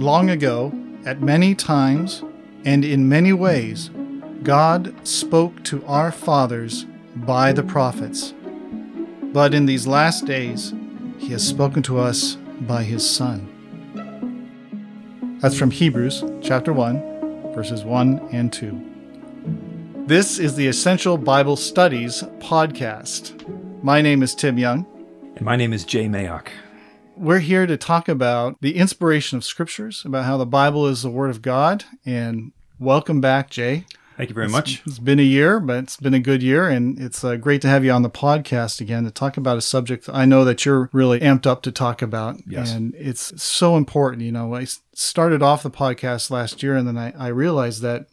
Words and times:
Long 0.00 0.30
ago, 0.30 0.72
at 1.04 1.20
many 1.20 1.54
times 1.54 2.24
and 2.64 2.86
in 2.86 3.06
many 3.06 3.34
ways, 3.34 3.90
God 4.42 4.94
spoke 5.06 5.62
to 5.64 5.84
our 5.84 6.10
fathers 6.10 6.86
by 7.14 7.52
the 7.52 7.62
prophets. 7.62 8.32
But 9.24 9.52
in 9.52 9.66
these 9.66 9.86
last 9.86 10.24
days, 10.24 10.72
He 11.18 11.28
has 11.32 11.46
spoken 11.46 11.82
to 11.82 11.98
us 11.98 12.36
by 12.62 12.82
His 12.82 13.08
Son. 13.08 13.46
That's 15.42 15.58
from 15.58 15.70
Hebrews 15.70 16.24
chapter 16.40 16.72
1, 16.72 17.52
verses 17.54 17.84
1 17.84 18.30
and 18.32 18.50
2. 18.50 20.04
This 20.06 20.38
is 20.38 20.56
the 20.56 20.66
Essential 20.66 21.18
Bible 21.18 21.56
Studies 21.56 22.22
podcast. 22.38 23.34
My 23.82 24.00
name 24.00 24.22
is 24.22 24.34
Tim 24.34 24.56
Young. 24.56 24.86
And 25.36 25.44
my 25.44 25.56
name 25.56 25.74
is 25.74 25.84
Jay 25.84 26.06
Mayock. 26.06 26.48
We're 27.20 27.40
here 27.40 27.66
to 27.66 27.76
talk 27.76 28.08
about 28.08 28.56
the 28.62 28.76
inspiration 28.76 29.36
of 29.36 29.44
scriptures, 29.44 30.04
about 30.06 30.24
how 30.24 30.38
the 30.38 30.46
Bible 30.46 30.86
is 30.86 31.02
the 31.02 31.10
Word 31.10 31.28
of 31.28 31.42
God. 31.42 31.84
And 32.06 32.52
welcome 32.78 33.20
back, 33.20 33.50
Jay. 33.50 33.84
Thank 34.16 34.30
you 34.30 34.34
very 34.34 34.46
It's- 34.46 34.50
much. 34.58 34.82
It's 34.86 34.98
been 34.98 35.18
a 35.18 35.22
year, 35.22 35.60
but 35.60 35.84
it's 35.84 35.98
been 35.98 36.14
a 36.14 36.18
good 36.18 36.42
year, 36.42 36.66
and 36.70 36.98
it's 36.98 37.22
uh, 37.22 37.36
great 37.36 37.60
to 37.60 37.68
have 37.68 37.84
you 37.84 37.90
on 37.92 38.00
the 38.00 38.08
podcast 38.08 38.80
again 38.80 39.04
to 39.04 39.10
talk 39.10 39.36
about 39.36 39.58
a 39.58 39.60
subject 39.60 40.08
I 40.10 40.24
know 40.24 40.46
that 40.46 40.64
you're 40.64 40.88
really 40.94 41.20
amped 41.20 41.46
up 41.46 41.60
to 41.64 41.70
talk 41.70 42.00
about. 42.00 42.36
Yes. 42.46 42.72
And 42.72 42.94
it's 42.94 43.42
so 43.42 43.76
important. 43.76 44.22
You 44.22 44.32
know, 44.32 44.54
I 44.54 44.64
started 44.94 45.42
off 45.42 45.62
the 45.62 45.70
podcast 45.70 46.30
last 46.30 46.62
year, 46.62 46.74
and 46.74 46.88
then 46.88 46.96
I, 46.96 47.12
I 47.18 47.28
realized 47.28 47.82
that 47.82 48.06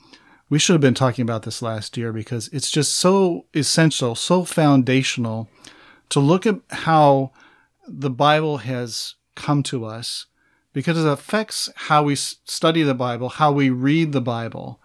we 0.50 0.60
should 0.60 0.74
have 0.74 0.82
been 0.82 0.94
talking 0.94 1.24
about 1.24 1.44
this 1.44 1.62
last 1.62 1.96
year 1.96 2.12
because 2.12 2.50
it's 2.52 2.70
just 2.70 2.94
so 2.94 3.46
essential, 3.56 4.16
so 4.16 4.44
foundational 4.44 5.48
to 6.10 6.20
look 6.20 6.46
at 6.46 6.60
how 6.72 7.32
the 7.88 8.10
Bible 8.10 8.58
has 8.58 9.16
come 9.36 9.64
to 9.64 9.86
us 9.86 10.26
because 10.74 11.04
it 11.04 11.08
affects 11.08 11.70
how 11.76 12.04
we 12.04 12.16
study 12.16 12.84
the 12.84 12.94
Bible, 12.94 13.30
how 13.30 13.52
we 13.52 13.70
read 13.70 14.12
the 14.12 14.22
Bible, 14.22 14.80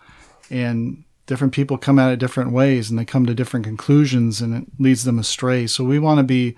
and 0.51 1.05
different 1.27 1.53
people 1.53 1.79
come 1.79 1.99
at 1.99 2.13
it 2.13 2.19
different 2.19 2.53
ways 2.53 2.91
and 2.91 2.99
they 2.99 3.05
come 3.05 3.27
to 3.27 3.35
different 3.35 3.65
conclusions 3.65 4.41
and 4.41 4.55
it 4.55 4.65
leads 4.79 5.05
them 5.05 5.19
astray. 5.19 5.67
So 5.67 5.85
we 5.85 5.99
want 5.99 6.19
to 6.19 6.25
be 6.25 6.57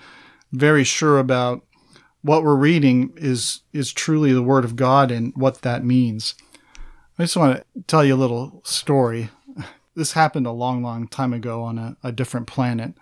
very 0.52 0.84
sure 0.84 1.18
about 1.18 1.64
what 2.22 2.42
we're 2.42 2.54
reading 2.54 3.12
is 3.16 3.60
is 3.72 3.92
truly 3.92 4.32
the 4.32 4.42
word 4.42 4.64
of 4.64 4.76
God 4.76 5.10
and 5.10 5.32
what 5.36 5.62
that 5.62 5.84
means. 5.84 6.34
I 7.18 7.24
just 7.24 7.36
want 7.36 7.58
to 7.58 7.82
tell 7.82 8.04
you 8.04 8.14
a 8.14 8.16
little 8.16 8.62
story. 8.64 9.30
This 9.96 10.14
happened 10.14 10.44
a 10.44 10.50
long, 10.50 10.82
long 10.82 11.06
time 11.06 11.32
ago 11.32 11.62
on 11.62 11.78
a, 11.78 11.96
a 12.02 12.10
different 12.10 12.48
planet. 12.48 12.94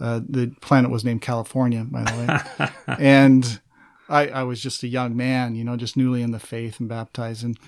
Uh, 0.00 0.20
the 0.28 0.54
planet 0.60 0.90
was 0.90 1.04
named 1.04 1.22
California, 1.22 1.84
by 1.84 2.04
the 2.04 2.16
way. 2.58 2.68
and 2.98 3.60
I, 4.08 4.28
I 4.28 4.42
was 4.44 4.62
just 4.62 4.82
a 4.82 4.88
young 4.88 5.16
man, 5.16 5.54
you 5.54 5.64
know, 5.64 5.76
just 5.76 5.96
newly 5.96 6.22
in 6.22 6.30
the 6.30 6.38
faith 6.38 6.80
and 6.80 6.88
baptized. 6.88 7.44
And, 7.44 7.58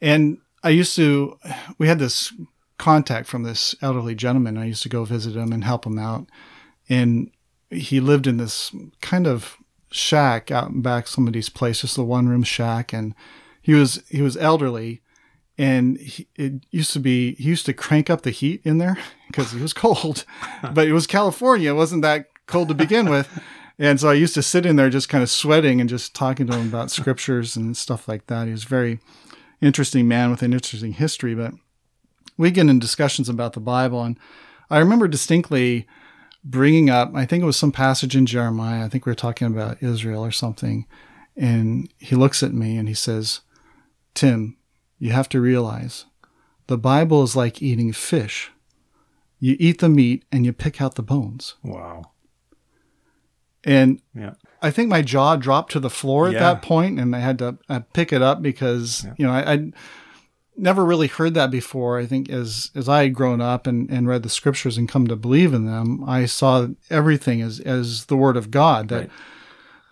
and 0.00 0.38
I 0.62 0.70
used 0.70 0.94
to, 0.96 1.38
we 1.78 1.88
had 1.88 1.98
this 1.98 2.32
contact 2.78 3.28
from 3.28 3.42
this 3.42 3.74
elderly 3.82 4.14
gentleman. 4.14 4.56
I 4.56 4.66
used 4.66 4.82
to 4.84 4.88
go 4.88 5.04
visit 5.04 5.36
him 5.36 5.52
and 5.52 5.64
help 5.64 5.86
him 5.86 5.98
out. 5.98 6.28
And 6.88 7.30
he 7.70 8.00
lived 8.00 8.26
in 8.26 8.36
this 8.36 8.74
kind 9.00 9.26
of 9.26 9.56
shack 9.90 10.50
out 10.50 10.70
in 10.70 10.80
back 10.80 11.06
somebody's 11.06 11.48
place, 11.48 11.80
just 11.80 11.98
a 11.98 12.02
one 12.02 12.28
room 12.28 12.42
shack. 12.42 12.92
And 12.92 13.14
he 13.60 13.74
was, 13.74 14.02
he 14.08 14.22
was 14.22 14.36
elderly 14.36 15.02
and 15.56 15.98
he, 15.98 16.26
it 16.36 16.64
used 16.70 16.92
to 16.92 17.00
be, 17.00 17.34
he 17.34 17.44
used 17.44 17.66
to 17.66 17.72
crank 17.72 18.10
up 18.10 18.22
the 18.22 18.30
heat 18.30 18.60
in 18.64 18.78
there 18.78 18.98
because 19.28 19.54
it 19.54 19.60
was 19.60 19.72
cold, 19.72 20.24
but 20.72 20.86
it 20.86 20.92
was 20.92 21.06
California. 21.06 21.70
It 21.70 21.76
wasn't 21.76 22.02
that 22.02 22.28
cold 22.46 22.68
to 22.68 22.74
begin 22.74 23.08
with. 23.08 23.28
And 23.78 24.00
so 24.00 24.08
I 24.08 24.14
used 24.14 24.34
to 24.34 24.42
sit 24.42 24.66
in 24.66 24.76
there 24.76 24.90
just 24.90 25.08
kind 25.08 25.22
of 25.22 25.30
sweating 25.30 25.80
and 25.80 25.90
just 25.90 26.14
talking 26.14 26.46
to 26.46 26.56
him 26.56 26.68
about 26.68 26.90
scriptures 26.92 27.56
and 27.56 27.76
stuff 27.76 28.08
like 28.08 28.26
that. 28.26 28.46
He 28.46 28.52
was 28.52 28.64
a 28.64 28.68
very 28.68 29.00
interesting 29.60 30.06
man 30.06 30.30
with 30.30 30.42
an 30.42 30.52
interesting 30.52 30.92
history, 30.92 31.34
but 31.34 31.54
we 32.36 32.50
get 32.50 32.68
in 32.68 32.78
discussions 32.78 33.28
about 33.28 33.52
the 33.52 33.60
Bible. 33.60 34.02
And 34.02 34.18
I 34.70 34.78
remember 34.78 35.08
distinctly 35.08 35.86
bringing 36.44 36.90
up, 36.90 37.12
I 37.14 37.24
think 37.24 37.42
it 37.42 37.46
was 37.46 37.56
some 37.56 37.72
passage 37.72 38.14
in 38.14 38.26
Jeremiah. 38.26 38.84
I 38.84 38.88
think 38.88 39.06
we 39.06 39.10
were 39.10 39.16
talking 39.16 39.46
about 39.46 39.82
Israel 39.82 40.24
or 40.24 40.30
something. 40.30 40.86
And 41.36 41.92
he 41.98 42.14
looks 42.14 42.42
at 42.42 42.52
me 42.52 42.76
and 42.76 42.86
he 42.86 42.94
says, 42.94 43.40
Tim, 44.14 44.56
you 45.04 45.10
have 45.12 45.28
to 45.28 45.40
realize 45.40 46.06
the 46.66 46.78
Bible 46.78 47.22
is 47.22 47.36
like 47.36 47.60
eating 47.60 47.92
fish. 47.92 48.50
You 49.38 49.54
eat 49.58 49.78
the 49.80 49.88
meat 49.90 50.24
and 50.32 50.46
you 50.46 50.52
pick 50.54 50.80
out 50.80 50.94
the 50.94 51.02
bones. 51.02 51.56
Wow. 51.62 52.12
And 53.64 54.00
Yeah. 54.14 54.34
I 54.62 54.70
think 54.70 54.88
my 54.88 55.02
jaw 55.02 55.36
dropped 55.36 55.72
to 55.72 55.80
the 55.80 55.90
floor 55.90 56.28
at 56.28 56.32
Yeah. 56.34 56.40
that 56.40 56.62
point, 56.62 56.98
and 56.98 57.14
I 57.14 57.18
had 57.18 57.38
to 57.40 57.58
uh, 57.68 57.80
pick 57.92 58.12
it 58.14 58.22
up 58.22 58.40
because 58.40 59.06
you 59.18 59.26
know 59.26 59.32
I, 59.32 59.52
I'd 59.52 59.74
never 60.56 60.84
really 60.86 61.06
heard 61.08 61.34
that 61.34 61.50
before. 61.50 61.98
I 61.98 62.06
think 62.06 62.30
as 62.30 62.70
as 62.74 62.88
I 62.88 63.02
had 63.02 63.14
grown 63.14 63.42
up 63.42 63.66
and, 63.66 63.90
and 63.90 64.08
read 64.08 64.22
the 64.22 64.30
scriptures 64.30 64.78
and 64.78 64.88
come 64.88 65.06
to 65.08 65.16
believe 65.16 65.52
in 65.52 65.66
them, 65.66 66.02
I 66.06 66.24
saw 66.24 66.68
everything 66.88 67.42
as 67.42 67.60
as 67.60 68.06
the 68.06 68.16
word 68.16 68.38
of 68.38 68.50
God. 68.50 68.88
That 68.88 69.00
Right. 69.00 69.10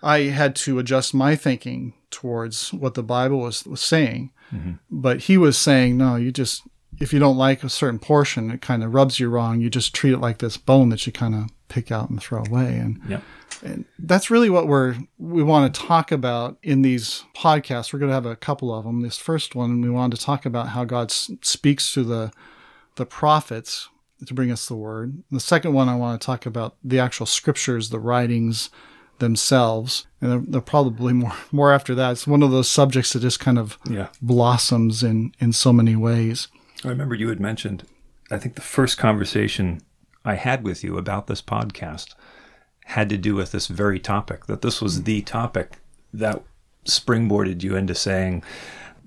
I 0.01 0.19
had 0.31 0.55
to 0.65 0.79
adjust 0.79 1.13
my 1.13 1.35
thinking 1.35 1.93
towards 2.09 2.73
what 2.73 2.95
the 2.95 3.03
Bible 3.03 3.39
was 3.41 3.63
was 3.65 3.81
saying. 3.81 4.31
Mm-hmm. 4.53 4.71
But 4.91 5.21
he 5.21 5.37
was 5.37 5.57
saying, 5.57 5.97
no, 5.97 6.15
you 6.15 6.31
just 6.31 6.63
if 6.99 7.11
you 7.11 7.19
don't 7.19 7.37
like 7.37 7.63
a 7.63 7.69
certain 7.69 7.97
portion, 7.99 8.51
it 8.51 8.61
kind 8.61 8.83
of 8.83 8.93
rubs 8.93 9.19
you 9.19 9.27
wrong. 9.27 9.59
You 9.59 9.69
just 9.69 9.95
treat 9.95 10.13
it 10.13 10.19
like 10.19 10.37
this 10.37 10.57
bone 10.57 10.89
that 10.89 11.05
you 11.07 11.11
kind 11.11 11.33
of 11.33 11.49
pick 11.67 11.91
out 11.91 12.09
and 12.09 12.21
throw 12.21 12.43
away. 12.43 12.77
And 12.77 13.01
Yeah. 13.09 13.21
and 13.63 13.85
that's 13.97 14.29
really 14.29 14.49
what 14.51 14.67
we're 14.67 14.95
we 15.17 15.41
want 15.41 15.73
to 15.73 15.81
talk 15.81 16.11
about 16.11 16.57
in 16.61 16.83
these 16.83 17.23
podcasts. 17.35 17.91
We're 17.91 17.99
going 17.99 18.09
to 18.11 18.13
have 18.15 18.27
a 18.27 18.35
couple 18.35 18.73
of 18.73 18.83
them. 18.85 19.01
This 19.01 19.17
first 19.17 19.55
one, 19.55 19.81
we 19.81 19.89
wanted 19.89 20.17
to 20.17 20.23
talk 20.25 20.45
about 20.45 20.69
how 20.69 20.83
God 20.85 21.09
s- 21.09 21.31
speaks 21.41 21.91
to 21.93 22.03
the 22.03 22.31
the 22.95 23.05
prophets 23.07 23.89
to 24.27 24.33
bring 24.35 24.51
us 24.51 24.67
the 24.67 24.75
word. 24.75 25.23
The 25.31 25.39
second 25.39 25.73
one, 25.73 25.89
I 25.89 25.95
want 25.95 26.21
to 26.21 26.25
talk 26.25 26.45
about 26.45 26.75
the 26.83 26.99
actual 26.99 27.25
scriptures, 27.25 27.89
the 27.89 27.99
writings 27.99 28.69
themselves, 29.19 30.07
and 30.21 30.47
they're, 30.47 30.61
probably 30.61 31.13
more 31.13 31.33
more 31.51 31.71
after 31.71 31.95
that. 31.95 32.11
It's 32.11 32.27
one 32.27 32.43
of 32.43 32.51
those 32.51 32.69
subjects 32.69 33.13
that 33.13 33.21
just 33.21 33.39
kind 33.39 33.57
of 33.57 33.77
Yeah. 33.89 34.07
blossoms 34.21 35.03
in 35.03 35.33
in 35.39 35.53
so 35.53 35.73
many 35.73 35.95
ways. 35.95 36.47
I 36.83 36.89
remember 36.89 37.15
you 37.15 37.29
had 37.29 37.39
mentioned, 37.39 37.85
I 38.29 38.37
think 38.37 38.55
the 38.55 38.61
first 38.61 38.97
conversation 38.97 39.81
I 40.25 40.35
had 40.35 40.63
with 40.63 40.83
you 40.83 40.97
about 40.97 41.27
this 41.27 41.41
podcast 41.41 42.15
had 42.85 43.09
to 43.09 43.17
do 43.17 43.35
with 43.35 43.51
this 43.51 43.67
very 43.67 43.99
topic, 43.99 44.45
that 44.47 44.61
this 44.61 44.81
was 44.81 44.97
hmm. 44.97 45.03
the 45.03 45.21
topic 45.21 45.77
that 46.13 46.41
springboarded 46.85 47.63
you 47.63 47.75
into 47.75 47.95
saying, 47.95 48.43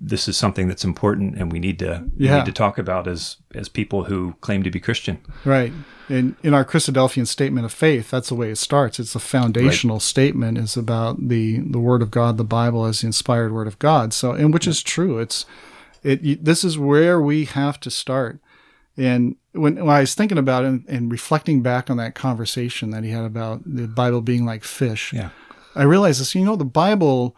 this 0.01 0.29
is 0.29 0.37
something 0.37 0.69
that's 0.69 0.85
important 0.85 1.37
and 1.37 1.51
we 1.53 1.59
need 1.59 1.79
to 1.79 2.05
Yeah. 2.17 2.37
need 2.39 2.47
to 2.47 2.53
talk 2.53 2.79
about 2.79 3.07
as 3.09 3.37
as 3.55 3.69
people 3.69 4.05
who 4.05 4.35
claim 4.41 4.63
to 4.63 4.71
be 4.71 4.81
Christian. 4.81 5.19
Right. 5.45 5.73
In 6.09 6.37
in 6.43 6.55
our 6.55 6.65
Christadelphian 6.65 7.27
statement 7.27 7.65
of 7.65 7.73
faith, 7.73 8.11
that's 8.11 8.29
the 8.29 8.35
way 8.35 8.51
it 8.51 8.59
starts. 8.59 9.01
It's 9.01 9.15
a 9.15 9.19
foundational 9.21 9.99
statement. 10.01 10.59
It's 10.59 10.77
about 10.77 11.29
the 11.29 11.59
the 11.61 11.79
Word 11.81 12.03
of 12.03 12.11
God, 12.11 12.37
the 12.37 12.45
Bible 12.45 12.85
as 12.85 13.01
the 13.01 13.07
inspired 13.09 13.53
Word 13.53 13.67
of 13.67 13.79
God. 13.79 14.13
So, 14.13 14.33
and 14.33 14.53
which 14.53 14.67
is 14.69 14.83
true. 14.83 15.19
It's 15.19 15.47
it. 16.03 16.23
you- 16.23 16.39
This 16.41 16.63
is 16.65 16.79
where 16.79 17.21
we 17.21 17.45
have 17.47 17.81
to 17.81 17.91
start. 17.91 18.39
And 18.99 19.37
when, 19.53 19.77
when 19.77 19.95
I 19.95 20.01
was 20.01 20.15
thinking 20.15 20.39
about 20.39 20.65
it 20.65 20.69
and, 20.69 20.85
and 20.89 21.13
reflecting 21.13 21.61
back 21.63 21.91
on 21.91 21.97
that 21.99 22.15
conversation 22.15 22.91
that 22.91 23.05
he 23.05 23.11
had 23.11 23.25
about 23.25 23.61
the 23.67 23.87
Bible 23.87 24.21
being 24.23 24.47
like 24.47 24.65
fish, 24.65 25.13
Yeah. 25.13 25.31
I 25.75 25.83
realized 25.83 26.21
this. 26.21 26.35
You 26.35 26.45
know, 26.45 26.57
the 26.57 26.65
Bible 26.65 27.37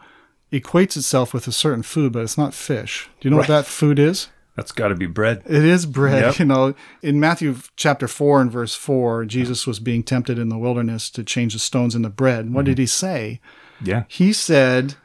equates 0.51 0.97
itself 0.97 1.33
with 1.33 1.47
a 1.47 1.51
certain 1.51 1.83
food, 1.83 2.13
but 2.13 2.23
it's 2.23 2.37
not 2.37 2.53
fish. 2.53 3.09
Do 3.19 3.27
you 3.27 3.31
know 3.31 3.37
what 3.37 3.47
that 3.47 3.65
food 3.65 3.99
is? 3.99 4.29
That's 4.59 4.73
got 4.73 4.89
to 4.89 4.95
be 4.95 5.05
bread. 5.05 5.41
It 5.45 5.63
is 5.63 5.85
bread. 5.85 6.21
Yep. 6.21 6.35
You 6.39 6.45
know, 6.45 6.75
in 7.01 7.17
Matthew 7.17 7.55
chapter 7.77 8.09
4 8.09 8.41
and 8.41 8.51
verse 8.51 8.75
4, 8.75 9.23
Jesus 9.23 9.65
was 9.65 9.79
being 9.79 10.03
tempted 10.03 10.37
in 10.37 10.49
the 10.49 10.57
wilderness 10.57 11.09
to 11.11 11.23
change 11.23 11.53
the 11.53 11.59
stones 11.59 11.95
into 11.95 12.09
bread. 12.09 12.53
What 12.53 12.65
did 12.65 12.73
mm-hmm. 12.73 12.81
he 12.81 12.87
say? 12.87 13.41
Yeah. 13.81 14.03
He 14.09 14.33
said, 14.33 14.95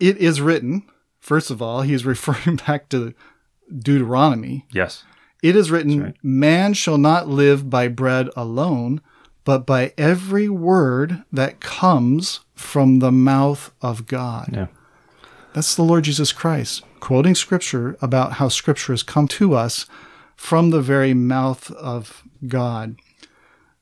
It 0.00 0.16
is 0.16 0.40
written. 0.40 0.82
First 1.20 1.52
of 1.52 1.62
all, 1.62 1.82
he's 1.82 2.04
referring 2.04 2.56
back 2.56 2.88
to 2.88 3.14
Deuteronomy. 3.72 4.66
Yes. 4.72 5.04
It 5.40 5.54
is 5.54 5.70
written, 5.70 6.02
right. 6.02 6.14
Man 6.22 6.74
shall 6.74 6.98
not 6.98 7.28
live 7.28 7.70
by 7.70 7.86
bread 7.86 8.28
alone, 8.36 9.00
but 9.44 9.66
by 9.66 9.92
every 9.96 10.48
word 10.48 11.22
that 11.32 11.60
comes 11.60 12.40
from 12.54 12.98
the 12.98 13.12
mouth 13.12 13.72
of 13.80 14.06
God. 14.06 14.50
Yeah. 14.52 14.66
That's 15.52 15.74
the 15.74 15.82
Lord 15.82 16.04
Jesus 16.04 16.32
Christ 16.32 16.82
quoting 17.00 17.34
scripture 17.34 17.96
about 18.02 18.34
how 18.34 18.48
scripture 18.48 18.92
has 18.92 19.02
come 19.02 19.26
to 19.26 19.54
us 19.54 19.86
from 20.36 20.70
the 20.70 20.82
very 20.82 21.14
mouth 21.14 21.70
of 21.72 22.22
God. 22.46 22.96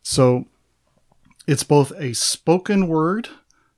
So 0.03 0.47
it's 1.47 1.65
both 1.65 1.93
a 1.99 2.13
spoken 2.15 2.87
word, 2.89 3.29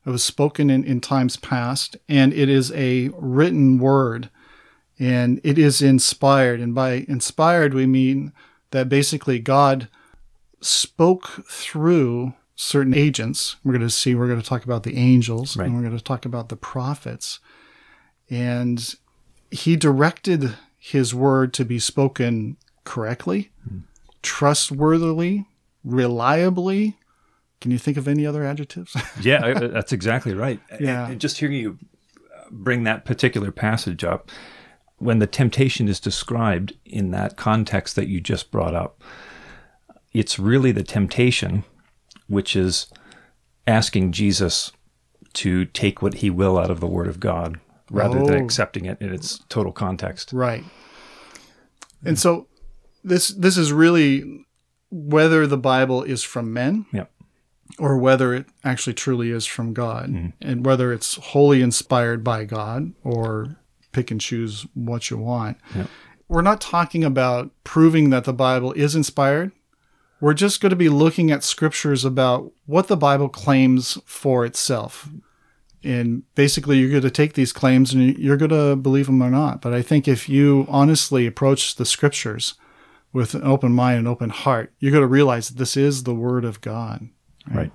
it 0.06 0.10
was 0.10 0.22
spoken 0.22 0.70
in, 0.70 0.84
in 0.84 1.00
times 1.00 1.36
past, 1.36 1.96
and 2.08 2.32
it 2.32 2.48
is 2.48 2.70
a 2.72 3.10
written 3.14 3.78
word. 3.78 4.30
And 4.98 5.40
it 5.42 5.58
is 5.58 5.80
inspired. 5.80 6.60
And 6.60 6.74
by 6.74 7.06
inspired, 7.08 7.72
we 7.72 7.86
mean 7.86 8.32
that 8.70 8.90
basically 8.90 9.38
God 9.38 9.88
spoke 10.60 11.46
through 11.48 12.34
certain 12.54 12.92
agents. 12.92 13.56
We're 13.64 13.72
going 13.72 13.80
to 13.80 13.90
see, 13.90 14.14
we're 14.14 14.26
going 14.28 14.40
to 14.42 14.46
talk 14.46 14.64
about 14.64 14.82
the 14.82 14.96
angels, 14.98 15.56
Right. 15.56 15.66
and 15.66 15.74
we're 15.74 15.82
going 15.82 15.96
to 15.96 16.04
talk 16.04 16.26
about 16.26 16.50
the 16.50 16.56
prophets 16.56 17.40
and 18.30 18.94
he 19.50 19.76
directed 19.76 20.54
his 20.78 21.14
word 21.14 21.52
to 21.54 21.64
be 21.64 21.78
spoken 21.78 22.56
correctly, 22.84 23.50
trustworthily, 24.22 25.46
reliably. 25.84 26.96
Can 27.60 27.70
you 27.70 27.78
think 27.78 27.96
of 27.96 28.08
any 28.08 28.24
other 28.24 28.44
adjectives? 28.44 28.96
yeah, 29.20 29.52
that's 29.54 29.92
exactly 29.92 30.32
right. 30.32 30.60
Yeah. 30.80 31.08
And 31.08 31.20
just 31.20 31.38
hearing 31.38 31.56
you 31.56 31.78
uh, 32.34 32.44
bring 32.50 32.84
that 32.84 33.04
particular 33.04 33.50
passage 33.50 34.04
up, 34.04 34.30
when 34.96 35.18
the 35.18 35.26
temptation 35.26 35.88
is 35.88 36.00
described 36.00 36.74
in 36.84 37.10
that 37.10 37.36
context 37.36 37.96
that 37.96 38.08
you 38.08 38.20
just 38.20 38.50
brought 38.50 38.74
up, 38.74 39.02
it's 40.12 40.38
really 40.38 40.72
the 40.72 40.82
temptation, 40.82 41.64
which 42.28 42.56
is 42.56 42.86
asking 43.66 44.12
Jesus 44.12 44.72
to 45.34 45.64
take 45.66 46.02
what 46.02 46.14
he 46.14 46.30
will 46.30 46.58
out 46.58 46.70
of 46.70 46.80
the 46.80 46.86
Word 46.86 47.08
of 47.08 47.20
God 47.20 47.60
rather 47.90 48.18
than 48.24 48.40
Oh. 48.40 48.44
accepting 48.44 48.84
it 48.86 48.96
in 49.00 49.12
its 49.12 49.40
total 49.48 49.72
context. 49.72 50.32
Right. 50.32 50.64
And 52.04 52.18
so 52.18 52.46
this 53.04 53.28
this 53.28 53.56
is 53.56 53.72
really 53.72 54.46
whether 54.90 55.46
the 55.46 55.58
Bible 55.58 56.02
is 56.02 56.22
from 56.22 56.52
men 56.52 56.86
Yeah. 56.92 57.06
or 57.78 57.96
whether 57.98 58.34
it 58.34 58.46
actually 58.64 58.94
truly 58.94 59.30
is 59.30 59.46
from 59.46 59.72
God 59.72 60.10
mm-hmm. 60.10 60.28
and 60.40 60.64
whether 60.66 60.92
it's 60.92 61.16
wholly 61.16 61.62
inspired 61.62 62.24
by 62.24 62.44
God 62.44 62.92
or 63.04 63.56
pick 63.92 64.10
and 64.10 64.20
choose 64.20 64.66
what 64.74 65.10
you 65.10 65.18
want. 65.18 65.58
Yeah. 65.74 65.86
We're 66.28 66.42
not 66.42 66.60
talking 66.60 67.04
about 67.04 67.50
proving 67.64 68.10
that 68.10 68.24
the 68.24 68.32
Bible 68.32 68.72
is 68.72 68.94
inspired. 68.94 69.52
We're 70.20 70.34
just 70.34 70.60
going 70.60 70.70
to 70.70 70.76
be 70.76 70.88
looking 70.88 71.30
at 71.30 71.42
scriptures 71.42 72.04
about 72.04 72.52
what 72.66 72.88
the 72.88 72.96
Bible 72.96 73.28
claims 73.28 73.98
for 74.04 74.44
itself. 74.44 75.08
And 75.82 76.22
basically, 76.34 76.78
you're 76.78 76.90
going 76.90 77.02
to 77.02 77.10
take 77.10 77.34
these 77.34 77.52
claims 77.52 77.94
and 77.94 78.18
you're 78.18 78.36
going 78.36 78.50
to 78.50 78.76
believe 78.76 79.06
them 79.06 79.22
or 79.22 79.30
not. 79.30 79.62
But 79.62 79.72
I 79.72 79.82
think 79.82 80.06
if 80.06 80.28
you 80.28 80.66
honestly 80.68 81.26
approach 81.26 81.76
the 81.76 81.86
scriptures 81.86 82.54
with 83.12 83.34
an 83.34 83.42
open 83.42 83.72
mind 83.72 83.98
and 83.98 84.08
open 84.08 84.30
heart, 84.30 84.72
you're 84.78 84.92
going 84.92 85.02
to 85.02 85.08
realize 85.08 85.48
that 85.48 85.58
this 85.58 85.76
is 85.76 86.02
the 86.02 86.14
Word 86.14 86.44
of 86.44 86.60
God. 86.60 87.08
Right. 87.50 87.72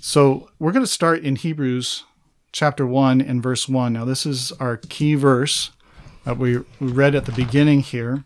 So 0.00 0.50
we're 0.58 0.72
going 0.72 0.84
to 0.84 0.90
start 0.90 1.24
in 1.24 1.36
Hebrews 1.36 2.04
chapter 2.52 2.86
1 2.86 3.20
and 3.20 3.42
verse 3.42 3.68
1. 3.68 3.92
Now, 3.92 4.04
this 4.04 4.24
is 4.24 4.52
our 4.52 4.76
key 4.76 5.14
verse 5.14 5.72
that 6.24 6.38
we 6.38 6.58
read 6.80 7.14
at 7.14 7.24
the 7.24 7.32
beginning 7.32 7.80
here. 7.80 8.24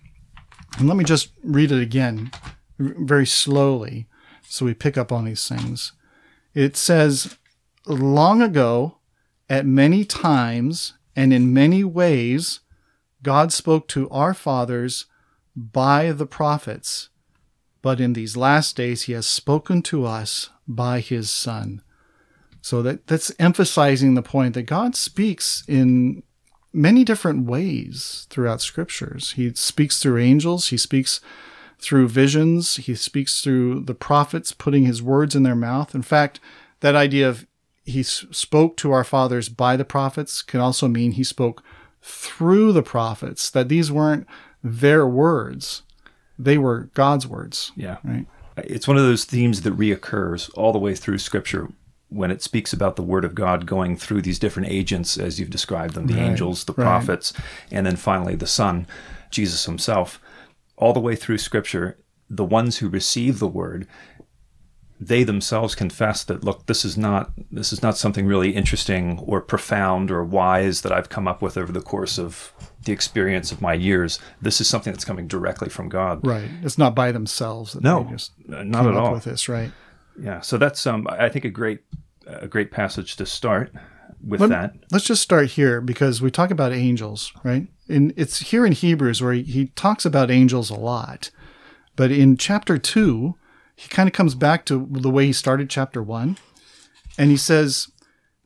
And 0.78 0.88
let 0.88 0.96
me 0.96 1.04
just 1.04 1.30
read 1.42 1.72
it 1.72 1.80
again 1.80 2.30
very 2.78 3.26
slowly 3.26 4.06
so 4.42 4.66
we 4.66 4.74
pick 4.74 4.98
up 4.98 5.12
on 5.12 5.24
these 5.24 5.48
things. 5.48 5.92
It 6.54 6.76
says, 6.76 7.36
Long 7.90 8.40
ago, 8.40 8.98
at 9.48 9.66
many 9.66 10.04
times 10.04 10.94
and 11.16 11.32
in 11.32 11.52
many 11.52 11.82
ways, 11.82 12.60
God 13.20 13.52
spoke 13.52 13.88
to 13.88 14.08
our 14.10 14.32
fathers 14.32 15.06
by 15.56 16.12
the 16.12 16.26
prophets. 16.26 17.08
But 17.82 18.00
in 18.00 18.12
these 18.12 18.36
last 18.36 18.76
days, 18.76 19.02
he 19.02 19.12
has 19.14 19.26
spoken 19.26 19.82
to 19.82 20.06
us 20.06 20.50
by 20.68 21.00
his 21.00 21.32
Son. 21.32 21.82
So 22.62 22.80
that, 22.82 23.08
that's 23.08 23.32
emphasizing 23.40 24.14
the 24.14 24.22
point 24.22 24.54
that 24.54 24.62
God 24.62 24.94
speaks 24.94 25.64
in 25.66 26.22
many 26.72 27.02
different 27.02 27.44
ways 27.44 28.28
throughout 28.30 28.60
scriptures. 28.60 29.32
He 29.32 29.52
speaks 29.54 30.00
through 30.00 30.18
angels, 30.18 30.68
he 30.68 30.76
speaks 30.76 31.20
through 31.80 32.08
visions, 32.08 32.76
he 32.76 32.94
speaks 32.94 33.40
through 33.40 33.80
the 33.80 33.94
prophets 33.94 34.52
putting 34.52 34.84
his 34.84 35.02
words 35.02 35.34
in 35.34 35.42
their 35.42 35.56
mouth. 35.56 35.92
In 35.92 36.02
fact, 36.02 36.38
that 36.80 36.94
idea 36.94 37.28
of 37.28 37.46
he 37.90 38.02
spoke 38.02 38.76
to 38.78 38.92
our 38.92 39.04
fathers 39.04 39.48
by 39.48 39.76
the 39.76 39.84
prophets 39.84 40.42
can 40.42 40.60
also 40.60 40.88
mean 40.88 41.12
he 41.12 41.24
spoke 41.24 41.62
through 42.02 42.72
the 42.72 42.82
prophets, 42.82 43.50
that 43.50 43.68
these 43.68 43.92
weren't 43.92 44.26
their 44.64 45.06
words, 45.06 45.82
they 46.38 46.56
were 46.56 46.90
God's 46.94 47.26
words. 47.26 47.72
Yeah. 47.76 47.98
Right. 48.02 48.26
It's 48.56 48.88
one 48.88 48.96
of 48.96 49.02
those 49.02 49.24
themes 49.24 49.62
that 49.62 49.76
reoccurs 49.76 50.50
all 50.54 50.72
the 50.72 50.78
way 50.78 50.94
through 50.94 51.18
Scripture 51.18 51.68
when 52.08 52.30
it 52.30 52.42
speaks 52.42 52.72
about 52.72 52.96
the 52.96 53.02
Word 53.02 53.24
of 53.24 53.34
God 53.34 53.66
going 53.66 53.96
through 53.96 54.22
these 54.22 54.38
different 54.38 54.68
agents, 54.68 55.16
as 55.16 55.38
you've 55.38 55.50
described 55.50 55.94
them 55.94 56.06
the 56.06 56.14
Right, 56.14 56.22
angels, 56.24 56.64
the 56.64 56.72
right. 56.72 56.84
prophets, 56.84 57.32
and 57.70 57.86
then 57.86 57.96
finally 57.96 58.34
the 58.34 58.46
Son, 58.46 58.86
Jesus 59.30 59.64
Himself. 59.66 60.20
All 60.76 60.92
the 60.92 61.00
way 61.00 61.14
through 61.14 61.38
Scripture, 61.38 61.98
the 62.28 62.44
ones 62.44 62.78
who 62.78 62.88
receive 62.88 63.38
the 63.38 63.46
Word 63.46 63.86
they 65.02 65.24
themselves 65.24 65.74
confess 65.74 66.22
that 66.24 66.44
look 66.44 66.66
this 66.66 66.84
is 66.84 66.98
not 66.98 67.32
this 67.50 67.72
is 67.72 67.82
not 67.82 67.96
something 67.96 68.26
really 68.26 68.50
interesting 68.54 69.18
or 69.20 69.40
profound 69.40 70.10
or 70.10 70.22
wise 70.22 70.82
that 70.82 70.92
I've 70.92 71.08
come 71.08 71.26
up 71.26 71.40
with 71.40 71.56
over 71.56 71.72
the 71.72 71.80
course 71.80 72.18
of 72.18 72.52
the 72.84 72.92
experience 72.92 73.50
of 73.50 73.62
my 73.62 73.72
years 73.74 74.18
this 74.42 74.60
is 74.60 74.68
something 74.68 74.92
that's 74.92 75.04
coming 75.04 75.26
directly 75.26 75.70
from 75.70 75.88
God 75.88 76.24
Right. 76.26 76.50
It's 76.62 76.76
not 76.78 76.94
by 76.94 77.12
themselves. 77.12 77.72
That 77.72 77.82
no 77.82 78.14
uh, 78.52 78.62
not 78.62 78.86
at 78.86 78.94
all 78.94 79.12
with 79.12 79.24
this, 79.24 79.48
right? 79.48 79.72
yeah 80.20 80.40
so 80.42 80.58
that's 80.58 80.86
um 80.86 81.06
I 81.10 81.28
think 81.30 81.44
a 81.46 81.50
great 81.50 81.80
a 82.26 82.46
great 82.46 82.70
passage 82.70 83.16
to 83.16 83.24
start 83.26 83.72
with 84.22 84.40
Let- 84.42 84.50
that 84.50 84.74
Let's 84.92 85.06
just 85.06 85.22
start 85.22 85.46
here 85.52 85.80
because 85.80 86.20
we 86.20 86.30
talk 86.30 86.50
about 86.50 86.72
angels, 86.72 87.32
right? 87.42 87.66
And 87.88 88.12
it's 88.16 88.38
here 88.38 88.66
in 88.66 88.72
Hebrews 88.72 89.22
where 89.22 89.32
he, 89.32 89.42
he 89.42 89.66
talks 89.68 90.04
about 90.04 90.30
angels 90.30 90.68
a 90.70 90.76
lot. 90.76 91.30
But 91.96 92.12
in 92.12 92.36
chapter 92.36 92.78
2, 92.78 93.34
he 93.80 93.88
kind 93.88 94.06
of 94.06 94.12
comes 94.12 94.34
back 94.34 94.66
to 94.66 94.86
the 94.90 95.08
way 95.08 95.24
he 95.24 95.32
started 95.32 95.70
chapter 95.70 96.02
1. 96.02 96.36
And 97.16 97.30
he 97.30 97.38
says, 97.38 97.90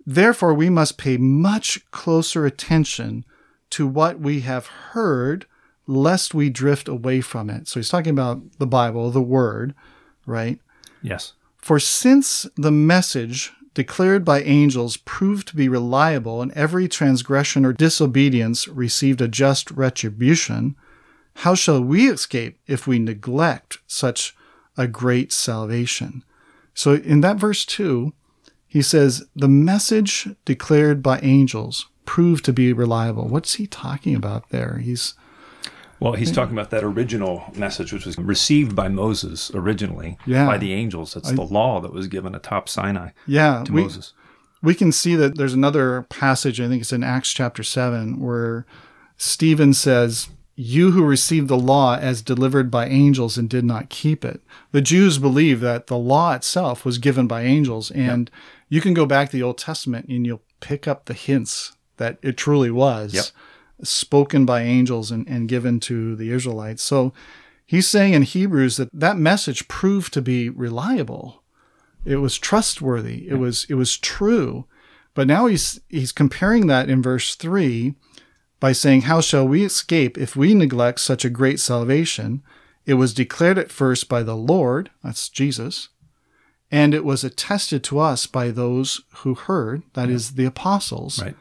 Therefore, 0.06 0.54
we 0.54 0.70
must 0.70 0.96
pay 0.96 1.16
much 1.16 1.90
closer 1.90 2.46
attention 2.46 3.24
to 3.70 3.84
what 3.84 4.20
we 4.20 4.42
have 4.42 4.66
heard, 4.66 5.46
lest 5.88 6.34
we 6.34 6.50
drift 6.50 6.86
away 6.86 7.20
from 7.20 7.50
it. 7.50 7.66
So 7.66 7.80
he's 7.80 7.88
talking 7.88 8.12
about 8.12 8.42
the 8.60 8.66
Bible, 8.68 9.10
the 9.10 9.20
Word, 9.20 9.74
right? 10.24 10.60
yes 11.02 11.32
For 11.56 11.80
since 11.80 12.46
the 12.54 12.70
message 12.70 13.52
declared 13.74 14.24
by 14.24 14.40
angels 14.42 14.98
proved 14.98 15.48
to 15.48 15.56
be 15.56 15.68
reliable, 15.68 16.42
and 16.42 16.52
every 16.52 16.86
transgression 16.86 17.64
or 17.64 17.72
disobedience 17.72 18.68
received 18.68 19.20
a 19.20 19.26
just 19.26 19.72
retribution, 19.72 20.76
how 21.38 21.56
shall 21.56 21.82
we 21.82 22.08
escape 22.08 22.60
if 22.68 22.86
we 22.86 23.00
neglect 23.00 23.78
such 23.88 24.36
a 24.76 24.86
great 24.86 25.32
salvation? 25.32 26.24
So 26.74 26.94
in 26.94 27.20
that 27.20 27.36
verse 27.36 27.64
2, 27.64 28.12
he 28.66 28.82
says, 28.82 29.24
The 29.36 29.48
message 29.48 30.28
declared 30.44 31.02
by 31.02 31.20
angels 31.20 31.86
proved 32.06 32.44
to 32.44 32.52
be 32.52 32.72
reliable. 32.72 33.28
What's 33.28 33.54
he 33.54 33.66
talking 33.66 34.14
about 34.14 34.50
there? 34.50 34.78
He's 34.82 35.14
well 36.00 36.14
he's 36.14 36.32
talking 36.32 36.52
about 36.52 36.70
that 36.70 36.82
original 36.82 37.44
message 37.54 37.92
which 37.92 38.04
was 38.04 38.18
received 38.18 38.74
by 38.74 38.88
Moses 38.88 39.50
originally 39.54 40.18
Yeah. 40.26 40.44
by 40.44 40.58
the 40.58 40.72
angels 40.72 41.14
it's 41.14 41.30
the 41.30 41.42
law 41.42 41.80
that 41.80 41.92
was 41.92 42.08
given 42.08 42.34
atop 42.34 42.68
Sinai 42.68 43.10
yeah, 43.28 43.62
to 43.64 43.72
we, 43.72 43.82
Moses 43.82 44.12
we 44.64 44.74
can 44.74 44.90
see 44.92 45.14
that 45.14 45.36
there's 45.36 45.52
another 45.52 46.02
passage, 46.08 46.58
I 46.60 46.68
think 46.68 46.80
it's 46.80 46.92
in 46.92 47.04
Acts 47.04 47.32
chapter 47.32 47.62
7, 47.62 48.18
where 48.18 48.64
Stephen 49.18 49.74
says, 49.74 50.30
You 50.56 50.92
who 50.92 51.04
received 51.04 51.48
the 51.48 51.58
law 51.58 51.96
as 51.96 52.22
delivered 52.22 52.70
by 52.70 52.86
angels 52.86 53.36
and 53.36 53.48
did 53.48 53.64
not 53.64 53.88
keep 53.88 54.24
it. 54.24 54.40
The 54.70 54.80
Jews 54.80 55.18
believe 55.18 55.60
that 55.60 55.88
the 55.88 55.98
law 55.98 56.32
itself 56.34 56.84
was 56.84 56.98
given 56.98 57.26
by 57.26 57.42
angels, 57.42 57.90
and 57.90 58.30
you 58.68 58.80
can 58.80 58.94
go 58.94 59.04
back 59.06 59.30
to 59.30 59.36
the 59.36 59.42
Old 59.42 59.58
Testament 59.58 60.06
and 60.08 60.24
you'll 60.24 60.42
pick 60.60 60.86
up 60.86 61.06
the 61.06 61.14
hints 61.14 61.72
that 61.96 62.18
it 62.22 62.36
truly 62.36 62.70
was 62.70 63.14
Yep. 63.14 63.24
spoken 63.82 64.46
by 64.46 64.62
angels 64.62 65.10
and, 65.10 65.28
and 65.28 65.48
given 65.48 65.80
to 65.80 66.14
the 66.16 66.30
Israelites. 66.30 66.82
So 66.82 67.12
he's 67.66 67.88
saying 67.88 68.14
in 68.14 68.22
Hebrews 68.22 68.76
that 68.76 68.90
that 68.92 69.16
message 69.18 69.68
proved 69.68 70.12
to 70.14 70.22
be 70.22 70.48
reliable 70.48 71.42
it 72.04 72.16
was 72.16 72.36
trustworthy 72.38 73.26
it 73.28 73.36
was 73.36 73.66
it 73.70 73.74
was 73.74 73.96
true 73.96 74.66
but 75.14 75.26
now 75.26 75.46
he's 75.46 75.80
he's 75.88 76.12
comparing 76.12 76.66
that 76.66 76.90
in 76.90 77.00
verse 77.02 77.34
3 77.34 77.94
by 78.64 78.72
saying 78.72 79.02
how 79.02 79.20
shall 79.20 79.46
we 79.46 79.62
escape 79.62 80.16
if 80.16 80.36
we 80.36 80.54
neglect 80.54 80.98
such 80.98 81.22
a 81.22 81.28
great 81.28 81.60
salvation? 81.60 82.42
It 82.86 82.94
was 82.94 83.12
declared 83.12 83.58
at 83.58 83.70
first 83.70 84.08
by 84.08 84.22
the 84.22 84.34
lord 84.34 84.90
that's 85.02 85.28
jesus 85.28 85.90
and 86.70 86.94
it 86.94 87.04
was 87.04 87.22
attested 87.22 87.84
to 87.84 87.98
us 87.98 88.26
by 88.26 88.50
those 88.50 89.02
who 89.16 89.34
heard 89.34 89.82
that 89.92 90.08
is 90.08 90.36
the 90.36 90.46
apostles 90.46 91.20
right. 91.20 91.36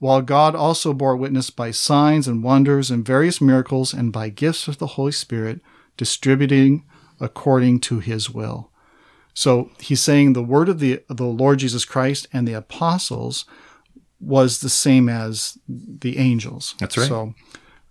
while 0.00 0.22
God 0.22 0.56
also 0.56 0.92
bore 0.92 1.16
witness 1.16 1.50
by 1.50 1.70
signs 1.70 2.26
and 2.26 2.42
wonders 2.42 2.90
and 2.90 3.06
various 3.06 3.40
miracles 3.40 3.94
and 3.94 4.12
by 4.12 4.28
gifts 4.28 4.66
of 4.66 4.78
the 4.78 4.94
Holy 4.98 5.12
Spirit, 5.12 5.60
distributing 5.96 6.84
according 7.20 7.78
to 7.82 8.00
his 8.00 8.28
will. 8.28 8.72
So 9.34 9.70
he's 9.78 10.00
saying 10.00 10.32
the 10.32 10.42
word 10.42 10.68
of 10.68 10.80
the, 10.80 11.04
the 11.08 11.26
Lord 11.26 11.60
Jesus 11.60 11.84
Christ 11.84 12.26
and 12.32 12.48
the 12.48 12.54
apostles 12.54 13.44
was 14.20 14.60
the 14.60 14.68
same 14.68 15.08
as 15.08 15.58
the 15.68 16.18
angels. 16.18 16.74
That's 16.78 16.96
right. 16.96 17.08
So, 17.08 17.34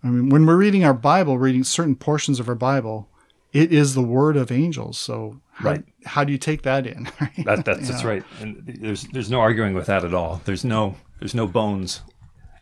I 0.03 0.08
mean, 0.08 0.29
when 0.29 0.46
we're 0.46 0.58
reading 0.58 0.84
our 0.84 0.94
Bible, 0.94 1.38
reading 1.38 1.63
certain 1.63 1.96
portions 1.96 2.39
of 2.39 2.50
our 2.50 2.55
Bible, 2.55 3.10
it 3.53 3.72
is 3.72 3.94
the 3.96 4.01
word 4.01 4.36
of 4.38 4.51
angels. 4.51 4.98
So, 4.98 5.39
how, 5.53 5.70
Right. 5.72 5.84
how 6.05 6.24
do 6.24 6.32
you 6.32 6.38
take 6.38 6.63
that 6.63 6.86
in? 6.86 7.08
That, 7.46 7.63
that's, 7.65 7.88
that's 7.88 8.03
right. 8.03 8.24
And 8.41 8.63
there's 8.65 9.03
there's 9.03 9.29
no 9.29 9.39
arguing 9.39 9.74
with 9.74 9.86
that 9.86 10.03
at 10.03 10.13
all. 10.13 10.41
There's 10.46 10.65
no 10.65 10.96
there's 11.20 11.36
no 11.36 11.48
bones 11.48 12.01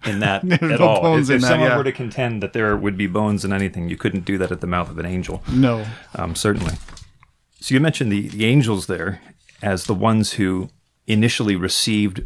in 0.05 0.20
that 0.20 0.43
at 0.51 0.62
no 0.62 0.77
all. 0.88 1.15
if 1.17 1.29
if 1.29 1.41
that, 1.41 1.48
someone 1.48 1.70
yeah. 1.70 1.77
were 1.77 1.84
to 1.86 1.91
contend 1.91 2.43
that 2.43 2.53
there 2.53 2.75
would 2.75 2.98
be 2.98 3.08
bones 3.08 3.46
in 3.46 3.53
anything, 3.53 3.89
you 3.89 3.98
couldn't 3.98 4.25
do 4.25 4.38
that 4.38 4.51
at 4.51 4.60
the 4.62 4.67
mouth 4.67 4.89
of 4.89 4.98
an 5.00 5.05
angel. 5.05 5.41
No. 5.51 5.86
Um, 6.15 6.36
certainly. 6.36 6.74
So 7.62 7.74
you 7.74 7.79
mentioned 7.79 8.12
the, 8.12 8.27
the 8.27 8.46
angels 8.46 8.88
there 8.88 9.22
as 9.62 9.86
the 9.86 9.93
ones 9.93 10.34
who 10.34 10.70
initially 11.08 11.55
received 11.55 12.24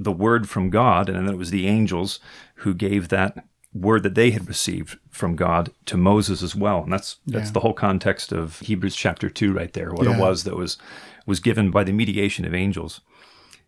the 0.00 0.12
word 0.12 0.48
from 0.48 0.70
God, 0.70 1.08
and 1.08 1.16
then 1.28 1.34
it 1.34 1.38
was 1.38 1.50
the 1.50 1.66
angels 1.66 2.18
who 2.56 2.72
gave 2.74 3.08
that 3.08 3.44
word 3.72 4.02
that 4.02 4.14
they 4.16 4.30
had 4.32 4.48
received 4.48 4.98
from 5.10 5.36
God 5.36 5.70
to 5.86 5.96
Moses 5.96 6.42
as 6.42 6.56
well. 6.56 6.82
And 6.82 6.92
that's 6.92 7.18
that's 7.26 7.48
Yeah. 7.48 7.52
the 7.52 7.60
whole 7.60 7.74
context 7.74 8.32
of 8.32 8.58
Hebrews 8.60 8.96
chapter 8.96 9.28
two 9.30 9.52
right 9.52 9.72
there, 9.72 9.90
what 9.92 10.06
Yeah. 10.06 10.16
it 10.16 10.20
was 10.20 10.44
that 10.44 10.56
was 10.56 10.76
was 11.26 11.38
given 11.40 11.70
by 11.70 11.84
the 11.84 11.92
mediation 11.92 12.44
of 12.44 12.54
angels. 12.54 13.00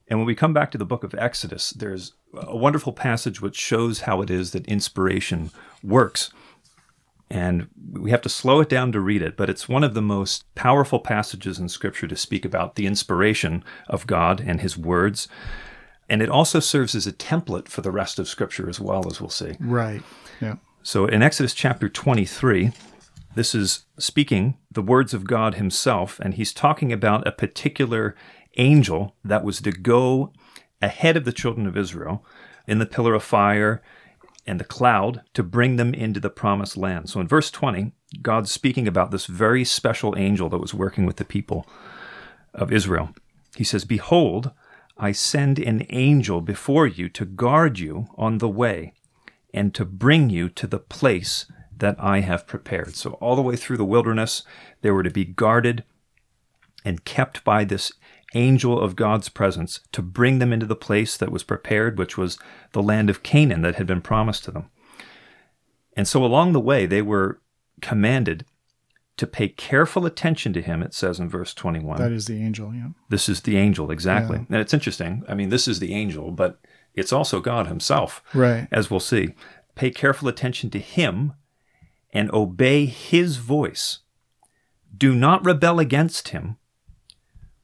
And 0.09 0.19
when 0.19 0.27
we 0.27 0.35
come 0.35 0.53
back 0.53 0.71
to 0.73 0.79
the 0.79 0.85
book 0.93 1.05
of 1.05 1.15
Exodus, 1.15 1.71
there's 1.71 2.15
a 2.35 2.57
wonderful 2.57 2.93
passage 2.93 3.41
which 3.41 3.57
shows 3.57 4.01
how 4.01 4.21
it 4.23 4.31
is 4.31 4.51
that 4.51 4.67
inspiration 4.67 5.51
works. 5.83 6.31
And 7.31 7.69
we 7.93 8.11
have 8.11 8.21
to 8.23 8.29
slow 8.29 8.61
it 8.61 8.69
down 8.69 8.93
to 8.93 9.01
read 9.01 9.23
it, 9.23 9.37
but 9.39 9.49
it's 9.49 9.69
one 9.69 9.85
of 9.85 9.95
the 9.95 10.03
most 10.03 10.45
powerful 10.55 10.99
passages 10.99 11.59
in 11.59 11.69
Scripture 11.69 12.07
to 12.09 12.17
speak 12.17 12.45
about 12.45 12.75
the 12.75 12.87
inspiration 12.87 13.65
of 13.89 14.07
God 14.07 14.41
and 14.41 14.61
His 14.61 14.77
words. 14.77 15.29
And 16.13 16.21
it 16.21 16.29
also 16.29 16.61
serves 16.61 16.95
as 16.95 17.07
a 17.07 17.13
template 17.13 17.69
for 17.69 17.81
the 17.81 17.91
rest 17.91 18.19
of 18.19 18.29
Scripture 18.29 18.69
as 18.69 18.79
well, 18.79 19.07
as 19.07 19.19
we'll 19.19 19.31
see. 19.31 19.57
Right. 19.59 20.03
Yeah. 20.43 20.57
So 20.83 21.07
in 21.07 21.23
Exodus 21.23 21.55
chapter 21.55 21.89
23, 21.89 22.73
this 23.35 23.55
is 23.55 23.87
speaking 23.99 24.59
the 24.71 24.83
words 24.83 25.15
of 25.15 25.27
God 25.27 25.55
Himself, 25.55 26.21
and 26.21 26.35
He's 26.35 26.53
talking 26.53 26.93
about 26.93 27.27
a 27.27 27.33
particular 27.33 28.15
angel 28.59 29.17
that 29.25 29.43
was 29.43 29.63
to 29.63 29.73
go 29.73 30.35
ahead 30.83 31.17
of 31.17 31.25
the 31.25 31.33
children 31.33 31.67
of 31.67 31.79
Israel 31.79 32.23
in 32.67 32.79
the 32.79 32.85
pillar 32.85 33.15
of 33.15 33.23
fire 33.23 33.81
and 34.47 34.61
the 34.61 34.65
cloud 34.65 35.23
to 35.33 35.43
bring 35.43 35.77
them 35.77 35.95
into 35.95 36.21
the 36.21 36.29
promised 36.29 36.77
land. 36.77 37.09
So 37.09 37.21
in 37.21 37.27
verse 37.27 37.51
20, 37.51 37.93
God's 38.21 38.53
speaking 38.53 38.87
about 38.87 39.13
this 39.13 39.25
very 39.25 39.65
special 39.65 40.15
angel 40.19 40.51
that 40.51 40.59
was 40.59 40.75
working 40.75 41.07
with 41.07 41.17
the 41.17 41.25
people 41.25 41.67
of 42.53 42.71
Israel. 42.71 43.15
He 43.57 43.65
says, 43.65 43.87
Behold, 43.87 44.51
I 45.03 45.11
send 45.11 45.59
an 45.59 45.85
angel 45.91 46.41
before 46.41 46.87
you 46.87 47.09
to 47.09 47.25
guard 47.25 47.81
you 47.81 48.07
on 48.17 48.39
the 48.39 48.49
way 48.49 48.95
and 49.53 49.75
to 49.75 49.85
bring 49.85 50.31
you 50.31 50.49
to 50.51 50.67
the 50.69 50.79
place 50.79 51.51
that 51.77 51.97
I 51.99 52.21
have 52.21 52.47
prepared. 52.47 52.95
So, 52.95 53.15
all 53.15 53.35
the 53.35 53.43
way 53.43 53.57
through 53.57 53.79
the 53.79 53.85
wilderness, 53.85 54.45
they 54.81 54.93
were 54.93 55.03
to 55.03 55.11
be 55.11 55.25
guarded 55.25 55.83
and 56.85 57.05
kept 57.05 57.43
by 57.43 57.65
this 57.65 57.93
angel 58.35 58.81
of 58.81 58.95
God's 58.95 59.29
presence 59.29 59.81
to 59.91 60.03
bring 60.03 60.39
them 60.39 60.53
into 60.53 60.67
the 60.67 60.77
place 60.77 61.17
that 61.17 61.33
was 61.33 61.43
prepared, 61.43 61.99
which 61.99 62.17
was 62.17 62.39
the 62.71 62.83
land 62.83 63.11
of 63.11 63.25
Canaan 63.25 63.63
that 63.63 63.75
had 63.75 63.89
been 63.89 64.03
promised 64.03 64.45
to 64.45 64.53
them. 64.53 64.71
And 65.97 66.07
so, 66.07 66.25
along 66.25 66.53
the 66.53 66.61
way, 66.61 66.87
they 66.87 67.03
were 67.03 67.41
commanded 67.81 68.45
to 69.19 69.27
pay 69.27 69.49
careful 69.49 70.07
attention 70.07 70.53
to 70.55 70.63
him, 70.63 70.83
it 70.83 70.95
says 70.95 71.21
in 71.21 71.29
verse 71.29 71.53
21. 71.55 71.99
That 71.99 72.13
is 72.13 72.27
the 72.27 72.43
angel. 72.43 72.73
Yeah. 72.75 72.89
This 73.09 73.29
is 73.29 73.43
the 73.43 73.57
angel, 73.57 73.91
exactly. 73.91 74.39
And 74.49 74.57
it's 74.57 74.73
interesting. 74.75 75.23
I 75.29 75.35
mean, 75.35 75.51
this 75.51 75.69
is 75.69 75.79
the 75.81 75.95
angel, 75.95 76.31
but 76.31 76.59
it's 76.95 77.13
also 77.13 77.41
God 77.41 77.67
himself, 77.67 78.23
Right. 78.35 78.69
as 78.73 78.91
we'll 78.91 79.01
see. 79.01 79.35
Pay 79.75 79.91
careful 79.91 80.29
attention 80.29 80.71
to 80.71 80.79
him 80.79 81.35
and 82.13 82.31
obey 82.33 82.87
his 82.87 83.37
voice. 83.37 84.01
Do 84.97 85.15
not 85.15 85.45
rebel 85.45 85.79
against 85.79 86.29
him, 86.29 86.57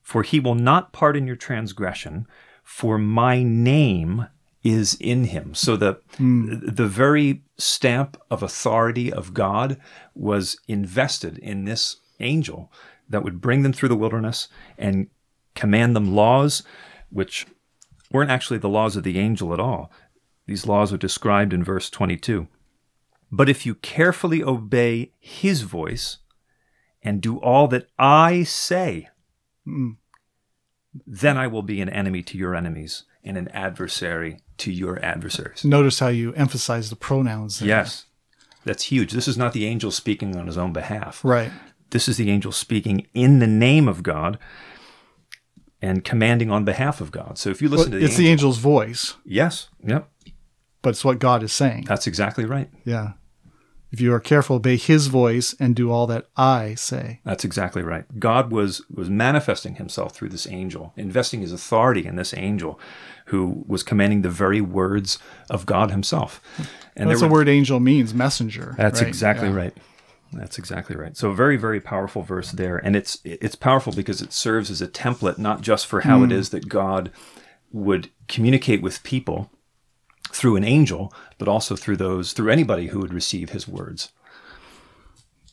for 0.02 0.22
he 0.22 0.40
will 0.40 0.54
not 0.54 0.92
pardon 0.92 1.26
your 1.26 1.36
transgression, 1.36 2.26
for 2.62 2.98
my 2.98 3.42
name 3.42 4.26
is 4.68 4.96
in 5.00 5.24
him. 5.24 5.54
So 5.54 5.76
the 5.76 6.00
hmm. 6.16 6.58
the 6.62 6.86
very 6.86 7.42
stamp 7.56 8.20
of 8.30 8.42
authority 8.42 9.12
of 9.12 9.34
God 9.34 9.80
was 10.14 10.58
invested 10.68 11.38
in 11.38 11.64
this 11.64 11.96
angel 12.20 12.72
that 13.08 13.22
would 13.22 13.40
bring 13.40 13.62
them 13.62 13.72
through 13.72 13.88
the 13.88 13.96
wilderness 13.96 14.48
and 14.76 15.08
command 15.54 15.96
them 15.96 16.14
laws 16.14 16.62
which 17.10 17.46
weren't 18.12 18.30
actually 18.30 18.58
the 18.58 18.68
laws 18.68 18.96
of 18.96 19.02
the 19.02 19.18
angel 19.18 19.52
at 19.52 19.60
all. 19.60 19.90
These 20.46 20.66
laws 20.66 20.92
are 20.92 20.98
described 20.98 21.52
in 21.52 21.64
verse 21.64 21.88
22. 21.90 22.48
But 23.30 23.48
if 23.48 23.64
you 23.66 23.74
carefully 23.76 24.42
obey 24.42 25.12
his 25.18 25.62
voice 25.62 26.18
and 27.02 27.20
do 27.20 27.38
all 27.38 27.68
that 27.68 27.88
I 27.98 28.42
say, 28.42 29.08
hmm. 29.64 29.92
then 31.06 31.36
I 31.36 31.46
will 31.46 31.62
be 31.62 31.80
an 31.80 31.88
enemy 31.88 32.22
to 32.24 32.38
your 32.38 32.54
enemies 32.54 33.04
and 33.24 33.36
an 33.36 33.48
adversary 33.48 34.38
to 34.58 34.72
your 34.72 35.02
adversaries. 35.04 35.64
Notice 35.64 35.98
how 36.00 36.08
you 36.08 36.32
emphasize 36.34 36.90
the 36.90 36.96
pronouns. 36.96 37.58
There. 37.58 37.68
Yes, 37.68 38.06
that's 38.64 38.84
huge. 38.84 39.12
This 39.12 39.28
is 39.28 39.36
not 39.38 39.52
the 39.52 39.66
angel 39.66 39.90
speaking 39.90 40.36
on 40.36 40.46
his 40.46 40.58
own 40.58 40.72
behalf. 40.72 41.20
Right. 41.24 41.50
This 41.90 42.08
is 42.08 42.16
the 42.18 42.30
angel 42.30 42.52
speaking 42.52 43.06
in 43.14 43.38
the 43.38 43.46
name 43.46 43.88
of 43.88 44.02
God 44.02 44.38
and 45.80 46.04
commanding 46.04 46.50
on 46.50 46.64
behalf 46.64 47.00
of 47.00 47.10
God. 47.10 47.38
So 47.38 47.50
if 47.50 47.62
you 47.62 47.68
listen 47.68 47.92
Well, 47.92 47.92
to 47.92 47.98
the 48.00 48.04
it's 48.04 48.14
angel, 48.14 48.24
the 48.24 48.30
angel's 48.30 48.58
voice, 48.58 49.14
yes, 49.24 49.68
yep, 49.82 50.10
but 50.82 50.90
it's 50.90 51.04
what 51.04 51.18
God 51.18 51.42
is 51.42 51.52
saying. 51.52 51.84
that's 51.86 52.06
exactly 52.06 52.44
right. 52.44 52.68
Yeah. 52.84 53.12
If 53.90 54.02
you 54.02 54.12
are 54.12 54.20
careful, 54.20 54.56
obey 54.56 54.76
his 54.76 55.06
voice 55.06 55.54
and 55.58 55.74
do 55.74 55.90
all 55.90 56.06
that 56.08 56.26
I 56.36 56.74
say. 56.74 57.20
That's 57.24 57.44
exactly 57.44 57.82
right. 57.82 58.04
God 58.18 58.52
was 58.52 58.82
was 58.90 59.08
manifesting 59.08 59.76
himself 59.76 60.14
through 60.14 60.28
this 60.28 60.46
angel, 60.46 60.92
investing 60.96 61.40
his 61.40 61.52
authority 61.52 62.04
in 62.06 62.16
this 62.16 62.34
angel 62.34 62.78
who 63.26 63.64
was 63.66 63.82
commanding 63.82 64.22
the 64.22 64.30
very 64.30 64.60
words 64.60 65.18
of 65.48 65.64
God 65.64 65.90
himself. 65.90 66.40
And 66.96 67.08
That's 67.08 67.20
the 67.20 67.28
word 67.28 67.48
angel 67.48 67.80
means 67.80 68.12
messenger. 68.12 68.74
That's 68.76 69.00
right? 69.00 69.08
exactly 69.08 69.48
Yeah. 69.48 69.54
right. 69.54 69.76
That's 70.32 70.58
exactly 70.58 70.94
right. 70.94 71.16
So 71.16 71.30
a 71.30 71.34
very 71.34 71.56
very 71.56 71.80
powerful 71.80 72.22
verse 72.22 72.52
there 72.52 72.76
and 72.76 72.94
it's 72.94 73.18
it's 73.24 73.54
powerful 73.54 73.94
because 73.94 74.20
it 74.20 74.34
serves 74.34 74.70
as 74.70 74.82
a 74.82 74.88
template 74.88 75.38
not 75.38 75.62
just 75.62 75.86
for 75.86 76.02
how 76.02 76.22
it 76.22 76.26
hmm. 76.26 76.32
is 76.32 76.50
that 76.50 76.68
God 76.68 77.10
would 77.72 78.10
communicate 78.28 78.82
with 78.82 79.02
people 79.02 79.50
through 80.32 80.56
an 80.56 80.64
angel, 80.64 81.12
but 81.38 81.48
also 81.48 81.76
through 81.76 81.96
those 81.96 82.32
through 82.32 82.50
anybody 82.50 82.88
who 82.88 83.00
would 83.00 83.12
receive 83.14 83.50
his 83.50 83.66
words. 83.68 84.10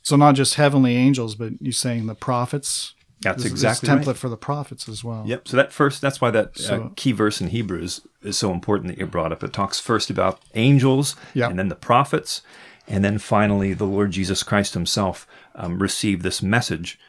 So 0.01 0.15
not 0.15 0.35
just 0.35 0.55
heavenly 0.55 0.95
angels, 0.95 1.35
but 1.35 1.53
you're 1.59 1.71
saying 1.73 2.05
the 2.07 2.15
prophets. 2.15 2.93
That's 3.21 3.41
This- 3.43 3.51
exactly 3.51 3.87
this 3.89 3.95
template 3.95 4.07
right. 4.07 4.17
for 4.17 4.29
the 4.29 4.37
prophets 4.37 4.87
as 4.87 5.03
well. 5.03 5.23
Yep. 5.25 5.47
So 5.47 5.57
that 5.57 5.71
first, 5.73 6.01
that's 6.01 6.21
why 6.21 6.29
that 6.31 6.69
uh, 6.69 6.89
key 6.95 7.11
verse 7.11 7.41
in 7.41 7.47
Hebrews 7.47 8.01
is 8.21 8.37
so 8.37 8.51
important 8.51 8.89
that 8.89 8.99
you 8.99 9.07
brought 9.07 9.31
up. 9.31 9.43
It 9.43 9.53
talks 9.53 9.79
first 9.79 10.09
about 10.11 10.41
angels, 10.53 11.15
Yep. 11.33 11.49
and 11.51 11.57
then 11.59 11.69
the 11.69 11.75
prophets, 11.75 12.41
and 12.87 13.03
then 13.03 13.17
finally 13.17 13.73
the 13.73 13.85
Lord 13.85 14.11
Jesus 14.11 14.43
Christ 14.43 14.73
Himself 14.75 15.25
um, 15.55 15.79
received 15.79 16.21
this 16.21 16.43
message 16.43 16.99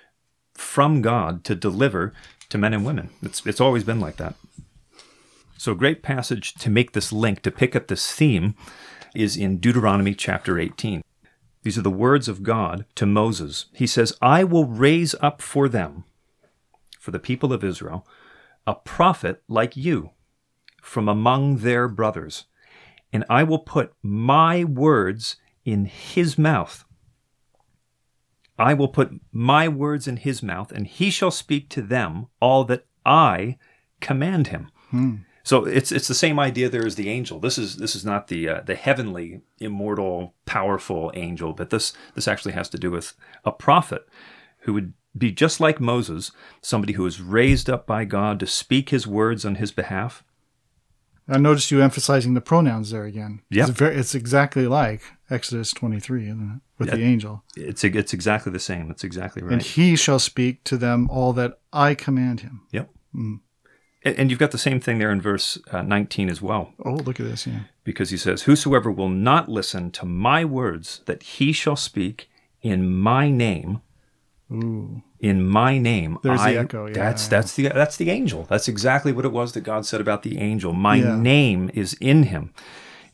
from 0.55 1.03
God 1.03 1.45
to 1.45 1.55
deliver 1.55 2.15
to 2.49 2.57
men 2.57 2.73
and 2.73 2.87
women. 2.87 3.11
It's 3.23 3.45
it's 3.45 3.61
always 3.61 3.85
been 3.85 4.01
like 4.01 4.17
that. 4.17 4.37
So 5.59 5.73
a 5.73 5.77
great 5.77 6.03
passage 6.03 6.55
to 6.55 6.71
make 6.71 6.93
this 6.93 7.13
link 7.13 7.43
to 7.43 7.51
pick 7.51 7.75
up 7.75 7.87
this 7.89 8.13
theme 8.13 8.55
is 9.15 9.37
in 9.37 9.59
Deuteronomy 9.59 10.15
chapter 10.15 10.59
18. 10.59 11.03
These 11.63 11.79
are 11.79 11.83
the 11.83 11.91
words 11.91 12.29
of 12.29 12.43
God 12.43 12.85
to 12.95 13.07
Moses. 13.07 13.67
He 13.73 13.87
says, 13.87 14.17
"I 14.21 14.45
will 14.45 14.67
raise 14.67 15.15
up 15.21 15.41
for 15.43 15.69
them." 15.69 16.05
for 17.07 17.13
the 17.13 17.21
people 17.21 17.53
of 17.53 17.63
Israel, 17.63 18.05
a 18.67 18.75
prophet 18.75 19.41
like 19.47 19.77
you 19.77 20.11
from 20.83 21.09
among 21.09 21.59
their 21.59 21.87
brothers, 21.87 22.47
and 23.13 23.25
I 23.31 23.45
will 23.45 23.61
put 23.61 23.93
my 24.03 24.65
words 24.65 25.37
in 25.65 25.85
his 25.85 26.37
mouth. 26.37 26.85
I 28.59 28.75
will 28.75 28.89
put 28.89 29.13
my 29.31 29.69
words 29.69 30.09
in 30.09 30.17
his 30.17 30.43
mouth, 30.43 30.73
and 30.73 30.89
he 30.89 31.11
shall 31.11 31.31
speak 31.31 31.69
to 31.69 31.81
them 31.81 32.27
all 32.41 32.65
that 32.65 32.87
I 33.05 33.57
command 34.01 34.49
him. 34.49 34.73
Hmm. 34.91 35.15
So 35.47 35.65
it's 35.65 35.93
it's 35.93 36.09
the 36.09 36.15
same 36.15 36.41
idea 36.41 36.69
there 36.69 36.85
as 36.85 36.97
the 36.97 37.09
angel. 37.09 37.39
This 37.39 37.57
is 37.57 37.77
this 37.77 37.95
is 37.95 38.05
not 38.05 38.27
the 38.27 38.49
uh, 38.49 38.61
the 38.63 38.75
heavenly, 38.75 39.43
immortal, 39.61 40.35
powerful 40.45 41.13
angel, 41.15 41.53
but 41.53 41.71
this 41.71 41.93
this 42.17 42.27
actually 42.27 42.55
has 42.55 42.69
to 42.71 42.79
do 42.79 42.91
with 42.91 43.15
a 43.45 43.53
prophet 43.53 44.09
who 44.63 44.73
would 44.73 44.95
be 45.17 45.31
just 45.31 45.61
like 45.61 45.79
Moses, 45.79 46.33
somebody 46.63 46.95
who 46.95 47.07
is 47.07 47.21
raised 47.21 47.71
up 47.71 47.87
by 47.87 48.05
God 48.05 48.41
to 48.41 48.47
speak 48.49 48.89
his 48.89 49.07
words 49.07 49.45
on 49.45 49.55
his 49.55 49.71
behalf. 49.71 50.25
I 51.29 51.39
noticed 51.39 51.71
you 51.71 51.81
emphasizing 51.81 52.35
the 52.35 52.41
pronouns 52.41 52.91
there 52.91 53.05
again. 53.05 53.43
Yeah, 53.49 53.69
It's, 53.69 53.81
it's 53.81 54.15
exactly 54.17 54.67
like 54.67 55.03
Exodus 55.31 55.71
23, 55.71 56.25
isn't 56.25 56.41
it? 56.57 56.61
With 56.81 56.91
the 56.91 57.01
angel. 57.01 57.45
It's 57.57 57.85
it's 57.85 58.13
exactly 58.13 58.51
the 58.51 58.59
same. 58.59 58.89
That's 58.89 59.05
exactly 59.05 59.45
right. 59.45 59.53
And 59.53 59.63
he 59.63 59.95
shall 59.95 60.19
speak 60.19 60.65
to 60.65 60.77
them 60.77 61.09
all 61.09 61.33
that 61.35 61.61
I 61.73 61.95
command 61.95 62.41
him. 62.41 62.63
Yep. 62.73 62.91
And, 63.15 63.41
and 64.19 64.31
you've 64.31 64.39
got 64.41 64.51
the 64.53 64.59
same 64.59 64.81
thing 64.81 64.99
there 64.99 65.11
in 65.11 65.21
verse 65.21 65.59
uh, 65.71 65.83
19 65.83 66.29
as 66.29 66.41
well, 66.41 66.73
Oh, 66.85 66.93
look 66.95 67.19
at 67.21 67.27
this. 67.27 67.47
Yeah. 67.47 67.61
because 67.85 68.11
he 68.11 68.17
says, 68.17 68.43
Whosoever 68.43 68.91
will 68.91 69.09
not 69.09 69.49
listen 69.49 69.91
to 69.93 70.07
my 70.07 70.45
words 70.45 71.01
that 71.07 71.23
he 71.23 71.53
shall 71.53 71.77
speak 71.77 72.29
in 72.63 72.91
my 72.91 73.31
name, 73.31 73.81
Ooh. 74.53 75.03
in 75.21 75.45
my 75.47 75.79
name. 75.79 76.19
There's 76.23 76.43
the 76.45 76.59
echo, 76.59 76.87
yeah. 76.87 76.93
That's 76.95 77.27
that's 77.29 77.55
the 77.55 77.69
that's 77.69 77.97
the 77.97 78.11
angel. 78.11 78.45
That's 78.49 78.69
exactly 78.69 79.13
what 79.13 79.25
it 79.25 79.33
was 79.33 79.53
that 79.53 79.63
God 79.63 79.85
said 79.87 80.01
about 80.01 80.23
the 80.23 80.39
angel. 80.39 80.73
My 80.73 80.97
Yeah. 80.97 81.17
name 81.17 81.71
is 81.75 81.95
in 82.01 82.25
him. 82.25 82.53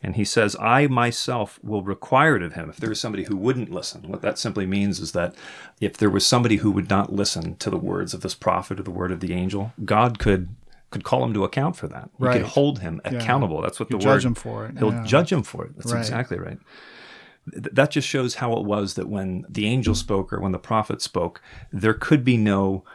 And 0.05 0.17
he 0.17 0.25
says, 0.25 0.57
I 0.59 0.87
myself 0.87 1.59
will 1.63 1.81
require 1.81 2.35
it 2.35 2.43
of 2.43 2.53
him. 2.55 2.69
If 2.69 2.75
there 2.75 2.91
is 2.91 2.99
somebody 2.99 3.23
who 3.23 3.37
wouldn't 3.37 3.71
listen, 3.71 4.01
what 4.09 4.21
that 4.21 4.37
simply 4.37 4.65
means 4.65 4.99
is 4.99 5.13
that 5.13 5.33
if 5.79 5.95
there 5.95 6.09
was 6.09 6.25
somebody 6.25 6.57
who 6.57 6.71
would 6.71 6.89
not 6.89 7.13
listen 7.13 7.55
to 7.55 7.69
the 7.69 7.77
words 7.77 8.13
of 8.13 8.19
this 8.19 8.35
prophet 8.35 8.81
or 8.81 8.83
the 8.83 8.91
word 8.91 9.13
of 9.13 9.21
the 9.21 9.31
angel, 9.33 9.71
God 9.85 10.19
could 10.19 10.49
could 10.93 11.03
call 11.03 11.23
him 11.25 11.33
to 11.33 11.43
account 11.43 11.75
for 11.75 11.87
that. 11.89 12.09
Right. 12.19 12.37
could 12.37 12.45
hold 12.51 12.79
him 12.79 13.01
accountable. 13.03 13.61
That's 13.61 13.79
what 13.79 13.89
the 13.89 13.97
word 13.97 14.03
judge 14.03 14.25
him 14.25 14.35
for 14.35 14.65
it. 14.67 14.77
He'll 14.77 14.91
Yeah. 14.93 15.03
judge 15.03 15.31
him 15.33 15.43
for 15.43 15.65
it. 15.65 15.75
That's 15.75 15.91
Right. 15.91 15.99
exactly 15.99 16.39
right. 16.39 16.59
Th- 17.51 17.65
That 17.73 17.91
just 17.91 18.07
shows 18.07 18.35
how 18.35 18.53
it 18.57 18.63
was 18.63 18.93
that 18.93 19.09
when 19.09 19.43
the 19.49 19.65
angel 19.67 19.95
spoke 19.95 20.31
or 20.31 20.39
when 20.39 20.53
the 20.53 20.59
prophet 20.59 21.01
spoke, 21.01 21.41
there 21.73 21.93
could 21.93 22.23
be 22.23 22.37
no 22.37 22.85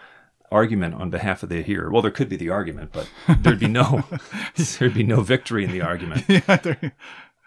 argument 0.51 0.95
on 0.95 1.11
behalf 1.11 1.43
of 1.43 1.51
the 1.51 1.63
hearer. 1.63 1.91
Well, 1.91 2.01
there 2.01 2.11
could 2.11 2.31
be 2.31 2.37
the 2.37 2.49
argument, 2.49 2.91
but 2.93 3.07
there'd 3.43 3.59
be 3.61 3.69
no 3.69 4.05
there'd 4.79 4.95
be 4.95 5.03
no 5.03 5.21
victory 5.21 5.65
in 5.65 5.71
the 5.73 5.83
argument. 5.83 6.25
yeah, 6.29 6.57
there- 6.57 6.93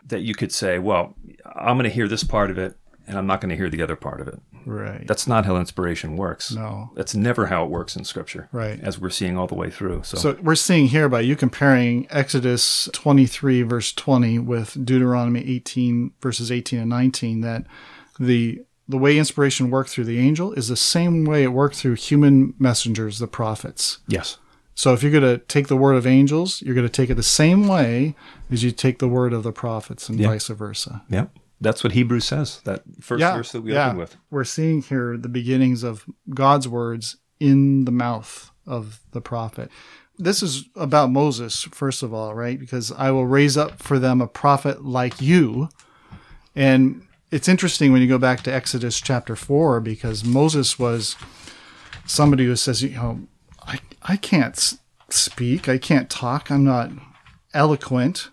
That 0.08 0.22
you 0.22 0.34
could 0.36 0.52
say, 0.52 0.78
well, 0.80 1.16
I'm 1.56 1.78
going 1.78 1.90
to 1.90 1.96
hear 2.00 2.08
this 2.08 2.24
part 2.24 2.50
of 2.52 2.58
it, 2.58 2.76
and 3.08 3.18
I'm 3.18 3.26
not 3.28 3.42
going 3.42 3.50
to 3.50 3.56
hear 3.56 3.70
the 3.70 3.82
other 3.82 3.96
part 3.96 4.22
of 4.22 4.28
it. 4.28 4.40
right. 4.66 5.06
That's 5.08 5.28
not 5.28 5.46
how 5.46 5.58
inspiration 5.58 6.16
works. 6.18 6.52
No. 6.52 6.92
That's 6.96 7.16
never 7.16 7.48
how 7.48 7.64
it 7.66 7.70
works 7.70 7.96
in 7.96 8.04
Scripture. 8.06 8.48
Right. 8.52 8.80
As 8.82 9.00
we're 9.00 9.10
seeing 9.10 9.38
all 9.38 9.48
the 9.48 9.56
way 9.56 9.70
through. 9.70 10.04
So, 10.04 10.18
So 10.18 10.38
we're 10.42 10.56
seeing 10.56 10.88
here 10.88 11.10
by 11.10 11.22
you 11.22 11.36
comparing 11.36 12.08
Exodus 12.10 12.88
23 12.94 13.64
verse 13.64 13.92
20 13.94 14.40
with 14.40 14.78
Deuteronomy 14.86 15.42
18 15.42 16.12
verses 16.22 16.52
18 16.52 16.80
and 16.80 16.90
19 16.90 17.42
that 17.42 17.66
the 18.20 18.64
the 18.88 18.98
way 18.98 19.18
inspiration 19.18 19.70
worked 19.70 19.90
through 19.90 20.04
the 20.04 20.20
angel 20.20 20.52
is 20.54 20.68
the 20.68 20.76
same 20.76 21.24
way 21.24 21.44
it 21.44 21.54
worked 21.54 21.76
through 21.78 21.96
human 21.96 22.54
messengers, 22.60 23.20
the 23.20 23.28
prophets. 23.28 24.00
yes. 24.08 24.38
So 24.74 24.94
if 24.94 25.04
you're 25.04 25.12
going 25.12 25.24
to 25.24 25.38
take 25.46 25.68
the 25.68 25.78
word 25.78 25.96
of 25.96 26.08
angels, 26.08 26.62
you're 26.62 26.74
going 26.76 26.88
to 26.88 26.92
take 26.92 27.10
it 27.10 27.16
the 27.16 27.24
same 27.24 27.68
way 27.68 28.16
as 28.50 28.64
you 28.64 28.72
take 28.72 29.00
the 29.00 29.08
word 29.08 29.32
of 29.34 29.44
the 29.44 29.52
prophets 29.52 30.10
and 30.10 30.20
Yeah. 30.20 30.28
vice 30.30 30.48
versa. 30.48 31.04
Yep. 31.10 31.30
That's 31.62 31.84
what 31.84 31.94
Hebrews 31.94 32.26
says. 32.26 32.60
That 32.66 32.82
first 33.00 33.22
verse 33.22 33.52
that 33.52 33.62
we 33.62 33.78
opened 33.78 34.00
with. 34.00 34.18
We're 34.32 34.44
seeing 34.44 34.82
here 34.82 35.16
the 35.16 35.30
beginnings 35.30 35.84
of 35.84 36.06
God's 36.34 36.68
words 36.68 37.18
in 37.40 37.86
the 37.86 37.92
mouth 37.92 38.52
of 38.66 39.00
the 39.12 39.22
prophet. 39.22 39.70
This 40.18 40.44
is 40.44 40.66
about 40.76 41.12
Moses, 41.12 41.64
first 41.72 42.04
of 42.04 42.14
all, 42.14 42.34
right? 42.34 42.60
Because 42.60 42.92
I 42.92 43.12
will 43.12 43.28
raise 43.28 43.58
up 43.58 43.82
for 43.82 44.00
them 44.00 44.22
a 44.22 44.28
prophet 44.28 44.84
like 44.84 45.22
you. 45.22 45.70
And 46.56 47.08
it's 47.32 47.48
interesting 47.48 47.92
when 47.92 48.02
you 48.02 48.08
go 48.08 48.18
back 48.18 48.42
to 48.42 48.54
Exodus 48.54 49.00
chapter 49.00 49.36
4, 49.36 49.80
because 49.80 50.24
Moses 50.24 50.78
was 50.78 51.16
somebody 52.06 52.46
who 52.46 52.56
says, 52.56 52.84
you 52.84 52.90
know, 52.90 53.22
I, 53.66 53.80
I 54.04 54.18
can't 54.18 54.78
speak, 55.10 55.70
I 55.70 55.78
can't 55.78 56.10
talk, 56.10 56.52
I'm 56.52 56.64
not 56.64 56.92
eloquent. 57.54 58.30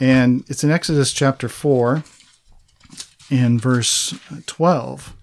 And 0.00 0.44
it's 0.48 0.62
in 0.62 0.70
Exodus 0.70 1.12
chapter 1.12 1.48
4 1.48 2.04
in 3.30 3.58
verse 3.58 4.14
12. 4.46 5.16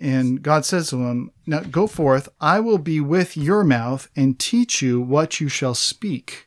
And 0.00 0.42
God 0.42 0.64
says 0.64 0.90
to 0.90 0.96
him, 0.96 1.30
Now 1.46 1.60
go 1.60 1.86
forth, 1.86 2.28
I 2.40 2.60
will 2.60 2.78
be 2.78 3.00
with 3.00 3.36
your 3.36 3.64
mouth 3.64 4.08
and 4.16 4.38
teach 4.38 4.82
you 4.82 5.00
what 5.00 5.40
you 5.40 5.48
shall 5.48 5.74
speak. 5.74 6.46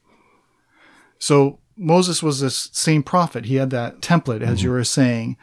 So 1.19 1.59
Moses 1.75 2.21
was 2.21 2.39
this 2.39 2.69
same 2.73 3.03
prophet. 3.03 3.45
He 3.45 3.55
had 3.55 3.69
that 3.69 4.01
template, 4.01 4.41
as 4.41 4.63
you 4.63 4.69
mm-hmm. 4.69 4.77
were 4.77 4.83
saying. 4.83 5.37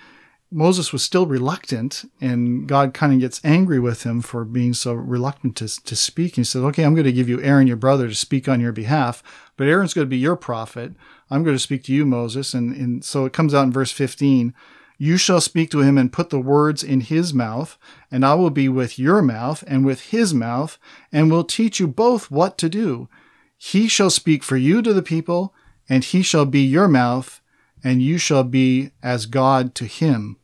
Moses 0.51 0.93
was 0.93 1.03
still 1.03 1.27
reluctant, 1.27 2.05
and 2.21 2.69
God 2.69 2.95
kind 2.95 3.13
of 3.13 3.19
gets 3.19 3.41
angry 3.43 3.81
with 3.81 4.05
him 4.05 4.21
for 4.21 4.45
being 4.45 4.73
so 4.73 4.93
reluctant 4.93 5.57
to, 5.57 5.83
to 5.83 5.97
speak. 5.97 6.33
And 6.33 6.39
he 6.39 6.45
says, 6.45 6.63
Okay, 6.63 6.85
I'm 6.85 6.95
going 6.95 7.05
to 7.07 7.13
give 7.13 7.29
you 7.29 7.43
Aaron, 7.43 7.67
your 7.67 7.77
brother, 7.77 8.09
to 8.09 8.15
speak 8.15 8.49
on 8.49 8.61
your 8.61 8.73
behalf, 8.73 9.23
but 9.57 9.67
Aaron's 9.67 9.95
going 9.95 10.07
to 10.07 10.11
be 10.11 10.19
your 10.19 10.37
prophet. 10.37 10.93
I'm 11.31 11.43
going 11.43 11.57
to 11.57 11.63
speak 11.63 11.85
to 11.85 11.93
you, 11.93 12.05
Moses. 12.05 12.55
And, 12.55 12.75
and 12.77 13.05
so 13.05 13.25
it 13.25 13.33
comes 13.33 13.55
out 13.55 13.65
in 13.65 13.73
verse 13.73 13.91
15 13.91 14.55
You 14.99 15.17
shall 15.17 15.41
speak 15.41 15.71
to 15.71 15.81
him 15.81 15.99
and 15.99 16.13
put 16.13 16.31
the 16.31 16.41
words 16.41 16.83
in 16.83 17.01
his 17.01 17.33
mouth, 17.33 17.79
and 18.11 18.25
I 18.25 18.35
will 18.35 18.51
be 18.51 18.69
with 18.69 18.99
your 18.99 19.23
mouth 19.23 19.65
and 19.67 19.85
with 19.85 20.07
his 20.07 20.35
mouth, 20.35 20.79
and 21.13 21.31
will 21.31 21.45
teach 21.45 21.81
you 21.81 21.87
both 21.87 22.31
what 22.31 22.59
to 22.59 22.69
do. 22.69 23.09
He 23.57 23.89
shall 23.89 24.11
speak 24.11 24.43
for 24.43 24.57
you 24.57 24.83
to 24.83 24.93
the 24.93 25.03
people, 25.03 25.55
and 25.89 26.05
he 26.05 26.23
shall 26.23 26.47
be 26.47 26.61
your 26.61 26.89
mouth, 26.89 27.41
and 27.83 28.03
you 28.03 28.19
shall 28.19 28.45
be 28.45 28.91
as 29.03 29.27
God 29.27 29.75
to 29.77 29.87
him. 29.87 30.37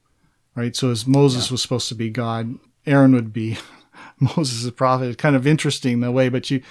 Right? 0.55 0.75
So 0.75 0.91
as 0.91 1.07
Moses 1.07 1.51
was 1.51 1.63
supposed 1.63 1.89
to 1.89 1.95
be 1.95 2.11
God, 2.11 2.55
Aaron 2.87 3.15
would 3.15 3.33
be 3.33 3.59
Moses' 4.21 4.71
prophet. 4.71 5.07
It's 5.07 5.17
kind 5.17 5.37
of 5.37 5.47
interesting 5.47 6.01
the 6.01 6.11
way, 6.11 6.29
but 6.29 6.51
you 6.51 6.63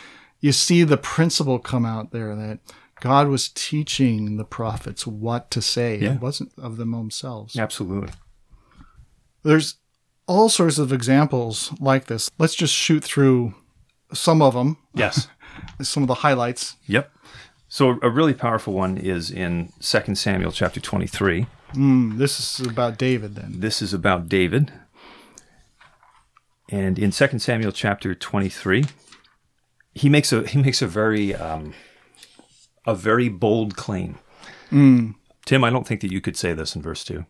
you 0.42 0.52
see 0.52 0.84
the 0.84 0.98
principle 0.98 1.60
come 1.60 1.86
out 1.86 2.12
there 2.12 2.36
that 2.36 2.60
God 3.02 3.28
was 3.28 3.50
teaching 3.50 4.38
the 4.38 4.44
prophets 4.46 5.08
what 5.08 5.50
to 5.52 5.62
say. 5.62 5.98
Yeah. 5.98 6.16
It 6.16 6.22
wasn't 6.22 6.52
of 6.58 6.78
them 6.78 6.92
themselves. 6.92 7.58
Absolutely. 7.58 8.14
There's 9.44 9.76
all 10.28 10.50
sorts 10.50 10.78
of 10.78 10.92
examples 10.92 11.72
like 11.80 12.06
this. 12.06 12.30
Let's 12.38 12.56
just 12.56 12.74
shoot 12.74 13.04
through 13.04 13.54
some 14.14 14.42
of 14.42 14.54
them, 14.54 14.78
Yes. 14.94 15.28
some 15.82 16.04
of 16.04 16.08
the 16.08 16.16
highlights. 16.16 16.76
Yep. 16.88 17.12
So 17.68 18.00
a 18.02 18.10
really 18.10 18.34
powerful 18.34 18.74
one 18.74 18.98
is 18.98 19.30
in 19.30 19.72
2 19.80 20.16
Samuel 20.16 20.52
chapter 20.52 20.80
23. 20.80 21.46
Mm, 21.74 22.18
this 22.18 22.60
is 22.60 22.66
about 22.66 22.98
David 22.98 23.36
then. 23.36 23.60
This 23.60 23.82
is 23.82 23.94
about 23.94 24.28
David. 24.28 24.74
And 26.70 26.98
in 27.00 27.12
2 27.12 27.40
Samuel 27.40 27.72
chapter 27.72 28.14
23, 28.16 28.86
he 29.94 30.10
makes 30.10 30.32
a 30.32 30.48
he 30.48 30.60
makes 30.62 30.82
a 30.82 30.88
very 30.88 31.36
um, 31.36 31.74
a 32.90 32.96
very 32.96 33.30
bold 33.30 33.76
claim. 33.76 34.18
Tim, 34.70 35.64
I 35.64 35.70
don't 35.70 35.88
think 35.88 36.02
that 36.02 36.12
you 36.12 36.22
could 36.22 36.38
say 36.38 36.54
this 36.54 36.76
in 36.76 36.82
verse 36.82 37.04
2. 37.04 37.26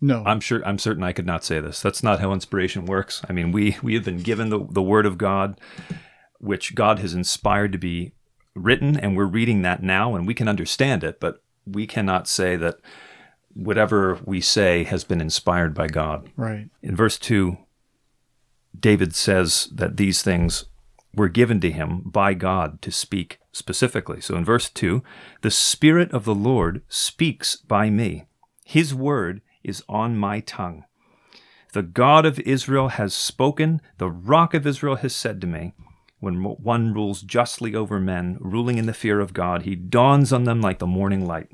No. 0.00 0.22
I'm 0.24 0.40
sure 0.40 0.64
I'm 0.64 0.78
certain 0.78 1.02
I 1.02 1.12
could 1.12 1.26
not 1.26 1.44
say 1.44 1.60
this. 1.60 1.80
That's 1.80 2.02
not 2.02 2.20
how 2.20 2.32
inspiration 2.32 2.86
works. 2.86 3.22
I 3.28 3.32
mean, 3.32 3.50
we 3.50 3.76
we 3.82 3.94
have 3.94 4.04
been 4.04 4.22
given 4.22 4.48
the, 4.48 4.64
the 4.70 4.82
word 4.82 5.06
of 5.06 5.18
God, 5.18 5.60
which 6.38 6.74
God 6.74 7.00
has 7.00 7.14
inspired 7.14 7.72
to 7.72 7.78
be 7.78 8.12
written, 8.54 8.96
and 8.96 9.16
we're 9.16 9.24
reading 9.24 9.62
that 9.62 9.82
now, 9.82 10.14
and 10.14 10.26
we 10.26 10.34
can 10.34 10.48
understand 10.48 11.02
it, 11.02 11.18
but 11.18 11.42
we 11.66 11.86
cannot 11.86 12.28
say 12.28 12.56
that 12.56 12.76
whatever 13.54 14.20
we 14.24 14.40
say 14.40 14.84
has 14.84 15.02
been 15.02 15.20
inspired 15.20 15.74
by 15.74 15.88
God. 15.88 16.30
right. 16.36 16.68
In 16.82 16.94
verse 16.94 17.18
2, 17.18 17.58
David 18.78 19.14
says 19.16 19.68
that 19.72 19.96
these 19.96 20.22
things 20.22 20.66
were 21.14 21.28
given 21.28 21.60
to 21.60 21.70
him 21.72 22.02
by 22.04 22.34
God 22.34 22.80
to 22.82 22.92
speak 22.92 23.40
specifically. 23.58 24.20
So 24.20 24.36
in 24.36 24.44
verse 24.44 24.70
2, 24.70 25.02
the 25.42 25.50
Spirit 25.50 26.12
of 26.12 26.24
the 26.24 26.34
Lord 26.34 26.82
speaks 26.88 27.56
by 27.56 27.90
me. 27.90 28.24
His 28.64 28.94
word 28.94 29.42
is 29.62 29.82
on 29.88 30.16
my 30.16 30.40
tongue. 30.40 30.84
The 31.72 31.82
God 31.82 32.24
of 32.24 32.40
Israel 32.40 32.88
has 32.88 33.12
spoken. 33.12 33.82
The 33.98 34.10
rock 34.10 34.54
of 34.54 34.66
Israel 34.66 34.96
has 34.96 35.14
said 35.14 35.40
to 35.42 35.46
me, 35.46 35.74
when 36.20 36.42
one 36.42 36.92
rules 36.92 37.22
justly 37.22 37.74
over 37.74 38.00
men, 38.00 38.38
ruling 38.40 38.78
in 38.78 38.86
the 38.86 38.92
fear 38.92 39.20
of 39.20 39.32
God, 39.32 39.62
he 39.62 39.76
dawns 39.76 40.32
on 40.32 40.44
them 40.44 40.60
like 40.60 40.78
the 40.78 40.86
morning 40.86 41.26
light. 41.26 41.48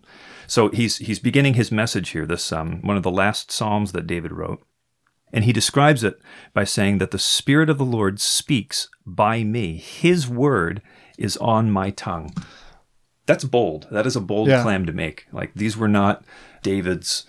So 0.46 0.70
he's 0.70 0.98
he's 0.98 1.18
beginning 1.18 1.54
his 1.54 1.70
message 1.70 2.10
here. 2.10 2.24
This 2.24 2.50
um, 2.52 2.80
one 2.82 2.96
of 2.96 3.02
the 3.02 3.10
last 3.10 3.50
psalms 3.50 3.92
that 3.92 4.06
David 4.06 4.32
wrote. 4.32 4.64
And 5.32 5.44
he 5.44 5.52
describes 5.52 6.04
it 6.04 6.20
by 6.52 6.64
saying 6.64 6.98
that 6.98 7.10
the 7.10 7.18
Spirit 7.18 7.68
of 7.68 7.76
the 7.76 7.84
Lord 7.84 8.20
speaks 8.20 8.88
by 9.04 9.42
me. 9.42 9.76
His 9.76 10.28
word 10.28 10.80
is 11.18 11.37
on 11.38 11.70
my 11.70 11.90
tongue. 11.90 12.35
That's 13.27 13.44
bold. 13.44 13.87
That 13.90 14.07
is 14.07 14.16
a 14.16 14.20
bold 14.20 14.48
Yeah. 14.48 14.62
claim 14.62 14.85
to 14.87 14.92
make. 14.92 15.27
Like 15.33 15.53
these 15.55 15.77
were 15.77 15.88
not 15.88 16.24
David's 16.62 17.24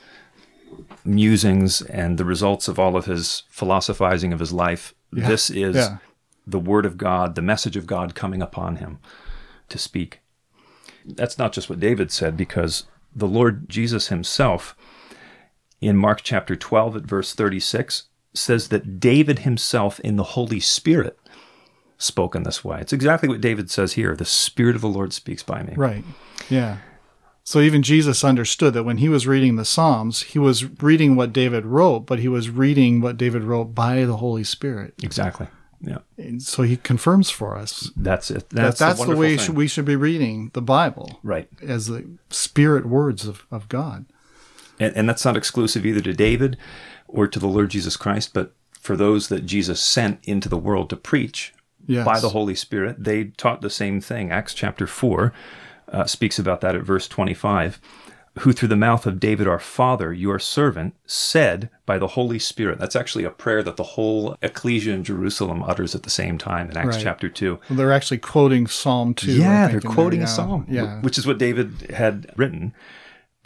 musings 1.03 1.81
and 1.81 2.17
the 2.17 2.25
results 2.25 2.67
of 2.67 2.79
all 2.79 2.95
of 2.95 3.05
his 3.05 3.43
philosophizing 3.49 4.33
of 4.33 4.39
his 4.39 4.51
life. 4.53 4.93
This 5.11 5.49
is 5.49 5.75
Yeah. 5.75 5.97
the 6.45 6.59
word 6.59 6.85
of 6.85 6.97
God, 6.97 7.35
the 7.35 7.41
message 7.41 7.77
of 7.77 7.87
God 7.87 8.15
coming 8.15 8.41
upon 8.41 8.77
him 8.77 8.99
to 9.69 9.77
speak. 9.77 10.21
That's 11.05 11.37
not 11.37 11.53
just 11.53 11.69
what 11.69 11.79
David 11.79 12.11
said, 12.11 12.35
because 12.35 12.85
the 13.15 13.27
Lord 13.27 13.69
Jesus 13.69 14.07
himself 14.07 14.75
in 15.79 15.95
Mark 15.95 16.21
chapter 16.23 16.55
12 16.55 16.95
at 16.97 17.03
verse 17.03 17.33
36 17.33 18.03
says 18.33 18.67
that 18.69 18.99
David 18.99 19.39
himself 19.39 19.99
in 20.01 20.15
the 20.17 20.23
Holy 20.23 20.59
Spirit 20.59 21.17
spoke 21.97 22.35
in 22.35 22.43
this 22.43 22.63
way. 22.63 22.79
It's 22.81 22.93
exactly 22.93 23.29
what 23.29 23.41
David 23.41 23.71
says 23.71 23.93
here. 23.93 24.15
The 24.15 24.25
Spirit 24.25 24.75
of 24.75 24.81
the 24.81 24.87
Lord 24.89 25.13
speaks 25.13 25.43
by 25.43 25.63
me. 25.63 25.73
Right. 25.75 26.03
Yeah. 26.49 26.77
So 27.43 27.59
even 27.59 27.83
Jesus 27.83 28.23
understood 28.23 28.73
that 28.73 28.83
when 28.83 28.97
he 28.97 29.07
was 29.07 29.27
reading 29.27 29.55
the 29.55 29.65
Psalms, 29.65 30.23
he 30.23 30.39
was 30.39 30.81
reading 30.81 31.15
what 31.15 31.31
David 31.31 31.65
wrote, 31.65 32.01
but 32.01 32.19
he 32.19 32.27
was 32.27 32.49
reading 32.49 33.01
what 33.01 33.17
David 33.17 33.43
wrote 33.43 33.75
by 33.75 34.03
the 34.03 34.17
Holy 34.17 34.43
Spirit. 34.43 34.95
Exactly. 35.03 35.47
Yeah. 35.79 35.99
And 36.17 36.41
so 36.41 36.63
he 36.63 36.77
confirms 36.77 37.29
for 37.29 37.55
us 37.55 37.91
That's 37.95 38.31
it. 38.31 38.49
that 38.49 38.55
That's, 38.55 38.79
that's, 38.79 38.99
the, 38.99 39.11
the, 39.11 39.15
way 39.15 39.37
thing. 39.37 39.53
we 39.55 39.67
should 39.67 39.85
be 39.85 39.95
reading 39.95 40.49
the 40.53 40.61
Bible 40.61 41.19
Right. 41.21 41.47
as 41.61 41.85
the 41.85 42.05
spirit 42.31 42.87
words 42.87 43.27
of, 43.27 43.45
of 43.51 43.69
God. 43.69 44.05
And, 44.79 44.95
and 44.97 45.07
that's 45.07 45.23
not 45.23 45.37
exclusive 45.37 45.85
either 45.85 46.01
to 46.01 46.13
David 46.13 46.57
or 47.07 47.27
to 47.27 47.37
the 47.39 47.47
Lord 47.47 47.69
Jesus 47.69 47.95
Christ, 47.95 48.33
but 48.33 48.53
for 48.79 48.95
those 48.97 49.27
that 49.27 49.45
Jesus 49.45 49.79
sent 49.81 50.19
into 50.23 50.49
the 50.49 50.57
world 50.57 50.89
to 50.89 50.95
preach 50.95 51.53
Yes. 51.87 52.05
by 52.05 52.19
the 52.19 52.29
Holy 52.29 52.55
Spirit, 52.55 53.03
they 53.03 53.25
taught 53.25 53.61
the 53.61 53.69
same 53.69 54.01
thing. 54.01 54.31
Acts 54.31 54.53
chapter 54.53 54.87
4, 54.87 55.33
uh, 55.91 56.05
speaks 56.05 56.39
about 56.39 56.61
that 56.61 56.75
at 56.75 56.81
verse 56.83 57.07
25 57.07 57.79
who 58.39 58.51
through 58.51 58.67
the 58.67 58.75
mouth 58.75 59.05
of 59.05 59.17
David 59.17 59.47
our 59.47 59.59
father, 59.59 60.11
your 60.11 60.39
servant, 60.39 60.93
said 61.05 61.69
by 61.85 61.97
the 61.97 62.07
Holy 62.07 62.37
Spirit. 62.37 62.79
That's 62.79 62.95
actually 62.95 63.23
a 63.23 63.29
prayer 63.29 63.63
that 63.63 63.77
the 63.77 63.83
whole 63.83 64.35
ecclesia 64.41 64.93
in 64.93 65.05
Jerusalem 65.05 65.63
utters 65.63 65.95
at 65.95 66.03
the 66.03 66.09
same 66.09 66.37
time 66.37 66.69
in 66.69 66.75
Acts 66.75 66.97
Right. 66.97 67.03
chapter 67.03 67.29
2. 67.29 67.59
Well, 67.69 67.77
they're 67.77 67.93
actually 67.93 68.17
quoting 68.17 68.67
Psalm 68.67 69.13
2. 69.13 69.31
Yeah, 69.31 69.67
they're 69.67 69.77
in 69.77 69.79
there, 69.83 69.89
quoting 69.91 70.19
yeah. 70.19 70.25
a 70.25 70.27
psalm, 70.27 70.65
Yeah. 70.69 70.99
which 70.99 71.17
is 71.17 71.25
what 71.25 71.37
David 71.37 71.91
had 71.95 72.29
written. 72.35 72.73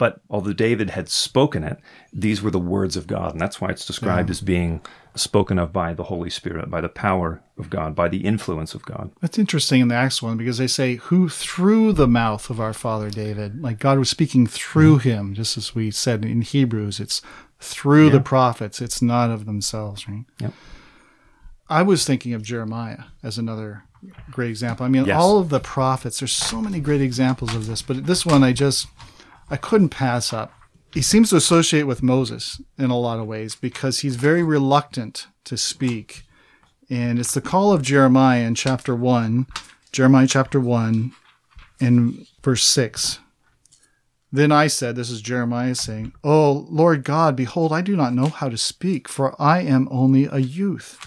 But 0.00 0.22
although 0.30 0.54
David 0.54 0.88
had 0.90 1.10
spoken 1.10 1.62
it, 1.62 1.76
these 2.10 2.40
were 2.40 2.50
the 2.50 2.58
words 2.58 2.96
of 2.96 3.06
God. 3.06 3.32
And 3.32 3.40
that's 3.40 3.60
why 3.60 3.68
it's 3.68 3.84
described 3.84 4.30
as 4.30 4.40
being 4.40 4.80
spoken 5.14 5.58
of 5.58 5.74
by 5.74 5.92
the 5.92 6.04
Holy 6.04 6.30
Spirit, 6.30 6.70
by 6.70 6.80
the 6.80 6.88
power 6.88 7.42
of 7.58 7.68
God, 7.68 7.94
by 7.94 8.08
the 8.08 8.24
influence 8.24 8.72
of 8.74 8.82
God. 8.86 9.10
That's 9.20 9.38
interesting 9.38 9.82
in 9.82 9.88
the 9.88 9.94
Acts 9.94 10.22
one 10.22 10.38
because 10.38 10.56
they 10.56 10.68
say, 10.68 10.94
who 10.96 11.28
through 11.28 11.92
the 11.92 12.08
mouth 12.08 12.48
of 12.48 12.58
our 12.60 12.72
father 12.72 13.10
David, 13.10 13.60
like 13.60 13.78
God 13.78 13.98
was 13.98 14.08
speaking 14.08 14.46
through 14.46 15.00
Mm-hmm. 15.00 15.08
him, 15.10 15.34
just 15.34 15.58
as 15.58 15.74
we 15.74 15.90
said 15.90 16.24
in 16.24 16.40
Hebrews, 16.40 16.98
it's 16.98 17.20
through 17.60 18.08
the 18.08 18.20
prophets, 18.20 18.80
it's 18.80 19.02
not 19.02 19.28
of 19.30 19.44
themselves, 19.44 20.08
right? 20.08 20.24
Yep. 20.38 20.54
I 21.68 21.82
was 21.82 22.06
thinking 22.06 22.32
of 22.32 22.42
Jeremiah 22.42 23.04
as 23.22 23.36
another 23.36 23.84
great 24.30 24.48
example. 24.48 24.86
I 24.86 24.88
mean, 24.88 25.04
Yes. 25.04 25.20
all 25.20 25.38
of 25.38 25.50
the 25.50 25.60
prophets, 25.60 26.20
there's 26.20 26.32
so 26.32 26.62
many 26.62 26.80
great 26.80 27.02
examples 27.02 27.54
of 27.54 27.66
this, 27.66 27.82
but 27.82 28.06
this 28.06 28.24
one 28.24 28.42
I 28.42 28.52
just, 28.54 28.86
I 29.50 29.56
couldn't 29.56 29.88
pass 29.88 30.32
up. 30.32 30.52
He 30.92 31.02
seems 31.02 31.30
to 31.30 31.36
associate 31.36 31.84
with 31.84 32.02
Moses 32.02 32.60
in 32.78 32.90
a 32.90 32.98
lot 32.98 33.18
of 33.18 33.26
ways 33.26 33.54
because 33.54 34.00
he's 34.00 34.16
very 34.16 34.42
reluctant 34.42 35.26
to 35.44 35.56
speak. 35.56 36.24
And 36.88 37.18
it's 37.18 37.34
the 37.34 37.40
call 37.40 37.72
of 37.72 37.82
Jeremiah 37.82 38.42
in 38.42 38.54
chapter 38.54 38.94
1, 38.94 39.46
Jeremiah 39.92 40.26
chapter 40.26 40.58
1, 40.58 41.12
in 41.80 42.26
verse 42.42 42.64
6. 42.64 43.20
Then 44.32 44.52
I 44.52 44.68
said, 44.68 44.94
This 44.94 45.10
is 45.10 45.20
Jeremiah 45.20 45.74
saying, 45.74 46.12
Oh, 46.22 46.66
Lord 46.70 47.04
God, 47.04 47.34
behold, 47.34 47.72
I 47.72 47.80
do 47.80 47.96
not 47.96 48.14
know 48.14 48.26
how 48.26 48.48
to 48.48 48.56
speak, 48.56 49.08
for 49.08 49.40
I 49.40 49.60
am 49.62 49.88
only 49.90 50.26
a 50.26 50.38
youth. 50.38 50.98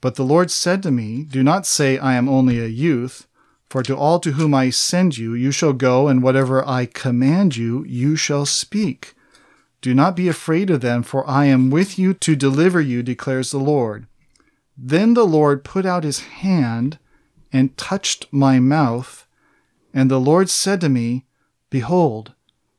But 0.00 0.14
the 0.14 0.24
Lord 0.24 0.50
said 0.50 0.82
to 0.82 0.90
me, 0.90 1.24
Do 1.24 1.42
not 1.42 1.66
say, 1.66 1.98
I 1.98 2.14
am 2.14 2.28
only 2.28 2.58
a 2.58 2.66
youth, 2.66 3.26
for 3.70 3.84
to 3.84 3.96
all 3.96 4.18
to 4.18 4.32
whom 4.32 4.52
I 4.52 4.70
send 4.70 5.16
you, 5.16 5.32
you 5.32 5.52
shall 5.52 5.72
go, 5.72 6.08
and 6.08 6.24
whatever 6.24 6.68
I 6.68 6.86
command 6.86 7.56
you, 7.56 7.84
you 7.84 8.16
shall 8.16 8.44
speak. 8.44 9.14
Do 9.80 9.94
not 9.94 10.16
be 10.16 10.26
afraid 10.26 10.70
of 10.70 10.80
them, 10.80 11.04
for 11.04 11.26
I 11.28 11.44
am 11.44 11.70
with 11.70 11.96
you 11.96 12.12
to 12.14 12.34
deliver 12.34 12.80
you, 12.80 13.04
declares 13.04 13.52
the 13.52 13.58
Lord. 13.58 14.08
Then 14.76 15.14
the 15.14 15.26
Lord 15.26 15.62
put 15.62 15.86
out 15.86 16.02
his 16.02 16.20
hand 16.20 16.98
and 17.52 17.76
touched 17.76 18.26
my 18.32 18.58
mouth, 18.58 19.28
and 19.94 20.10
the 20.10 20.20
Lord 20.20 20.50
said 20.50 20.80
to 20.80 20.88
me, 20.88 21.26
Behold, 21.70 22.34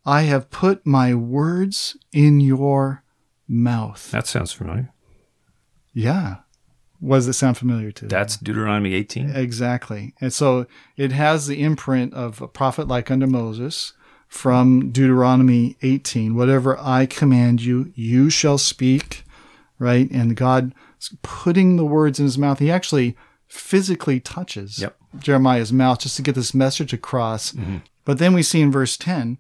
I 0.06 0.24
have 0.24 0.50
put 0.50 0.86
my 0.86 1.16
words 1.16 1.96
in 2.12 2.42
your 2.42 3.04
mouth. 3.48 4.12
That 4.12 4.28
sounds 4.28 4.52
familiar. 4.52 4.92
Yeah. 5.94 6.38
What 7.02 7.18
does 7.18 7.28
it 7.28 7.34
sound 7.34 7.58
familiar 7.58 7.92
to? 7.92 8.06
That's 8.06 8.38
Deuteronomy 8.38 8.94
18. 8.94 9.32
Exactly. 9.32 10.14
And 10.22 10.32
so 10.32 10.68
it 10.96 11.12
has 11.12 11.48
the 11.48 11.62
imprint 11.62 12.14
of 12.14 12.42
a 12.42 12.48
prophet 12.48 12.88
like 12.88 13.12
unto 13.12 13.26
Moses 13.26 13.94
from 14.28 14.92
Deuteronomy 14.92 15.76
18. 15.82 16.36
Whatever 16.36 16.78
I 16.80 17.08
command 17.08 17.62
you, 17.64 17.92
you 17.96 18.30
shall 18.30 18.58
speak, 18.58 19.24
right? 19.80 20.10
And 20.12 20.38
God 20.38 20.74
putting 21.24 21.76
the 21.76 21.86
words 21.86 22.20
in 22.20 22.26
his 22.26 22.38
mouth. 22.38 22.60
He 22.60 22.72
actually 22.72 23.18
physically 23.48 24.20
touches 24.20 24.80
Yep. 24.80 24.96
Jeremiah's 25.20 25.74
mouth 25.74 26.00
just 26.00 26.16
to 26.16 26.22
get 26.22 26.36
this 26.36 26.54
message 26.54 26.94
across. 26.94 27.52
Mm-hmm. 27.52 27.78
But 28.06 28.20
then 28.20 28.34
we 28.34 28.44
see 28.44 28.62
in 28.62 28.72
verse 28.72 28.96
10, 28.96 29.40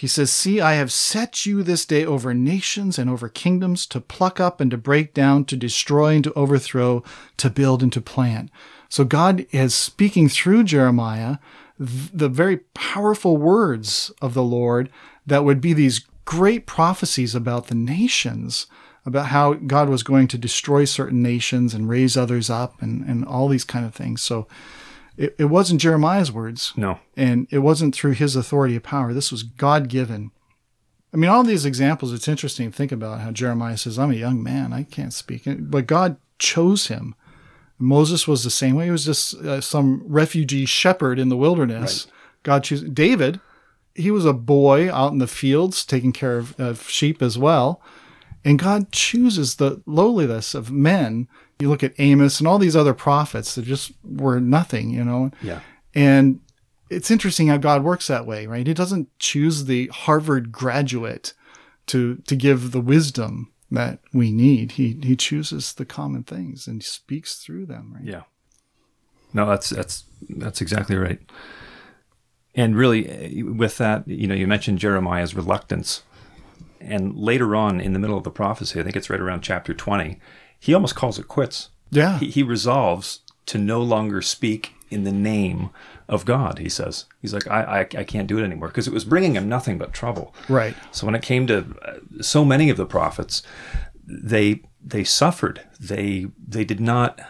he 0.00 0.06
says, 0.06 0.32
See, 0.32 0.62
I 0.62 0.76
have 0.76 0.90
set 0.90 1.44
you 1.44 1.62
this 1.62 1.84
day 1.84 2.06
over 2.06 2.32
nations 2.32 2.98
and 2.98 3.10
over 3.10 3.28
kingdoms 3.28 3.84
to 3.88 4.00
pluck 4.00 4.40
up 4.40 4.58
and 4.58 4.70
to 4.70 4.78
break 4.78 5.12
down, 5.12 5.44
to 5.44 5.56
destroy 5.58 6.14
and 6.14 6.24
to 6.24 6.32
overthrow, 6.32 7.04
to 7.36 7.50
build 7.50 7.82
and 7.82 7.92
to 7.92 8.00
plant. 8.00 8.50
So 8.88 9.04
God 9.04 9.44
is 9.50 9.74
speaking 9.74 10.30
through 10.30 10.64
Jeremiah 10.64 11.36
the 11.78 12.30
very 12.30 12.60
powerful 12.72 13.36
words 13.36 14.10
of 14.22 14.32
the 14.32 14.42
Lord 14.42 14.88
that 15.26 15.44
would 15.44 15.60
be 15.60 15.74
these 15.74 16.06
great 16.24 16.64
prophecies 16.64 17.34
about 17.34 17.66
the 17.66 17.74
nations, 17.74 18.68
about 19.04 19.26
how 19.26 19.52
God 19.52 19.90
was 19.90 20.02
going 20.02 20.28
to 20.28 20.38
destroy 20.38 20.86
certain 20.86 21.22
nations 21.22 21.74
and 21.74 21.90
raise 21.90 22.16
others 22.16 22.48
up 22.48 22.80
and, 22.80 23.04
and 23.04 23.22
all 23.22 23.48
these 23.48 23.64
kind 23.64 23.84
of 23.84 23.94
things. 23.94 24.22
So 24.22 24.48
it, 25.16 25.34
it 25.38 25.44
wasn't 25.46 25.80
Jeremiah's 25.80 26.32
words 26.32 26.72
No. 26.76 26.98
and 27.16 27.46
it 27.50 27.58
wasn't 27.58 27.94
through 27.94 28.12
his 28.12 28.36
authority 28.36 28.76
of 28.76 28.82
power. 28.82 29.12
This 29.12 29.30
was 29.30 29.42
God 29.42 29.88
given. 29.88 30.30
I 31.12 31.16
mean, 31.16 31.28
all 31.30 31.42
these 31.42 31.64
examples, 31.64 32.12
it's 32.12 32.28
interesting 32.28 32.70
to 32.70 32.76
think 32.76 32.92
about 32.92 33.20
how 33.20 33.32
Jeremiah 33.32 33.76
says, 33.76 33.98
I'm 33.98 34.12
a 34.12 34.14
young 34.14 34.42
man, 34.42 34.72
I 34.72 34.84
can't 34.84 35.12
speak. 35.12 35.42
But 35.46 35.86
God 35.86 36.16
chose 36.38 36.86
him. 36.86 37.14
Moses 37.78 38.28
was 38.28 38.44
the 38.44 38.50
same 38.50 38.76
way. 38.76 38.84
He 38.84 38.90
was 38.90 39.06
just 39.06 39.34
uh, 39.36 39.60
some 39.60 40.02
refugee 40.06 40.66
shepherd 40.66 41.18
in 41.18 41.28
the 41.30 41.36
wilderness. 41.36 42.06
God 42.42 42.62
chose 42.64 42.82
David. 42.82 43.40
He 43.94 44.10
was 44.10 44.24
a 44.24 44.32
boy 44.32 44.92
out 44.92 45.12
in 45.12 45.18
the 45.18 45.26
fields 45.26 45.84
taking 45.84 46.12
care 46.12 46.38
of, 46.38 46.58
of 46.60 46.88
sheep 46.88 47.20
as 47.22 47.36
well. 47.36 47.82
And 48.44 48.58
God 48.58 48.90
chooses 48.90 49.56
the 49.56 49.82
lowliness 49.86 50.54
of 50.54 50.70
men. 50.70 51.28
You 51.58 51.68
look 51.68 51.84
at 51.84 51.98
Amos 51.98 52.38
and 52.38 52.48
all 52.48 52.58
these 52.58 52.76
other 52.76 52.94
prophets 52.94 53.54
that 53.54 53.64
just 53.64 53.92
were 54.02 54.40
nothing, 54.40 54.90
you 54.90 55.04
know. 55.04 55.30
Yeah. 55.42 55.60
And 55.94 56.40
it's 56.88 57.10
interesting 57.10 57.48
how 57.48 57.58
God 57.58 57.84
works 57.84 58.06
that 58.06 58.26
way, 58.26 58.46
right? 58.46 58.66
He 58.66 58.74
doesn't 58.74 59.08
choose 59.18 59.66
the 59.66 59.88
Harvard 59.88 60.52
graduate 60.52 61.34
to 61.86 62.16
to 62.26 62.36
give 62.36 62.72
the 62.72 62.80
wisdom 62.80 63.52
that 63.70 64.00
we 64.12 64.32
need. 64.32 64.72
He 64.72 64.98
he 65.02 65.16
chooses 65.16 65.72
the 65.72 65.84
common 65.84 66.24
things 66.24 66.66
and 66.66 66.82
speaks 66.82 67.36
through 67.36 67.66
them, 67.66 67.92
right? 67.94 68.04
Yeah. 68.04 68.22
No, 69.32 69.46
that's 69.46 69.70
that's 69.70 70.04
that's 70.28 70.60
exactly 70.60 70.96
right. 70.96 71.20
And 72.54 72.76
really, 72.76 73.08
uh, 73.08 73.54
with 73.54 73.78
that, 73.78 74.06
you 74.08 74.26
know, 74.26 74.34
you 74.34 74.46
mentioned 74.46 74.80
Jeremiah's 74.80 75.34
reluctance, 75.34 76.02
and 76.80 77.16
later 77.16 77.54
on 77.54 77.80
in 77.80 77.92
the 77.92 77.98
middle 77.98 78.16
of 78.16 78.24
the 78.24 78.30
prophecy, 78.30 78.80
I 78.80 78.82
think 78.82 78.96
it's 78.96 79.10
right 79.10 79.20
around 79.20 79.42
chapter 79.42 79.74
twenty, 79.74 80.18
he 80.58 80.74
almost 80.74 80.94
calls 80.94 81.18
it 81.18 81.28
quits. 81.28 81.70
Yeah. 81.90 82.18
He, 82.18 82.30
he 82.30 82.42
resolves 82.42 83.20
to 83.46 83.58
no 83.58 83.82
longer 83.82 84.22
speak 84.22 84.74
in 84.90 85.04
the 85.04 85.12
name 85.12 85.70
of 86.08 86.24
God. 86.24 86.58
He 86.58 86.68
says 86.68 87.06
he's 87.20 87.34
like, 87.34 87.48
I 87.48 87.62
I, 87.62 87.80
I 87.80 88.04
can't 88.04 88.26
do 88.26 88.38
it 88.38 88.44
anymore 88.44 88.68
because 88.68 88.88
it 88.88 88.94
was 88.94 89.04
bringing 89.04 89.34
him 89.34 89.48
nothing 89.48 89.78
but 89.78 89.92
trouble. 89.92 90.34
Right. 90.48 90.74
So 90.90 91.06
when 91.06 91.14
it 91.14 91.22
came 91.22 91.46
to 91.48 91.76
uh, 91.82 92.22
so 92.22 92.44
many 92.44 92.70
of 92.70 92.76
the 92.76 92.86
prophets, 92.86 93.42
they 94.06 94.62
they 94.84 95.04
suffered. 95.04 95.62
They 95.78 96.26
they 96.48 96.64
did 96.64 96.80
not. 96.80 97.20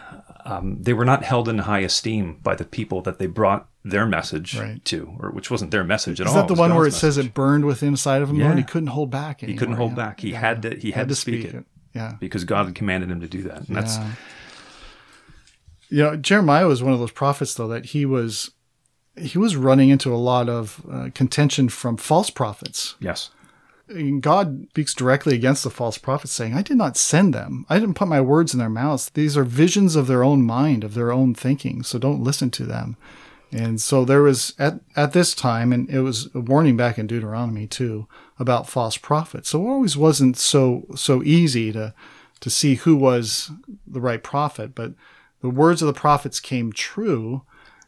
Um, 0.45 0.77
they 0.81 0.93
were 0.93 1.05
not 1.05 1.23
held 1.23 1.47
in 1.49 1.59
high 1.59 1.79
esteem 1.79 2.39
by 2.43 2.55
the 2.55 2.65
people 2.65 3.01
that 3.01 3.19
they 3.19 3.27
brought 3.27 3.67
their 3.83 4.05
message 4.05 4.57
Right. 4.57 4.83
to, 4.85 5.15
or 5.19 5.31
which 5.31 5.49
wasn't 5.51 5.71
their 5.71 5.83
message 5.83 6.21
at 6.21 6.27
Is 6.27 6.33
all. 6.33 6.39
that 6.41 6.47
the 6.47 6.59
one 6.59 6.73
where 6.75 6.85
it 6.85 6.91
God's 6.91 6.97
says 6.97 7.17
it 7.17 7.33
burned 7.33 7.65
within 7.65 7.89
inside 7.89 8.21
of 8.21 8.29
him? 8.29 8.37
Yeah. 8.37 8.55
He 8.55 8.63
couldn't 8.63 8.87
hold 8.89 9.09
back 9.09 9.41
anymore. 9.43 9.53
he 9.53 9.57
couldn't 9.57 9.75
hold 9.75 9.91
yeah. 9.91 9.95
back. 9.95 10.19
He 10.19 10.31
had 10.33 10.61
to. 10.63 10.75
He 10.75 10.91
had, 10.91 11.09
to 11.09 11.15
speak, 11.15 11.45
it, 11.45 11.65
Yeah. 11.93 12.15
because 12.19 12.43
God 12.43 12.65
had 12.67 12.75
commanded 12.75 13.09
him 13.11 13.19
to 13.21 13.27
do 13.27 13.41
that. 13.43 13.67
And 13.67 13.75
that's 13.75 13.97
Yeah. 13.97 14.11
You 15.89 15.97
know, 16.03 16.15
Jeremiah 16.15 16.67
was 16.67 16.81
one 16.81 16.93
of 16.93 16.99
those 16.99 17.11
prophets, 17.11 17.53
though, 17.55 17.67
that 17.67 17.87
he 17.87 18.05
was 18.05 18.51
he 19.17 19.37
was 19.37 19.57
running 19.57 19.89
into 19.89 20.13
a 20.13 20.15
lot 20.15 20.47
of 20.47 20.81
uh, 20.89 21.09
contention 21.13 21.67
from 21.67 21.97
false 21.97 22.29
prophets. 22.29 22.95
yes, 23.01 23.29
And 23.40 23.40
God 24.19 24.67
speaks 24.69 24.93
directly 24.93 25.35
against 25.35 25.63
the 25.63 25.69
false 25.69 25.97
prophets, 25.97 26.33
saying, 26.33 26.53
"I 26.53 26.61
did 26.61 26.77
not 26.77 26.97
send 26.97 27.33
them. 27.33 27.65
I 27.69 27.79
didn't 27.79 27.95
put 27.95 28.07
my 28.07 28.21
words 28.21 28.53
in 28.53 28.59
their 28.59 28.69
mouths. 28.69 29.11
These 29.13 29.35
are 29.37 29.43
visions 29.43 29.95
of 29.95 30.07
their 30.07 30.23
own 30.23 30.43
mind, 30.43 30.83
of 30.83 30.93
their 30.93 31.11
own 31.11 31.33
thinking. 31.33 31.83
So 31.83 31.99
don't 31.99 32.23
listen 32.23 32.49
to 32.51 32.65
them." 32.65 32.95
And 33.53 33.81
so 33.81 34.05
there 34.05 34.21
was 34.21 34.53
at 34.57 34.79
at 34.95 35.11
this 35.11 35.33
time, 35.33 35.73
and 35.73 35.89
it 35.89 35.99
was 36.01 36.29
a 36.33 36.39
warning 36.39 36.77
back 36.77 36.97
in 36.97 37.07
Deuteronomy 37.07 37.67
too 37.67 38.07
about 38.39 38.69
false 38.69 38.97
prophets. 38.97 39.49
So 39.49 39.61
it 39.61 39.69
always 39.69 39.97
wasn't 39.97 40.37
so 40.37 40.85
so 40.95 41.21
easy 41.23 41.71
to 41.73 41.93
to 42.39 42.49
see 42.49 42.75
who 42.75 42.95
was 42.95 43.51
the 43.85 44.01
right 44.01 44.23
prophet, 44.23 44.73
but 44.73 44.93
the 45.41 45.49
words 45.49 45.81
of 45.81 45.87
the 45.87 45.93
prophets 45.93 46.39
came 46.39 46.71
true. 46.71 47.41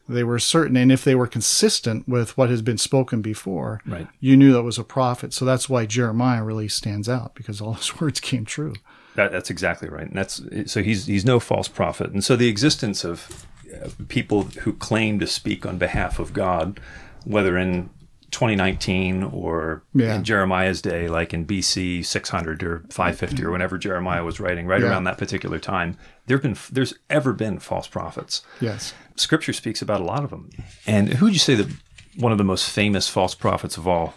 They 0.08 0.22
were 0.24 0.38
certain, 0.38 0.76
and 0.76 0.92
if 0.92 1.02
they 1.04 1.14
were 1.14 1.26
consistent 1.26 2.06
with 2.06 2.36
what 2.36 2.50
has 2.50 2.60
been 2.60 2.76
spoken 2.78 3.22
before, 3.22 3.80
Right. 3.86 4.06
you 4.20 4.36
knew 4.36 4.52
that 4.52 4.62
was 4.62 4.78
a 4.78 4.84
prophet. 4.84 5.32
So 5.32 5.44
that's 5.46 5.66
why 5.68 5.86
Jeremiah 5.86 6.44
really 6.44 6.68
stands 6.68 7.08
out 7.08 7.34
because 7.34 7.60
all 7.60 7.72
his 7.82 7.98
words 8.00 8.20
came 8.20 8.44
true. 8.44 8.74
That, 9.14 9.32
that's 9.32 9.48
exactly 9.48 9.88
right, 9.88 10.06
and 10.08 10.16
that's 10.16 10.42
so 10.66 10.82
he's 10.82 11.06
he's 11.06 11.24
no 11.24 11.38
false 11.40 11.68
prophet, 11.68 12.10
and 12.10 12.22
so 12.24 12.34
the 12.36 12.48
existence 12.48 13.04
of 13.04 13.46
uh, 13.72 13.88
people 14.08 14.42
who 14.62 14.72
claim 14.72 15.18
to 15.20 15.26
speak 15.26 15.64
on 15.64 15.78
behalf 15.78 16.18
of 16.18 16.32
God, 16.32 16.80
whether 17.24 17.56
in 17.56 17.88
2019 18.32 19.22
or 19.22 19.82
Yeah. 19.94 20.16
in 20.16 20.24
Jeremiah's 20.24 20.82
day, 20.82 21.06
like 21.08 21.32
in 21.32 21.46
BC 21.46 22.02
600 22.04 22.62
or 22.64 22.82
550 22.90 23.44
or 23.44 23.52
whenever 23.52 23.78
Jeremiah 23.78 24.24
was 24.24 24.40
writing, 24.40 24.66
right 24.66 24.82
Yeah. 24.82 24.88
around 24.88 25.04
that 25.04 25.18
particular 25.18 25.58
time, 25.60 25.96
there've 26.26 26.42
been 26.42 26.56
there's 26.72 26.94
ever 27.08 27.32
been 27.32 27.60
false 27.60 27.86
prophets. 27.86 28.42
Yes. 28.60 28.92
Scripture 29.16 29.52
speaks 29.52 29.80
about 29.82 30.00
a 30.00 30.04
lot 30.04 30.24
of 30.24 30.30
them, 30.30 30.50
and 30.86 31.08
who 31.14 31.26
would 31.26 31.34
you 31.34 31.38
say 31.38 31.54
that 31.54 31.68
one 32.16 32.32
of 32.32 32.38
the 32.38 32.44
most 32.44 32.68
famous 32.70 33.08
false 33.08 33.34
prophets 33.34 33.76
of 33.76 33.86
all 33.88 34.14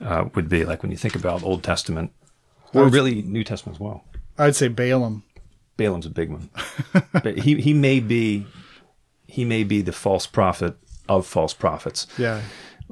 uh, 0.00 0.26
would 0.34 0.48
be 0.48 0.64
like 0.64 0.82
when 0.82 0.90
you 0.90 0.96
think 0.98 1.14
about 1.14 1.42
Old 1.42 1.62
Testament 1.62 2.12
or 2.72 2.88
really 2.88 3.22
New 3.22 3.44
Testament 3.44 3.76
as 3.76 3.80
well. 3.80 4.04
I'd 4.38 4.56
say 4.56 4.68
Balaam. 4.68 5.22
Balaam's 5.76 6.06
a 6.06 6.10
big 6.10 6.30
one, 6.30 6.50
but 7.12 7.38
he 7.38 7.60
he 7.60 7.72
may 7.72 8.00
be 8.00 8.46
he 9.26 9.44
may 9.44 9.64
be 9.64 9.82
the 9.82 9.92
false 9.92 10.26
prophet 10.26 10.76
of 11.08 11.26
false 11.26 11.52
prophets. 11.54 12.06
Yeah. 12.18 12.42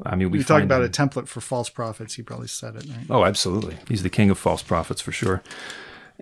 I 0.05 0.17
mean, 0.17 0.31
we 0.31 0.39
We 0.39 0.45
talk 0.45 0.63
about 0.63 0.81
him- 0.81 0.87
a 0.87 0.91
template 0.91 1.29
for 1.29 1.41
false 1.43 1.69
prophets. 1.69 2.15
He 2.15 2.23
probably 2.23 2.49
said 2.49 2.77
it, 2.77 2.87
right? 2.89 3.07
Oh, 3.11 3.25
absolutely. 3.25 3.77
He's 3.89 4.03
the 4.03 4.11
king 4.11 4.31
of 4.31 4.39
false 4.39 4.63
prophets 4.63 5.01
for 5.03 5.13
sure. 5.13 5.43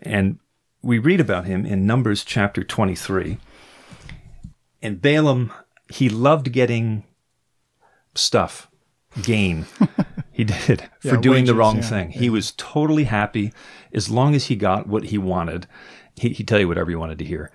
And 0.03 0.39
we 0.83 0.99
read 0.99 1.21
about 1.21 1.45
him 1.47 1.65
in 1.65 1.87
Numbers 1.87 2.25
chapter 2.25 2.65
23. 2.65 3.39
And 4.83 5.01
Balaam, 5.01 5.53
he 5.89 6.09
loved 6.09 6.53
getting 6.53 7.05
stuff, 8.15 8.71
gain. 9.23 9.67
he 10.33 10.45
did 10.45 10.89
for 11.01 11.15
Yeah, 11.15 11.21
doing 11.21 11.45
the 11.45 11.55
wrong 11.55 11.77
yeah, 11.77 11.83
thing. 11.83 12.11
He 12.11 12.31
was 12.31 12.53
totally 12.57 13.05
happy 13.05 13.53
as 13.93 14.11
long 14.11 14.35
as 14.35 14.47
he 14.47 14.57
got 14.57 14.87
what 14.87 15.05
he 15.05 15.19
wanted. 15.19 15.67
He, 16.17 16.31
he'd 16.31 16.49
tell 16.49 16.61
you 16.61 16.69
whatever 16.69 16.91
he 16.91 16.97
wanted 16.97 17.19
to 17.19 17.25
hear. 17.25 17.51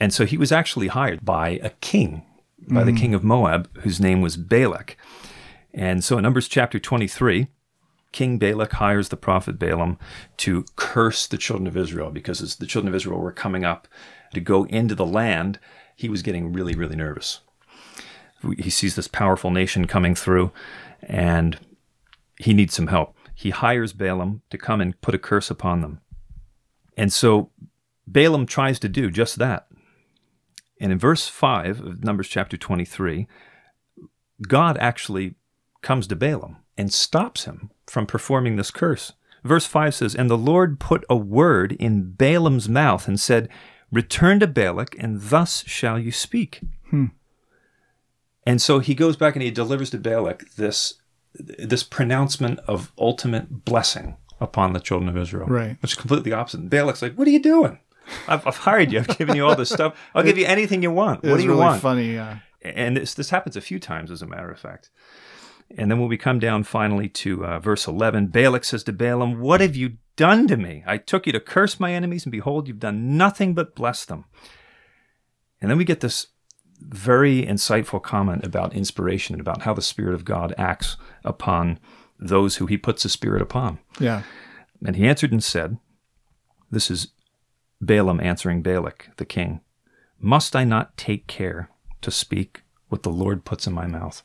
And 0.00 0.12
so 0.12 0.26
he 0.26 0.36
was 0.36 0.50
actually 0.50 0.88
hired 0.88 1.24
by 1.24 1.60
a 1.62 1.70
king, 1.80 2.24
by 2.68 2.82
the 2.82 2.92
mm. 2.92 2.98
king 2.98 3.14
of 3.14 3.22
Moab, 3.22 3.68
whose 3.78 4.00
name 4.00 4.20
was 4.20 4.36
Balak. 4.36 4.96
And 5.72 6.02
so 6.02 6.18
in 6.18 6.22
Numbers 6.22 6.48
chapter 6.48 6.78
23, 6.78 7.48
King 8.12 8.38
Balak 8.38 8.72
hires 8.72 9.08
the 9.08 9.16
prophet 9.16 9.58
Balaam 9.58 9.98
to 10.38 10.64
curse 10.76 11.26
the 11.26 11.38
children 11.38 11.66
of 11.66 11.76
Israel 11.76 12.10
because 12.10 12.42
as 12.42 12.56
the 12.56 12.66
children 12.66 12.88
of 12.88 12.94
Israel 12.94 13.20
were 13.20 13.32
coming 13.32 13.64
up 13.64 13.88
to 14.34 14.40
go 14.40 14.64
into 14.64 14.94
the 14.94 15.06
land, 15.06 15.58
he 15.96 16.08
was 16.08 16.22
getting 16.22 16.52
really, 16.52 16.74
really 16.74 16.96
nervous. 16.96 17.40
He 18.58 18.70
sees 18.70 18.96
this 18.96 19.08
powerful 19.08 19.50
nation 19.50 19.86
coming 19.86 20.14
through 20.14 20.52
and 21.02 21.58
he 22.38 22.52
needs 22.54 22.74
some 22.74 22.88
help. 22.88 23.16
He 23.34 23.50
hires 23.50 23.92
Balaam 23.92 24.42
to 24.50 24.58
come 24.58 24.80
and 24.80 25.00
put 25.00 25.14
a 25.14 25.18
curse 25.18 25.50
upon 25.50 25.80
them. 25.80 26.00
And 26.96 27.12
so 27.12 27.50
Balaam 28.06 28.46
tries 28.46 28.78
to 28.80 28.88
do 28.88 29.10
just 29.10 29.36
that. 29.36 29.68
And 30.80 30.90
in 30.90 30.98
verse 30.98 31.28
5 31.28 31.80
of 31.80 32.04
Numbers 32.04 32.28
chapter 32.28 32.56
23, 32.56 33.28
God 34.48 34.76
actually 34.78 35.36
comes 35.80 36.06
to 36.08 36.16
Balaam 36.16 36.56
and 36.76 36.92
stops 36.92 37.44
him 37.44 37.70
from 37.86 38.06
performing 38.06 38.56
this 38.56 38.70
curse. 38.70 39.12
Verse 39.44 39.66
5 39.66 39.94
says, 39.94 40.14
And 40.14 40.30
the 40.30 40.38
Lord 40.38 40.80
put 40.80 41.04
a 41.08 41.16
word 41.16 41.72
in 41.72 42.12
Balaam's 42.12 42.68
mouth 42.68 43.08
and 43.08 43.18
said, 43.18 43.48
Return 43.92 44.40
to 44.40 44.46
Balak, 44.46 44.96
and 44.98 45.20
thus 45.20 45.62
shall 45.66 45.98
you 45.98 46.10
speak. 46.10 46.60
Hmm. 46.90 47.06
And 48.44 48.60
so 48.60 48.78
he 48.80 48.94
goes 48.94 49.16
back 49.16 49.36
and 49.36 49.42
he 49.42 49.50
delivers 49.50 49.90
to 49.90 49.98
Balak 49.98 50.50
this, 50.56 50.94
this 51.34 51.84
pronouncement 51.84 52.58
of 52.66 52.90
ultimate 52.98 53.64
blessing 53.64 54.16
upon 54.40 54.72
the 54.72 54.80
children 54.80 55.08
of 55.08 55.16
Israel. 55.16 55.46
Right. 55.46 55.76
Which 55.80 55.92
is 55.92 55.98
completely 55.98 56.32
opposite. 56.32 56.68
Balak's 56.68 57.02
like, 57.02 57.14
What 57.14 57.28
are 57.28 57.30
you 57.30 57.42
doing? 57.42 57.78
I've, 58.26 58.44
I've 58.46 58.56
hired 58.56 58.90
you. 58.92 58.98
I've 58.98 59.16
given 59.18 59.36
you 59.36 59.46
all 59.46 59.54
this 59.54 59.70
stuff. 59.70 59.96
I'll 60.14 60.22
give 60.30 60.38
you 60.38 60.46
anything 60.46 60.82
you 60.82 60.90
want. 60.90 61.22
What 61.22 61.36
do 61.36 61.42
you 61.42 61.50
really 61.50 61.60
want? 61.60 61.82
funny. 61.82 62.14
Yeah. 62.14 62.38
and 62.62 62.96
this 62.96 63.14
this 63.14 63.30
happens 63.30 63.56
a 63.56 63.60
few 63.60 63.78
times 63.78 64.10
as 64.10 64.22
a 64.22 64.26
matter 64.26 64.50
of 64.50 64.58
fact 64.58 64.90
and 65.78 65.90
then 65.90 65.98
when 66.00 66.08
we 66.08 66.16
come 66.16 66.38
down 66.38 66.62
finally 66.62 67.08
to 67.08 67.44
uh, 67.44 67.58
verse 67.58 67.86
11 67.86 68.26
balak 68.28 68.64
says 68.64 68.82
to 68.84 68.92
balaam 68.92 69.40
what 69.40 69.60
have 69.60 69.74
you 69.76 69.96
done 70.16 70.46
to 70.46 70.56
me 70.56 70.82
i 70.86 70.96
took 70.96 71.26
you 71.26 71.32
to 71.32 71.40
curse 71.40 71.78
my 71.80 71.92
enemies 71.92 72.24
and 72.24 72.32
behold 72.32 72.68
you've 72.68 72.78
done 72.78 73.16
nothing 73.16 73.54
but 73.54 73.74
bless 73.74 74.04
them 74.04 74.24
and 75.60 75.70
then 75.70 75.78
we 75.78 75.84
get 75.84 76.00
this 76.00 76.28
very 76.80 77.44
insightful 77.46 78.02
comment 78.02 78.44
about 78.44 78.74
inspiration 78.74 79.34
and 79.34 79.40
about 79.40 79.62
how 79.62 79.72
the 79.72 79.80
spirit 79.82 80.14
of 80.14 80.24
god 80.24 80.52
acts 80.58 80.96
upon 81.24 81.78
those 82.18 82.56
who 82.56 82.66
he 82.66 82.76
puts 82.76 83.02
the 83.02 83.08
spirit 83.08 83.40
upon 83.42 83.78
Yeah. 84.00 84.22
and 84.84 84.96
he 84.96 85.06
answered 85.06 85.32
and 85.32 85.42
said, 85.42 85.78
This 86.70 86.90
is 86.90 87.08
Balaam 87.80 88.20
answering 88.20 88.62
Balak, 88.62 89.08
the 89.16 89.24
king. 89.24 89.60
Must 90.20 90.54
I 90.54 90.62
not 90.62 90.96
take 90.96 91.26
care 91.26 91.68
to 92.00 92.12
speak 92.12 92.62
what 92.88 93.02
the 93.02 93.10
Lord 93.10 93.44
puts 93.44 93.66
in 93.66 93.72
my 93.72 93.86
mouth? 93.88 94.22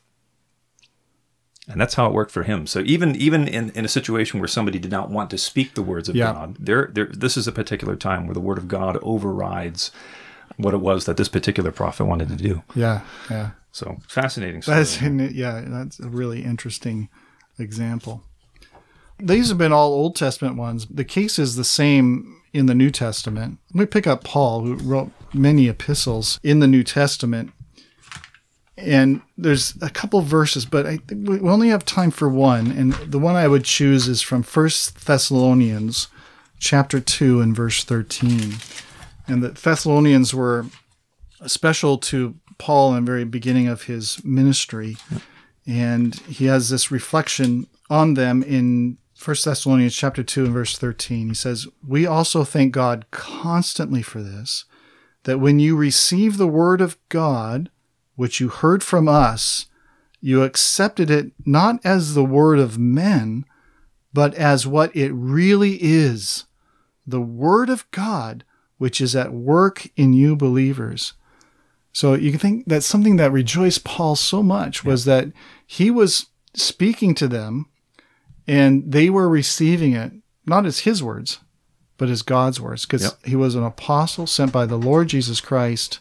And 1.68 1.80
that's 1.80 1.94
how 1.94 2.06
it 2.06 2.12
worked 2.12 2.30
for 2.30 2.44
him. 2.44 2.66
So 2.66 2.80
even 2.80 3.14
even 3.16 3.46
in, 3.46 3.70
in 3.70 3.84
a 3.84 3.88
situation 3.88 4.40
where 4.40 4.48
somebody 4.48 4.78
did 4.78 4.90
not 4.90 5.10
want 5.10 5.30
to 5.30 5.38
speak 5.38 5.74
the 5.74 5.82
words 5.82 6.08
of 6.08 6.16
Yeah. 6.16 6.32
God, 6.32 6.56
there, 6.58 6.90
there 6.92 7.06
this 7.06 7.36
is 7.36 7.46
a 7.46 7.52
particular 7.52 7.94
time 7.94 8.26
where 8.26 8.34
the 8.34 8.40
word 8.40 8.58
of 8.58 8.68
God 8.68 8.98
overrides 9.02 9.90
what 10.56 10.74
it 10.74 10.78
was 10.78 11.04
that 11.04 11.16
this 11.16 11.28
particular 11.28 11.70
prophet 11.70 12.06
wanted 12.06 12.28
to 12.28 12.36
do. 12.36 12.62
Yeah. 12.74 13.02
Yeah. 13.30 13.50
So 13.70 13.98
fascinating. 14.08 14.62
story. 14.62 14.78
That's 14.78 15.00
yeah, 15.02 15.62
that's 15.66 16.00
a 16.00 16.08
really 16.08 16.42
interesting 16.42 17.08
example. 17.58 18.22
These 19.20 19.48
have 19.48 19.58
been 19.58 19.72
all 19.72 19.92
Old 19.92 20.16
Testament 20.16 20.56
ones. 20.56 20.86
The 20.86 21.04
case 21.04 21.38
is 21.38 21.56
the 21.56 21.64
same 21.64 22.40
in 22.52 22.66
the 22.66 22.74
New 22.74 22.90
Testament. 22.90 23.58
Let 23.74 23.80
me 23.80 23.86
pick 23.86 24.06
up 24.06 24.24
Paul, 24.24 24.62
who 24.62 24.74
wrote 24.74 25.10
many 25.34 25.68
epistles 25.68 26.40
in 26.42 26.60
the 26.60 26.68
New 26.68 26.82
Testament. 26.84 27.52
And 28.78 29.22
there's 29.36 29.76
a 29.82 29.90
couple 29.90 30.20
verses, 30.22 30.64
but 30.64 30.86
I 30.86 30.98
think 30.98 31.28
we 31.28 31.40
only 31.40 31.68
have 31.68 31.84
time 31.84 32.10
for 32.10 32.28
one. 32.28 32.70
And 32.70 32.92
the 32.94 33.18
one 33.18 33.34
I 33.34 33.48
would 33.48 33.64
choose 33.64 34.06
is 34.06 34.22
from 34.22 34.42
First 34.42 35.06
Thessalonians 35.06 36.08
chapter 36.60 37.00
2 37.00 37.40
and 37.40 37.56
verse 37.56 37.82
13. 37.84 38.54
And 39.26 39.42
the 39.42 39.48
Thessalonians 39.50 40.32
were 40.32 40.66
special 41.46 41.98
to 41.98 42.36
Paul 42.58 42.94
in 42.94 43.04
the 43.04 43.10
very 43.10 43.24
beginning 43.24 43.66
of 43.66 43.84
his 43.84 44.24
ministry. 44.24 44.96
And 45.66 46.14
he 46.20 46.46
has 46.46 46.70
this 46.70 46.90
reflection 46.90 47.66
on 47.90 48.14
them 48.14 48.42
in 48.42 48.98
First 49.14 49.44
Thessalonians 49.44 49.96
chapter 49.96 50.22
2 50.22 50.44
and 50.44 50.54
verse 50.54 50.78
13. 50.78 51.28
He 51.28 51.34
says, 51.34 51.66
We 51.86 52.06
also 52.06 52.44
thank 52.44 52.72
God 52.72 53.06
constantly 53.10 54.02
for 54.02 54.22
this, 54.22 54.64
that 55.24 55.40
when 55.40 55.58
you 55.58 55.76
receive 55.76 56.36
the 56.36 56.46
word 56.46 56.80
of 56.80 56.96
God, 57.08 57.70
which 58.18 58.40
you 58.40 58.48
heard 58.48 58.82
from 58.82 59.06
us, 59.06 59.66
you 60.20 60.42
accepted 60.42 61.08
it 61.08 61.30
not 61.46 61.78
as 61.84 62.14
the 62.14 62.24
word 62.24 62.58
of 62.58 62.76
men, 62.76 63.44
but 64.12 64.34
as 64.34 64.66
what 64.66 64.94
it 64.96 65.12
really 65.12 65.78
is 65.80 66.44
the 67.06 67.20
word 67.20 67.70
of 67.70 67.88
God, 67.92 68.42
which 68.76 69.00
is 69.00 69.14
at 69.14 69.32
work 69.32 69.88
in 69.96 70.12
you 70.12 70.34
believers. 70.34 71.12
So 71.92 72.14
you 72.14 72.32
can 72.32 72.40
think 72.40 72.64
that's 72.66 72.86
something 72.86 73.18
that 73.18 73.30
rejoiced 73.30 73.84
Paul 73.84 74.16
so 74.16 74.42
much 74.42 74.84
was 74.84 75.04
that 75.04 75.28
he 75.64 75.88
was 75.88 76.26
speaking 76.54 77.14
to 77.14 77.28
them 77.28 77.66
and 78.48 78.90
they 78.90 79.10
were 79.10 79.28
receiving 79.28 79.92
it, 79.92 80.10
not 80.44 80.66
as 80.66 80.80
his 80.80 81.04
words, 81.04 81.38
but 81.96 82.08
as 82.08 82.22
God's 82.22 82.60
words, 82.60 82.84
because 82.84 83.04
Yep. 83.04 83.26
he 83.26 83.36
was 83.36 83.54
an 83.54 83.62
apostle 83.62 84.26
sent 84.26 84.50
by 84.50 84.66
the 84.66 84.76
Lord 84.76 85.06
Jesus 85.06 85.40
Christ 85.40 86.00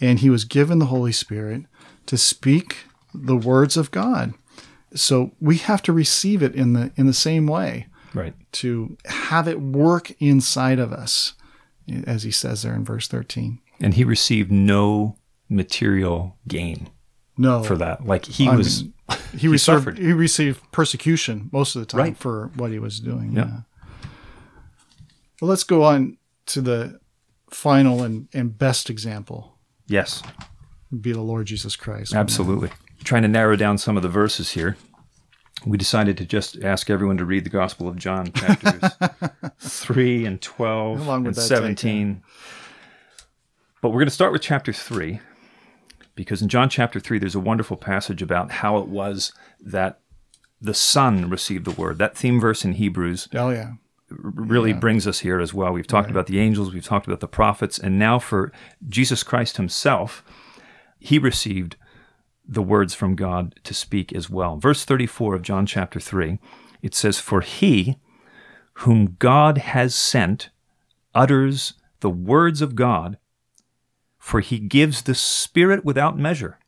and 0.00 0.18
he 0.18 0.30
was 0.30 0.44
given 0.44 0.78
the 0.78 0.86
Holy 0.86 1.12
Spirit 1.12 1.64
to 2.06 2.16
speak 2.18 2.84
the 3.12 3.36
words 3.36 3.76
of 3.76 3.90
God. 3.90 4.34
So 4.94 5.32
we 5.40 5.56
have 5.58 5.82
to 5.82 5.92
receive 5.92 6.42
it 6.42 6.54
in 6.54 6.72
the 6.72 6.92
in 6.96 7.06
the 7.06 7.12
same 7.14 7.46
way 7.46 7.86
right. 8.14 8.34
to 8.52 8.96
have 9.06 9.48
it 9.48 9.60
work 9.60 10.12
inside 10.20 10.78
of 10.78 10.92
us, 10.92 11.34
as 12.06 12.22
he 12.22 12.30
says 12.30 12.62
there 12.62 12.74
in 12.74 12.84
verse 12.84 13.08
13. 13.08 13.58
And 13.80 13.94
he 13.94 14.04
received 14.04 14.52
no 14.52 15.16
material 15.48 16.36
gain 16.46 16.88
No, 17.36 17.62
for 17.64 17.76
that. 17.76 18.06
Like 18.06 18.24
he 18.26 18.48
I 18.48 18.54
was 18.56 18.84
mean, 18.84 18.92
he, 19.36 19.48
received 19.48 19.60
suffered. 19.80 19.98
he 19.98 20.12
received 20.12 20.60
persecution 20.70 21.50
most 21.52 21.74
of 21.74 21.80
the 21.80 21.86
time 21.86 22.00
Right. 22.00 22.16
for 22.16 22.50
what 22.54 22.70
he 22.70 22.78
was 22.78 23.00
doing. 23.00 23.32
Yeah. 23.32 23.46
Yeah. 23.46 23.60
Well, 25.40 25.48
let's 25.48 25.64
go 25.64 25.82
on 25.82 26.16
to 26.46 26.60
the 26.60 27.00
final 27.50 28.02
and, 28.02 28.28
and 28.32 28.56
best 28.56 28.88
example. 28.90 29.53
Yes, 29.86 30.22
be 31.00 31.12
the 31.12 31.20
Lord 31.20 31.46
Jesus 31.46 31.76
Christ. 31.76 32.14
Absolutely. 32.14 32.70
Trying 33.02 33.22
to 33.22 33.28
narrow 33.28 33.56
down 33.56 33.78
some 33.78 33.96
of 33.96 34.02
the 34.02 34.08
verses 34.08 34.52
here. 34.52 34.76
We 35.66 35.78
decided 35.78 36.18
to 36.18 36.24
just 36.26 36.62
ask 36.62 36.90
everyone 36.90 37.16
to 37.18 37.24
read 37.24 37.44
the 37.44 37.50
Gospel 37.50 37.88
of 37.88 37.96
John, 37.96 38.32
chapters 38.32 38.82
3 39.58 40.26
and 40.26 40.42
12 40.42 40.98
How 40.98 41.04
long 41.04 41.22
would 41.24 41.28
and 41.28 41.36
that 41.36 41.48
take, 41.48 41.58
17. 41.58 42.22
But 43.80 43.90
we're 43.90 44.00
going 44.00 44.06
to 44.06 44.10
start 44.10 44.32
with 44.32 44.42
chapter 44.42 44.72
3 44.72 45.20
because 46.14 46.42
in 46.42 46.48
John 46.48 46.68
chapter 46.68 47.00
3, 47.00 47.18
there's 47.18 47.34
a 47.34 47.40
wonderful 47.40 47.76
passage 47.76 48.20
about 48.22 48.50
how 48.50 48.78
it 48.78 48.88
was 48.88 49.32
that 49.60 50.00
the 50.60 50.74
Son 50.74 51.28
received 51.30 51.64
the 51.64 51.70
word. 51.70 51.98
That 51.98 52.16
theme 52.16 52.40
verse 52.40 52.64
in 52.64 52.72
Hebrews 52.74 53.28
Oh 53.34 53.50
yeah. 53.50 53.72
Really 54.18 54.72
brings 54.72 55.06
us 55.06 55.20
here 55.20 55.40
as 55.40 55.54
well. 55.54 55.72
We've 55.72 55.86
talked 55.86 56.10
about 56.10 56.26
the 56.26 56.38
angels, 56.38 56.72
we've 56.72 56.84
talked 56.84 57.06
about 57.06 57.20
the 57.20 57.28
prophets, 57.28 57.78
and 57.78 57.98
now 57.98 58.18
for 58.18 58.52
Jesus 58.88 59.22
Christ 59.22 59.56
himself, 59.56 60.24
he 60.98 61.18
received 61.18 61.76
the 62.46 62.62
words 62.62 62.94
from 62.94 63.16
God 63.16 63.58
to 63.64 63.74
speak 63.74 64.12
as 64.12 64.28
well. 64.28 64.56
Verse 64.56 64.84
34 64.84 65.36
of 65.36 65.42
John 65.42 65.66
chapter 65.66 65.98
3, 65.98 66.38
it 66.82 66.94
says, 66.94 67.18
For 67.18 67.40
he 67.40 67.98
whom 68.78 69.16
God 69.18 69.58
has 69.58 69.94
sent 69.94 70.50
utters 71.14 71.74
the 72.00 72.10
words 72.10 72.60
of 72.60 72.74
God, 72.74 73.18
for 74.18 74.40
he 74.40 74.58
gives 74.58 75.02
the 75.02 75.14
Spirit 75.14 75.84
without 75.84 76.18
measure. 76.18 76.58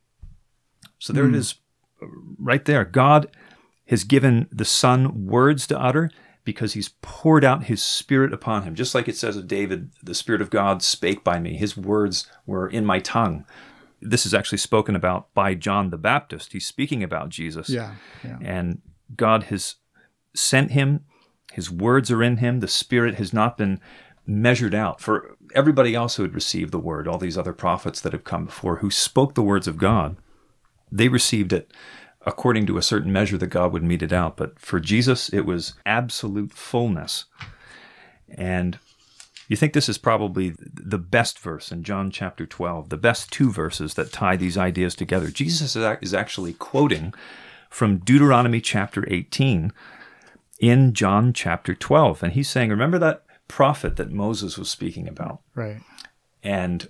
So 0.99 1.13
there 1.13 1.25
it 1.25 1.29
hmm. 1.29 1.35
is 1.35 1.55
uh, 2.01 2.07
right 2.39 2.63
there. 2.65 2.85
God 2.85 3.27
has 3.87 4.03
given 4.03 4.47
the 4.51 4.65
Son 4.65 5.27
words 5.27 5.67
to 5.67 5.79
utter 5.79 6.09
because 6.47 6.71
he's 6.71 6.93
poured 7.01 7.43
out 7.43 7.65
his 7.65 7.81
spirit 7.81 8.31
upon 8.31 8.63
him. 8.63 8.73
Just 8.73 8.95
like 8.95 9.09
it 9.09 9.17
says 9.17 9.35
of 9.35 9.49
David, 9.49 9.91
the 10.01 10.15
Spirit 10.15 10.41
of 10.41 10.49
God 10.49 10.81
spake 10.81 11.21
by 11.21 11.39
me, 11.39 11.57
his 11.57 11.75
words 11.75 12.25
were 12.45 12.69
in 12.69 12.85
my 12.85 12.99
tongue. 12.99 13.43
This 14.01 14.25
is 14.25 14.33
actually 14.33 14.59
spoken 14.59 14.95
about 14.95 15.33
by 15.33 15.55
John 15.55 15.89
the 15.89 15.97
Baptist. 15.97 16.53
He's 16.53 16.65
speaking 16.65 17.03
about 17.03 17.27
Jesus. 17.27 17.67
Yeah. 17.67 17.95
yeah. 18.23 18.37
And 18.41 18.81
God 19.17 19.43
has 19.43 19.75
sent 20.33 20.71
him, 20.71 21.03
his 21.51 21.69
words 21.69 22.11
are 22.11 22.23
in 22.23 22.37
him, 22.37 22.61
the 22.61 22.69
Spirit 22.69 23.15
has 23.15 23.33
not 23.33 23.57
been 23.57 23.81
measured 24.25 24.73
out. 24.73 25.01
For 25.01 25.35
everybody 25.53 25.95
else 25.95 26.15
who 26.15 26.23
had 26.23 26.33
received 26.33 26.71
the 26.71 26.79
word, 26.79 27.09
all 27.09 27.17
these 27.17 27.37
other 27.37 27.51
prophets 27.51 27.99
that 27.99 28.13
have 28.13 28.23
come 28.23 28.45
before 28.45 28.77
who 28.77 28.89
spoke 28.89 29.35
the 29.35 29.43
words 29.43 29.67
of 29.67 29.77
God, 29.77 30.15
they 30.89 31.09
received 31.09 31.51
it 31.51 31.73
according 32.27 32.65
to 32.67 32.77
a 32.77 32.83
certain 32.83 33.11
measure 33.11 33.37
that 33.37 33.47
God 33.47 33.71
would 33.71 33.83
mete 33.83 34.03
it 34.03 34.11
out. 34.11 34.35
But 34.35 34.59
for 34.59 34.81
Jesus, 34.81 35.29
it 35.29 35.45
was 35.45 35.73
absolute 35.85 36.51
fullness. 36.51 37.25
And 38.29 38.77
you 39.47 39.55
think 39.55 39.71
this 39.71 39.87
is 39.87 39.97
probably 39.97 40.53
the 40.59 40.97
best 40.97 41.39
verse 41.39 41.71
in 41.71 41.83
John 41.83 42.11
chapter 42.11 42.45
12, 42.45 42.89
the 42.89 42.97
best 42.97 43.31
two 43.31 43.49
verses 43.49 43.93
that 43.93 44.11
tie 44.11 44.35
these 44.35 44.57
ideas 44.57 44.93
together. 44.93 45.29
Jesus 45.29 45.77
is 45.77 46.13
actually 46.13 46.51
quoting 46.51 47.13
from 47.69 47.99
Deuteronomy 47.99 48.59
chapter 48.59 49.05
18 49.07 49.71
in 50.59 50.93
John 50.93 51.31
chapter 51.31 51.73
12. 51.73 52.23
And 52.23 52.33
he's 52.33 52.49
saying, 52.49 52.71
Remember 52.71 52.99
that 52.99 53.23
prophet 53.47 53.95
that 53.95 54.11
Moses 54.11 54.57
was 54.57 54.69
speaking 54.69 55.07
about? 55.07 55.39
Right. 55.55 55.79
And 56.43 56.89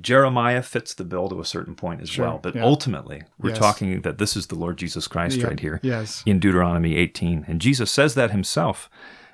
Jeremiah 0.00 0.62
fits 0.62 0.92
the 0.94 1.04
bill 1.04 1.28
to 1.30 1.40
a 1.40 1.44
certain 1.44 1.74
point 1.74 2.02
as 2.02 2.10
Sure, 2.10 2.26
well. 2.26 2.38
But 2.42 2.54
yeah. 2.54 2.62
ultimately, 2.64 3.22
we're 3.38 3.50
Yes. 3.50 3.58
talking 3.58 4.02
that 4.02 4.18
this 4.18 4.36
is 4.36 4.48
the 4.48 4.54
Lord 4.54 4.76
Jesus 4.76 5.08
Christ 5.08 5.38
Yeah, 5.38 5.46
right 5.46 5.60
here 5.60 5.80
yes. 5.82 6.22
in 6.26 6.38
Deuteronomy 6.38 6.96
18. 6.96 7.44
And 7.48 7.60
Jesus 7.60 7.90
says 7.90 8.14
that 8.14 8.30
himself, 8.30 8.90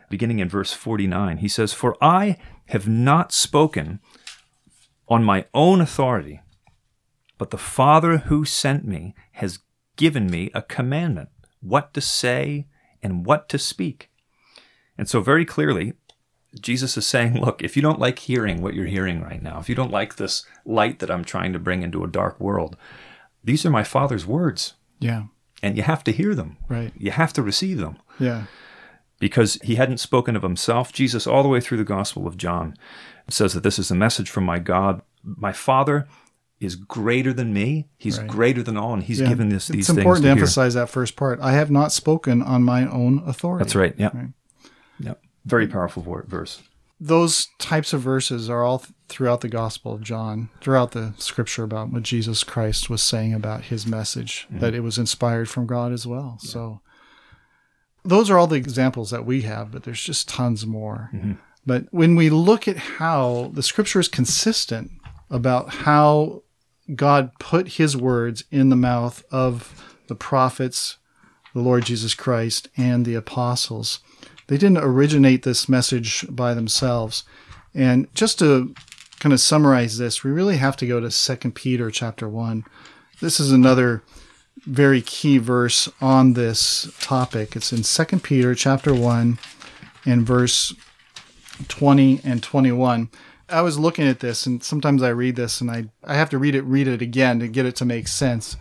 beginning 0.08 0.38
in 0.38 0.48
verse 0.48 0.72
49. 0.72 1.38
He 1.38 1.48
says, 1.48 1.72
For 1.72 1.96
I 2.00 2.36
have 2.66 2.86
not 2.86 3.32
spoken 3.32 4.00
on 5.08 5.24
my 5.24 5.46
own 5.52 5.80
authority, 5.80 6.40
but 7.36 7.50
the 7.50 7.58
Father 7.58 8.18
who 8.18 8.44
sent 8.44 8.86
me 8.86 9.14
has 9.32 9.58
given 9.96 10.28
me 10.30 10.50
a 10.54 10.62
commandment, 10.62 11.30
what 11.60 11.92
to 11.94 12.00
say 12.00 12.66
and 13.02 13.26
what 13.26 13.48
to 13.48 13.58
speak. 13.58 14.10
And 14.96 15.08
so, 15.08 15.20
very 15.20 15.44
clearly, 15.44 15.94
Jesus 16.60 16.96
is 16.96 17.06
saying, 17.06 17.40
Look, 17.40 17.62
if 17.62 17.76
you 17.76 17.82
don't 17.82 17.98
like 17.98 18.18
hearing 18.20 18.62
what 18.62 18.74
you're 18.74 18.86
hearing 18.86 19.20
right 19.22 19.42
now, 19.42 19.58
if 19.58 19.68
you 19.68 19.74
don't 19.74 19.90
like 19.90 20.16
this 20.16 20.44
light 20.64 20.98
that 21.00 21.10
I'm 21.10 21.24
trying 21.24 21.52
to 21.52 21.58
bring 21.58 21.82
into 21.82 22.04
a 22.04 22.08
dark 22.08 22.38
world, 22.40 22.76
these 23.42 23.64
are 23.66 23.70
my 23.70 23.84
Father's 23.84 24.26
words, 24.26 24.74
Yeah. 25.00 25.24
and 25.62 25.76
you 25.76 25.82
have 25.82 26.04
to 26.04 26.12
hear 26.12 26.34
them. 26.34 26.56
Right. 26.68 26.92
You 26.96 27.10
have 27.10 27.32
to 27.34 27.42
receive 27.42 27.78
them 27.78 27.96
Yeah. 28.18 28.44
because 29.18 29.54
he 29.62 29.74
hadn't 29.76 29.98
spoken 29.98 30.36
of 30.36 30.42
himself. 30.42 30.92
Jesus, 30.92 31.26
all 31.26 31.42
the 31.42 31.48
way 31.48 31.60
through 31.60 31.78
the 31.78 31.84
Gospel 31.84 32.26
of 32.26 32.36
John, 32.36 32.76
says 33.28 33.52
that 33.54 33.62
this 33.62 33.78
is 33.78 33.90
a 33.90 33.94
message 33.94 34.30
from 34.30 34.44
my 34.44 34.58
God. 34.58 35.02
My 35.22 35.52
Father 35.52 36.06
is 36.60 36.76
greater 36.76 37.32
than 37.32 37.52
me. 37.52 37.88
He's 37.98 38.18
Right. 38.18 38.28
greater 38.28 38.62
than 38.62 38.76
all, 38.76 38.94
and 38.94 39.02
He's 39.02 39.20
Yeah. 39.20 39.28
given 39.28 39.48
this 39.48 39.66
these 39.68 39.86
things. 39.86 39.88
it's 39.90 39.98
important 39.98 40.22
to 40.24 40.28
things 40.28 40.36
to 40.36 40.40
emphasize 40.42 40.74
that 40.74 40.88
first 40.88 41.16
part. 41.16 41.40
I 41.40 41.52
have 41.52 41.70
not 41.70 41.92
spoken 41.92 42.42
on 42.42 42.62
my 42.62 42.86
own 42.88 43.22
authority. 43.26 43.64
That's 43.64 43.74
right. 43.74 43.94
Yeah. 43.98 44.10
Right. 44.14 44.28
Yeah. 45.00 45.14
Very 45.44 45.66
powerful 45.66 46.02
verse. 46.26 46.62
Those 47.00 47.48
types 47.58 47.92
of 47.92 48.00
verses 48.00 48.48
are 48.48 48.62
all 48.62 48.78
th- 48.78 48.92
throughout 49.08 49.40
the 49.40 49.48
Gospel 49.48 49.92
of 49.92 50.00
John, 50.00 50.48
throughout 50.60 50.92
the 50.92 51.12
scripture 51.18 51.64
about 51.64 51.90
what 51.92 52.02
Jesus 52.04 52.44
Christ 52.44 52.88
was 52.88 53.02
saying 53.02 53.34
about 53.34 53.64
his 53.64 53.86
message, 53.86 54.46
Mm-hmm. 54.48 54.60
that 54.60 54.74
it 54.74 54.80
was 54.80 54.96
inspired 54.96 55.48
from 55.50 55.66
God 55.66 55.92
as 55.92 56.06
well. 56.06 56.38
So 56.40 56.80
those 58.04 58.30
are 58.30 58.38
all 58.38 58.46
the 58.46 58.56
examples 58.56 59.10
that 59.10 59.26
we 59.26 59.42
have, 59.42 59.70
but 59.72 59.82
there's 59.82 60.02
just 60.02 60.28
tons 60.28 60.64
more. 60.66 61.10
Mm-hmm. 61.12 61.32
But 61.66 61.86
when 61.90 62.14
we 62.16 62.30
look 62.30 62.68
at 62.68 62.76
how 62.76 63.50
the 63.54 63.62
scripture 63.62 64.00
is 64.00 64.08
consistent 64.08 64.90
about 65.30 65.70
how 65.70 66.42
God 66.94 67.32
put 67.38 67.68
his 67.72 67.96
words 67.96 68.44
in 68.50 68.68
the 68.68 68.76
mouth 68.76 69.24
of 69.30 69.82
the 70.08 70.14
prophets, 70.14 70.98
the 71.54 71.60
Lord 71.62 71.86
Jesus 71.86 72.14
Christ, 72.14 72.68
and 72.76 73.06
the 73.06 73.14
apostles, 73.14 74.00
they 74.46 74.56
didn't 74.56 74.78
originate 74.78 75.42
this 75.42 75.68
message 75.68 76.26
by 76.28 76.54
themselves. 76.54 77.24
And 77.74 78.12
just 78.14 78.38
to 78.40 78.74
kind 79.20 79.32
of 79.32 79.40
summarize 79.40 79.98
this, 79.98 80.22
we 80.22 80.30
really 80.30 80.58
have 80.58 80.76
to 80.76 80.86
go 80.86 81.00
to 81.00 81.10
2 81.10 81.50
Peter 81.52 81.90
chapter 81.90 82.28
1. 82.28 82.64
This 83.20 83.40
is 83.40 83.52
another 83.52 84.02
very 84.66 85.00
key 85.00 85.38
verse 85.38 85.88
on 86.00 86.34
this 86.34 86.92
topic. 87.00 87.56
It's 87.56 87.72
in 87.72 87.82
2 87.82 88.18
Peter 88.18 88.54
chapter 88.54 88.94
1 88.94 89.38
and 90.04 90.26
verse 90.26 90.74
20 91.68 92.20
and 92.24 92.42
21. 92.42 93.08
I 93.48 93.60
was 93.60 93.78
looking 93.78 94.06
at 94.06 94.20
this 94.20 94.46
and 94.46 94.62
sometimes 94.62 95.02
I 95.02 95.10
read 95.10 95.36
this 95.36 95.60
and 95.60 95.70
I, 95.70 95.86
I 96.02 96.14
have 96.14 96.30
to 96.30 96.38
read 96.38 96.54
it 96.54 96.62
read 96.62 96.88
it 96.88 97.02
again 97.02 97.40
to 97.40 97.48
get 97.48 97.66
it 97.66 97.76
to 97.76 97.84
make 97.84 98.08
sense. 98.08 98.56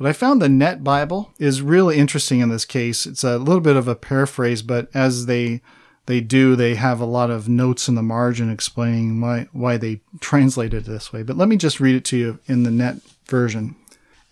But 0.00 0.08
I 0.08 0.14
found 0.14 0.40
the 0.40 0.48
Net 0.48 0.82
Bible 0.82 1.30
is 1.38 1.60
really 1.60 1.98
interesting 1.98 2.40
in 2.40 2.48
this 2.48 2.64
case. 2.64 3.04
It's 3.04 3.22
a 3.22 3.36
little 3.36 3.60
bit 3.60 3.76
of 3.76 3.86
a 3.86 3.94
paraphrase, 3.94 4.62
but 4.62 4.88
as 4.94 5.26
they 5.26 5.60
they 6.06 6.22
do, 6.22 6.56
they 6.56 6.74
have 6.74 7.00
a 7.00 7.04
lot 7.04 7.30
of 7.30 7.50
notes 7.50 7.86
in 7.86 7.96
the 7.96 8.02
margin 8.02 8.50
explaining 8.50 9.20
why 9.20 9.48
why 9.52 9.76
they 9.76 10.00
translate 10.20 10.72
it 10.72 10.86
this 10.86 11.12
way. 11.12 11.22
But 11.22 11.36
let 11.36 11.48
me 11.50 11.58
just 11.58 11.80
read 11.80 11.96
it 11.96 12.06
to 12.06 12.16
you 12.16 12.38
in 12.46 12.62
the 12.62 12.70
Net 12.70 12.96
version. 13.26 13.76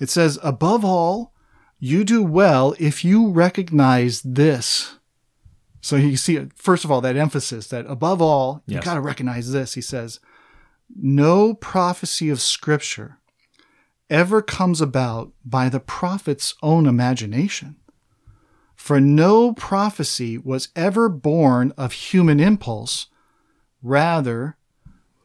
It 0.01 0.09
says, 0.09 0.39
"Above 0.43 0.87
all, 0.87 1.35
you 1.79 2.03
do 2.03 2.23
well 2.23 2.75
if 2.79 3.05
you 3.05 3.29
recognize 3.29 4.23
this." 4.23 4.95
So 5.83 5.97
you 5.97 6.17
see, 6.17 6.47
first 6.55 6.87
of 6.87 6.91
all, 6.91 7.03
that 7.03 7.19
emphasis 7.19 7.67
that 7.69 7.85
above 7.89 8.23
all, 8.23 8.63
you 8.67 8.81
got 8.81 8.95
to 8.95 9.03
recognize 9.03 9.53
this. 9.53 9.75
He 9.75 9.83
says, 9.83 10.19
"No 10.97 11.53
prophecy 11.53 12.31
of 12.31 12.41
Scripture." 12.41 13.19
Ever 14.11 14.41
comes 14.43 14.81
about 14.81 15.33
by 15.45 15.69
the 15.69 15.81
prophet's 15.81 16.55
own 16.63 16.87
imagination. 16.87 17.77
For 18.75 19.01
no 19.01 19.53
prophecy 19.53 20.39
was 20.39 20.69
ever 20.77 21.09
born 21.09 21.73
of 21.77 21.93
human 21.93 22.41
impulse. 22.41 23.07
Rather, 23.83 24.57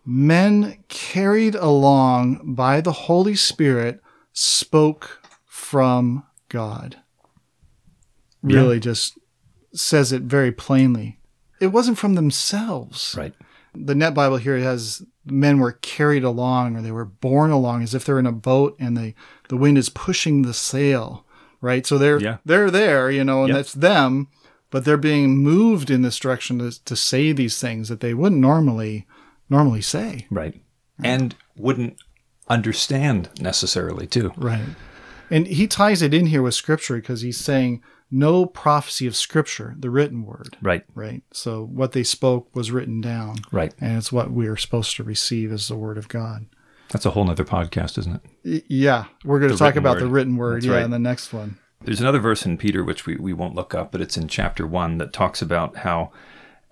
men 0.06 0.84
carried 0.90 1.56
along 1.56 2.56
by 2.56 2.82
the 2.82 2.92
Holy 2.92 3.36
Spirit 3.36 4.02
spoke 4.34 5.22
from 5.46 6.24
God. 6.50 6.98
Really 8.42 8.80
just 8.80 9.18
says 9.74 10.12
it 10.12 10.24
very 10.24 10.52
plainly. 10.52 11.20
It 11.62 11.68
wasn't 11.68 11.98
from 11.98 12.16
themselves 12.16 13.16
Right. 13.18 13.34
the 13.74 13.96
net 13.96 14.14
bible 14.14 14.38
here 14.38 14.58
has 14.60 15.04
men 15.26 15.60
were 15.60 15.72
carried 15.74 16.24
along 16.24 16.76
or 16.76 16.82
they 16.82 16.92
were 16.92 17.06
borne 17.06 17.52
along 17.52 17.82
as 17.84 17.94
if 17.96 18.04
they're 18.06 18.20
in 18.20 18.26
a 18.26 18.32
boat 18.32 18.76
and 18.80 18.98
the 18.98 19.14
the 19.50 19.58
wind 19.58 19.78
is 19.78 19.90
pushing 19.90 20.42
the 20.42 20.54
sail 20.54 21.26
right 21.62 21.86
so 21.86 21.98
they're 21.98 22.20
Yeah. 22.20 22.38
they're 22.46 22.70
there 22.72 23.10
you 23.10 23.24
know 23.24 23.42
and 23.44 23.50
Yep. 23.50 23.58
that's 23.58 23.74
them 23.74 24.28
but 24.70 24.84
they're 24.86 24.98
being 24.98 25.38
moved 25.38 25.90
in 25.92 26.02
this 26.02 26.18
direction 26.18 26.60
to, 26.60 26.84
to 26.86 26.96
say 26.96 27.32
these 27.32 27.60
things 27.62 27.88
that 27.90 28.00
they 28.02 28.14
wouldn't 28.14 28.42
normally 28.42 29.06
normally 29.50 29.82
say 29.82 30.28
Right. 30.32 30.62
And 31.04 31.36
wouldn't 31.56 31.98
understand 32.50 33.30
necessarily, 33.40 34.08
too. 34.08 34.32
right 34.38 34.66
and 35.32 35.48
he 35.48 35.68
ties 35.68 36.02
it 36.02 36.14
in 36.14 36.28
here 36.28 36.42
with 36.42 36.54
scripture 36.54 36.96
because 36.96 37.22
he's 37.22 37.38
saying 37.38 37.82
no 38.16 38.46
prophecy 38.46 39.08
of 39.08 39.16
scripture 39.16 39.76
the 39.80 39.90
written 39.90 40.24
word 40.24 40.56
Right. 40.62 40.84
right 40.94 41.24
so 41.34 41.64
what 41.66 41.94
they 41.94 42.04
spoke 42.04 42.56
was 42.56 42.72
written 42.72 43.02
down 43.02 43.38
Right. 43.52 43.74
and 43.82 43.98
it's 43.98 44.12
what 44.12 44.32
we 44.32 44.48
are 44.48 44.56
supposed 44.58 44.96
to 44.98 45.04
receive 45.04 45.52
as 45.52 45.68
the 45.68 45.76
word 45.76 45.98
of 45.98 46.08
god 46.10 46.46
That's 46.90 47.06
a 47.08 47.12
whole 47.12 47.26
nother 47.26 47.44
podcast, 47.46 47.98
isn't 47.98 48.22
it? 48.44 48.66
Yeah, 48.68 49.06
we're 49.26 49.40
going 49.40 49.52
to 49.52 49.58
talk 49.58 49.76
about 49.76 49.96
word. 49.96 50.04
the 50.04 50.08
written 50.10 50.38
word. 50.38 50.58
That's 50.58 50.66
yeah, 50.68 50.74
right. 50.76 50.86
in 50.86 50.92
the 50.92 51.00
next 51.00 51.34
one. 51.34 51.58
There's 51.82 52.02
another 52.02 52.20
verse 52.20 52.46
in 52.46 52.56
Peter, 52.58 52.84
which 52.84 53.08
we, 53.08 53.16
we 53.16 53.34
won't 53.34 53.56
look 53.56 53.74
up, 53.74 53.92
but 53.92 54.00
it's 54.00 54.16
in 54.16 54.28
chapter 54.28 54.68
one 54.68 55.00
that 55.00 55.12
talks 55.12 55.42
about 55.42 55.78
how 55.78 56.12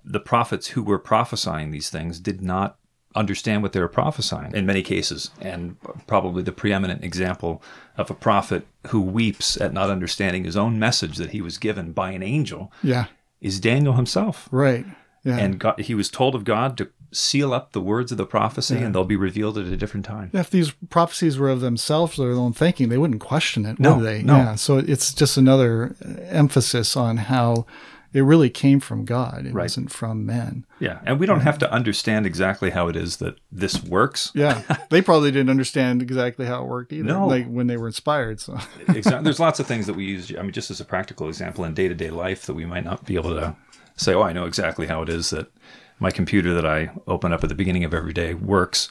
the 0.06 0.20
prophets 0.20 0.68
who 0.68 0.84
were 0.84 1.00
prophesying 1.00 1.72
these 1.72 1.90
things 1.90 2.20
did 2.20 2.40
not 2.42 2.78
understand 3.16 3.62
what 3.64 3.74
they 3.74 3.80
were 3.80 3.88
prophesying 3.88 4.54
in 4.56 4.66
many 4.66 4.82
cases. 4.82 5.32
And 5.42 5.76
probably 6.08 6.44
the 6.44 6.52
preeminent 6.52 7.04
example 7.04 7.62
of 7.98 8.10
a 8.10 8.14
prophet 8.14 8.66
who 8.88 9.02
weeps 9.02 9.60
at 9.60 9.74
not 9.74 9.90
understanding 9.90 10.44
his 10.46 10.56
own 10.58 10.80
message 10.80 11.18
that 11.18 11.32
he 11.32 11.42
was 11.42 11.58
given 11.58 11.92
by 11.92 12.12
an 12.12 12.24
angel 12.24 12.72
Yeah, 12.82 13.06
is 13.42 13.60
Daniel 13.60 13.94
himself. 13.94 14.48
right. 14.52 14.86
Yeah, 15.24 15.38
And 15.38 15.60
God, 15.60 15.80
he 15.80 15.94
was 15.94 16.10
told 16.10 16.34
of 16.34 16.44
God 16.46 16.76
to 16.80 16.90
seal 17.12 17.54
up 17.54 17.74
the 17.74 17.82
words 17.82 18.12
of 18.12 18.18
the 18.18 18.26
prophecy 18.26 18.78
and 18.78 18.96
they'll 18.96 19.04
be 19.06 19.16
revealed 19.16 19.56
at 19.56 19.66
a 19.68 19.78
different 19.78 20.04
time. 20.04 20.32
if 20.34 20.50
these 20.50 20.72
prophecies 20.90 21.38
were 21.38 21.50
of 21.50 21.60
themselves 21.62 22.18
or 22.18 22.26
their 22.30 22.38
own 22.42 22.54
thinking, 22.54 22.90
they 22.90 22.98
wouldn't 22.98 23.22
question 23.22 23.64
it, 23.68 23.78
No, 23.80 23.98
would 23.98 24.06
they? 24.06 24.24
no. 24.24 24.38
Yeah. 24.38 24.56
So 24.56 24.78
it's 24.80 25.14
just 25.14 25.38
another 25.38 25.96
emphasis 26.30 26.98
on 26.98 27.18
how 27.18 27.68
it 28.14 28.22
really 28.22 28.50
came 28.50 28.80
from 28.80 29.06
God. 29.06 29.46
It 29.46 29.54
Right. 29.54 29.64
wasn't 29.64 29.92
from 29.92 30.26
men. 30.26 30.66
Yeah. 30.80 31.00
And 31.06 31.20
we 31.20 31.26
don't 31.26 31.40
have 31.42 31.58
to 31.60 31.72
understand 31.72 32.26
exactly 32.26 32.72
how 32.72 32.88
it 32.90 32.96
is 32.96 33.18
that 33.18 33.40
this 33.52 33.82
works. 33.84 34.32
Yeah, 34.34 34.62
they 34.90 35.02
probably 35.02 35.32
didn't 35.32 35.50
understand 35.50 36.02
exactly 36.02 36.46
how 36.46 36.64
it 36.64 36.68
worked 36.68 36.92
either. 36.94 37.06
No. 37.08 37.28
like 37.28 37.48
when 37.48 37.68
they 37.68 37.78
were 37.78 37.88
inspired. 37.88 38.40
So 38.40 38.58
exactly. 38.90 39.24
There's 39.24 39.40
lots 39.48 39.60
of 39.60 39.68
things 39.68 39.86
that 39.88 39.94
we 39.96 40.06
use. 40.06 40.32
I 40.38 40.42
mean, 40.42 40.52
just 40.52 40.72
as 40.72 40.82
a 40.82 40.86
practical 40.86 41.28
example 41.30 41.64
in 41.64 41.74
day 41.74 41.88
to 41.88 41.96
day 41.96 42.10
life 42.10 42.46
that 42.48 42.54
we 42.54 42.66
might 42.66 42.84
not 42.84 43.06
be 43.06 43.16
able 43.16 43.32
to 43.36 43.56
say, 43.96 44.14
oh, 44.14 44.22
I 44.24 44.34
know 44.34 44.46
exactly 44.46 44.88
how 44.88 45.02
it 45.04 45.10
is 45.10 45.30
that 45.30 45.52
my 46.00 46.12
computer 46.12 46.54
that 46.54 46.66
I 46.66 46.92
open 47.08 47.32
up 47.32 47.44
at 47.44 47.50
the 47.50 47.56
beginning 47.56 47.84
of 47.84 47.94
every 47.94 48.14
day 48.14 48.34
works 48.34 48.90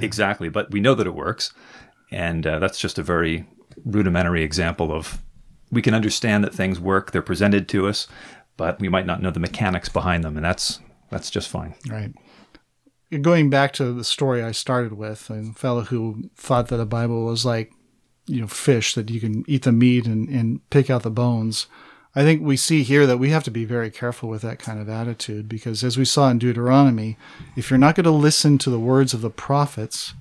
exactly. 0.00 0.48
But 0.48 0.70
we 0.70 0.80
know 0.80 0.94
that 0.94 1.06
it 1.06 1.14
works. 1.14 1.52
And 2.10 2.46
uh, 2.46 2.58
that's 2.60 2.78
just 2.78 2.98
a 2.98 3.02
very 3.02 3.46
rudimentary 3.84 4.42
example 4.42 4.92
of 4.92 5.18
we 5.72 5.82
can 5.82 5.94
understand 5.94 6.44
that 6.44 6.54
things 6.54 6.78
work, 6.78 7.10
they're 7.10 7.22
presented 7.22 7.68
to 7.70 7.88
us, 7.88 8.06
but 8.56 8.80
we 8.80 8.88
might 8.88 9.06
not 9.06 9.22
know 9.22 9.30
the 9.30 9.40
mechanics 9.40 9.88
behind 9.88 10.24
them. 10.24 10.36
And 10.36 10.44
that's 10.44 10.80
that's 11.10 11.30
just 11.30 11.48
fine. 11.48 11.74
Right. 11.88 12.12
Going 13.22 13.50
back 13.50 13.72
to 13.74 13.92
the 13.92 14.04
story 14.04 14.42
I 14.42 14.52
started 14.52 14.94
with, 14.94 15.30
a 15.30 15.52
fellow 15.52 15.82
who 15.82 16.30
thought 16.36 16.68
that 16.68 16.76
the 16.76 16.86
Bible 16.86 17.24
was 17.24 17.44
like, 17.44 17.72
you 18.26 18.40
know, 18.40 18.48
fish 18.48 18.94
that 18.94 19.10
you 19.10 19.20
can 19.20 19.44
eat 19.46 19.62
the 19.62 19.72
meat 19.72 20.06
and, 20.06 20.28
and 20.28 20.68
pick 20.70 20.90
out 20.90 21.04
the 21.04 21.10
bones. 21.10 21.68
I 22.16 22.22
think 22.22 22.42
we 22.42 22.56
see 22.56 22.82
here 22.82 23.06
that 23.06 23.18
we 23.18 23.30
have 23.30 23.44
to 23.44 23.50
be 23.50 23.64
very 23.64 23.90
careful 23.90 24.28
with 24.28 24.42
that 24.42 24.58
kind 24.58 24.80
of 24.80 24.88
attitude 24.88 25.48
because, 25.48 25.84
as 25.84 25.98
we 25.98 26.04
saw 26.04 26.30
in 26.30 26.38
Deuteronomy, 26.38 27.16
if 27.56 27.70
you're 27.70 27.78
not 27.78 27.94
going 27.94 28.04
to 28.04 28.10
listen 28.10 28.58
to 28.58 28.70
the 28.70 28.80
words 28.80 29.12
of 29.14 29.20
the 29.20 29.30
prophets, 29.30 30.14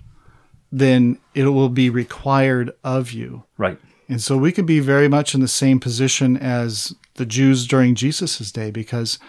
then 0.71 1.17
it 1.33 1.45
will 1.45 1.69
be 1.69 1.89
required 1.89 2.71
of 2.83 3.13
you. 3.13 3.45
Right. 3.57 3.79
And 4.09 4.21
so 4.21 4.37
we 4.37 4.51
could 4.51 4.65
be 4.65 4.81
very 4.81 5.07
much 5.07 5.33
in 5.33 5.41
the 5.41 5.47
same 5.47 5.79
position 5.79 6.37
as 6.37 6.93
the 7.15 7.25
Jews 7.25 7.67
during 7.67 7.95
Jesus' 7.95 8.51
day 8.51 8.71
because 8.71 9.19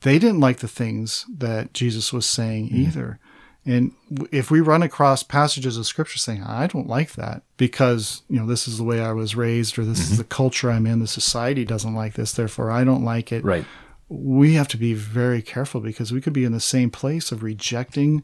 they 0.00 0.18
didn't 0.18 0.40
like 0.40 0.58
the 0.58 0.68
things 0.68 1.24
that 1.28 1.72
Jesus 1.72 2.12
was 2.12 2.26
saying 2.26 2.68
hmm. 2.68 2.76
either. 2.76 3.18
And 3.66 3.92
if 4.30 4.50
we 4.50 4.60
run 4.60 4.82
across 4.82 5.22
passages 5.22 5.78
of 5.78 5.86
scripture 5.86 6.18
saying, 6.18 6.42
I 6.42 6.66
don't 6.66 6.86
like 6.86 7.12
that 7.12 7.42
because, 7.56 8.22
you 8.28 8.38
know, 8.38 8.46
this 8.46 8.68
is 8.68 8.76
the 8.76 8.84
way 8.84 9.00
I 9.00 9.12
was 9.12 9.34
raised 9.34 9.78
or 9.78 9.84
this 9.84 10.00
is 10.00 10.08
mm-hmm. 10.08 10.16
the 10.18 10.24
culture 10.24 10.70
I'm 10.70 10.86
in, 10.86 10.98
the 10.98 11.06
society 11.06 11.64
doesn't 11.64 11.94
like 11.94 12.12
this, 12.12 12.32
therefore 12.32 12.70
I 12.70 12.84
don't 12.84 13.04
like 13.04 13.32
it. 13.32 13.42
Right. 13.42 13.64
We 14.10 14.52
have 14.54 14.68
to 14.68 14.76
be 14.76 14.92
very 14.92 15.40
careful 15.40 15.80
because 15.80 16.12
we 16.12 16.20
could 16.20 16.34
be 16.34 16.44
in 16.44 16.52
the 16.52 16.60
same 16.60 16.90
place 16.90 17.32
of 17.32 17.42
rejecting 17.42 18.22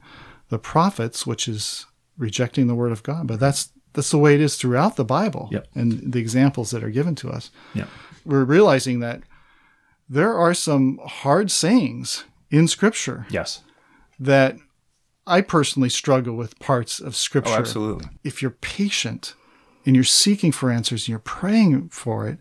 the 0.51 0.59
prophets, 0.59 1.27
which 1.27 1.49
is 1.49 1.87
rejecting 2.19 2.67
the 2.67 2.75
word 2.75 2.93
of 2.93 3.03
God. 3.03 3.27
But 3.27 3.41
that's 3.41 3.71
that's 3.95 4.11
the 4.11 4.19
way 4.19 4.35
it 4.35 4.41
is 4.41 4.57
throughout 4.57 4.97
the 4.97 5.05
Bible 5.05 5.49
Yep. 5.51 5.67
and 5.75 6.13
the 6.13 6.21
examples 6.21 6.71
that 6.71 6.85
are 6.85 6.91
given 6.91 7.15
to 7.17 7.31
us. 7.31 7.51
Yeah. 7.75 7.87
We're 8.25 8.45
realizing 8.45 9.01
that 9.01 9.23
there 10.09 10.37
are 10.37 10.55
some 10.55 10.99
hard 11.05 11.51
sayings 11.51 12.25
in 12.51 12.67
Scripture 12.69 13.27
Yes. 13.31 13.63
that 14.19 14.57
I 15.27 15.41
personally 15.41 15.89
struggle 15.91 16.35
with 16.35 16.59
parts 16.59 16.99
of 17.01 17.15
Scripture. 17.15 17.53
Oh, 17.53 17.59
absolutely. 17.59 18.09
If 18.25 18.43
you're 18.43 18.51
patient 18.51 19.35
and 19.87 19.95
you're 19.95 20.05
seeking 20.05 20.51
for 20.53 20.71
answers 20.71 21.03
and 21.03 21.09
you're 21.11 21.19
praying 21.21 21.91
for 21.91 22.27
it, 22.29 22.39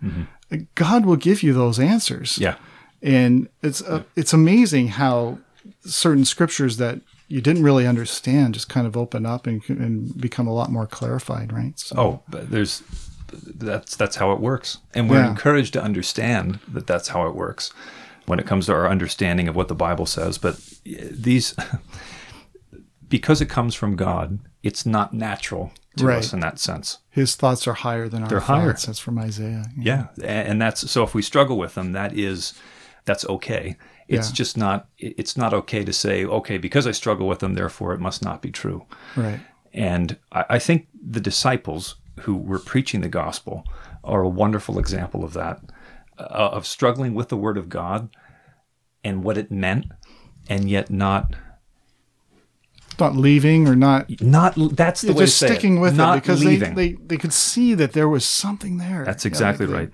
God 0.76 1.06
will 1.06 1.16
give 1.16 1.44
you 1.44 1.54
those 1.54 1.80
answers. 1.80 2.38
Yeah. 2.38 2.56
And 3.02 3.48
it's 3.62 3.82
uh, 3.82 4.04
it's 4.16 4.34
amazing 4.34 4.90
how 4.90 5.38
certain 5.86 6.26
scriptures 6.26 6.78
that 6.78 7.00
you 7.28 7.40
didn't 7.42 7.64
really 7.64 7.86
understand 7.86 8.56
just 8.56 8.68
kind 8.68 8.88
of 8.88 8.98
open 8.98 9.26
up 9.26 9.46
and, 9.46 9.62
and 9.70 10.20
become 10.20 10.48
a 10.48 10.54
lot 10.54 10.72
more 10.72 10.88
clarified, 10.88 11.54
right? 11.54 11.78
So, 11.80 11.96
Oh, 11.98 12.24
there's 12.28 12.82
that's 13.32 13.96
that's 13.96 14.16
how 14.18 14.32
it 14.32 14.40
works, 14.40 14.78
and 14.94 15.10
we're 15.10 15.20
Yeah. 15.22 15.30
encouraged 15.30 15.74
to 15.74 15.82
understand 15.84 16.60
that 16.68 16.88
that's 16.88 17.10
how 17.10 17.28
it 17.28 17.36
works 17.36 17.72
when 18.26 18.40
it 18.40 18.46
comes 18.46 18.68
to 18.68 18.74
our 18.74 18.88
understanding 18.88 19.48
of 19.48 19.56
what 19.56 19.68
the 19.68 19.76
Bible 19.76 20.06
says. 20.06 20.38
But 20.38 20.60
eh, 20.86 21.08
these, 21.12 21.56
because 23.08 23.42
it 23.42 23.48
comes 23.50 23.76
from 23.76 23.96
God, 23.96 24.40
it's 24.64 24.86
not 24.86 25.14
natural 25.14 25.72
to 25.98 26.06
Right. 26.06 26.20
us 26.20 26.32
in 26.34 26.40
that 26.42 26.60
sense. 26.60 27.00
his 27.10 27.36
thoughts 27.36 27.68
are 27.68 27.74
higher 27.74 28.08
than 28.08 28.24
our 28.24 28.30
They're 28.30 28.40
higher. 28.40 28.68
thoughts. 28.72 28.86
That's 28.86 29.00
from 29.00 29.18
Isaiah. 29.20 29.66
Yeah, 29.78 30.08
a- 30.22 30.26
and 30.30 30.62
that's 30.62 30.90
so. 30.90 31.04
If 31.04 31.14
we 31.14 31.22
struggle 31.22 31.58
with 31.58 31.76
them, 31.76 31.92
that 31.94 32.18
is 32.18 32.54
that's 33.06 33.26
okay. 33.26 33.76
It's 34.08 34.30
Yeah. 34.30 34.34
just 34.36 34.58
not. 34.58 34.88
It's 34.98 35.36
not 35.36 35.54
okay 35.54 35.84
to 35.84 35.92
say, 35.94 36.24
okay, 36.26 36.58
because 36.58 36.88
I 36.88 36.92
struggle 36.92 37.28
with 37.28 37.40
them, 37.40 37.56
therefore 37.56 37.94
it 37.94 38.00
must 38.00 38.24
not 38.24 38.42
be 38.42 38.52
true. 38.52 38.86
Right. 39.16 39.40
And 39.74 40.18
I, 40.32 40.46
I 40.52 40.60
think 40.60 40.88
the 40.94 41.20
disciples 41.20 41.96
who 42.22 42.36
were 42.38 42.60
preaching 42.60 43.02
the 43.02 43.10
gospel 43.10 43.66
are 44.04 44.22
a 44.22 44.30
wonderful 44.30 44.80
example 44.80 45.24
of 45.24 45.34
that, 45.34 45.62
uh, 46.18 46.24
of 46.24 46.66
struggling 46.68 47.14
with 47.14 47.30
the 47.30 47.38
word 47.38 47.58
of 47.58 47.70
God 47.70 48.10
and 49.04 49.24
what 49.24 49.38
it 49.38 49.52
meant, 49.52 49.86
and 50.50 50.70
yet 50.70 50.90
not 50.90 51.36
Not 53.00 53.16
leaving 53.16 53.68
or 53.68 53.76
not 53.76 54.10
not 54.22 54.56
that's 54.76 55.02
the 55.02 55.14
way 55.14 55.26
just 55.26 55.38
sticking 55.38 55.78
it. 55.78 55.80
with 55.80 55.96
not 55.96 56.18
it 56.18 56.22
because 56.24 56.40
they, 56.42 56.46
leaving. 56.48 56.76
they, 56.76 56.94
they 56.94 57.18
could 57.18 57.32
see 57.34 57.74
that 57.76 57.94
there 57.94 58.10
was 58.10 58.26
something 58.26 58.78
there. 58.78 59.06
that's 59.06 59.26
exactly 59.26 59.66
they- 59.66 59.74
right. 59.74 59.90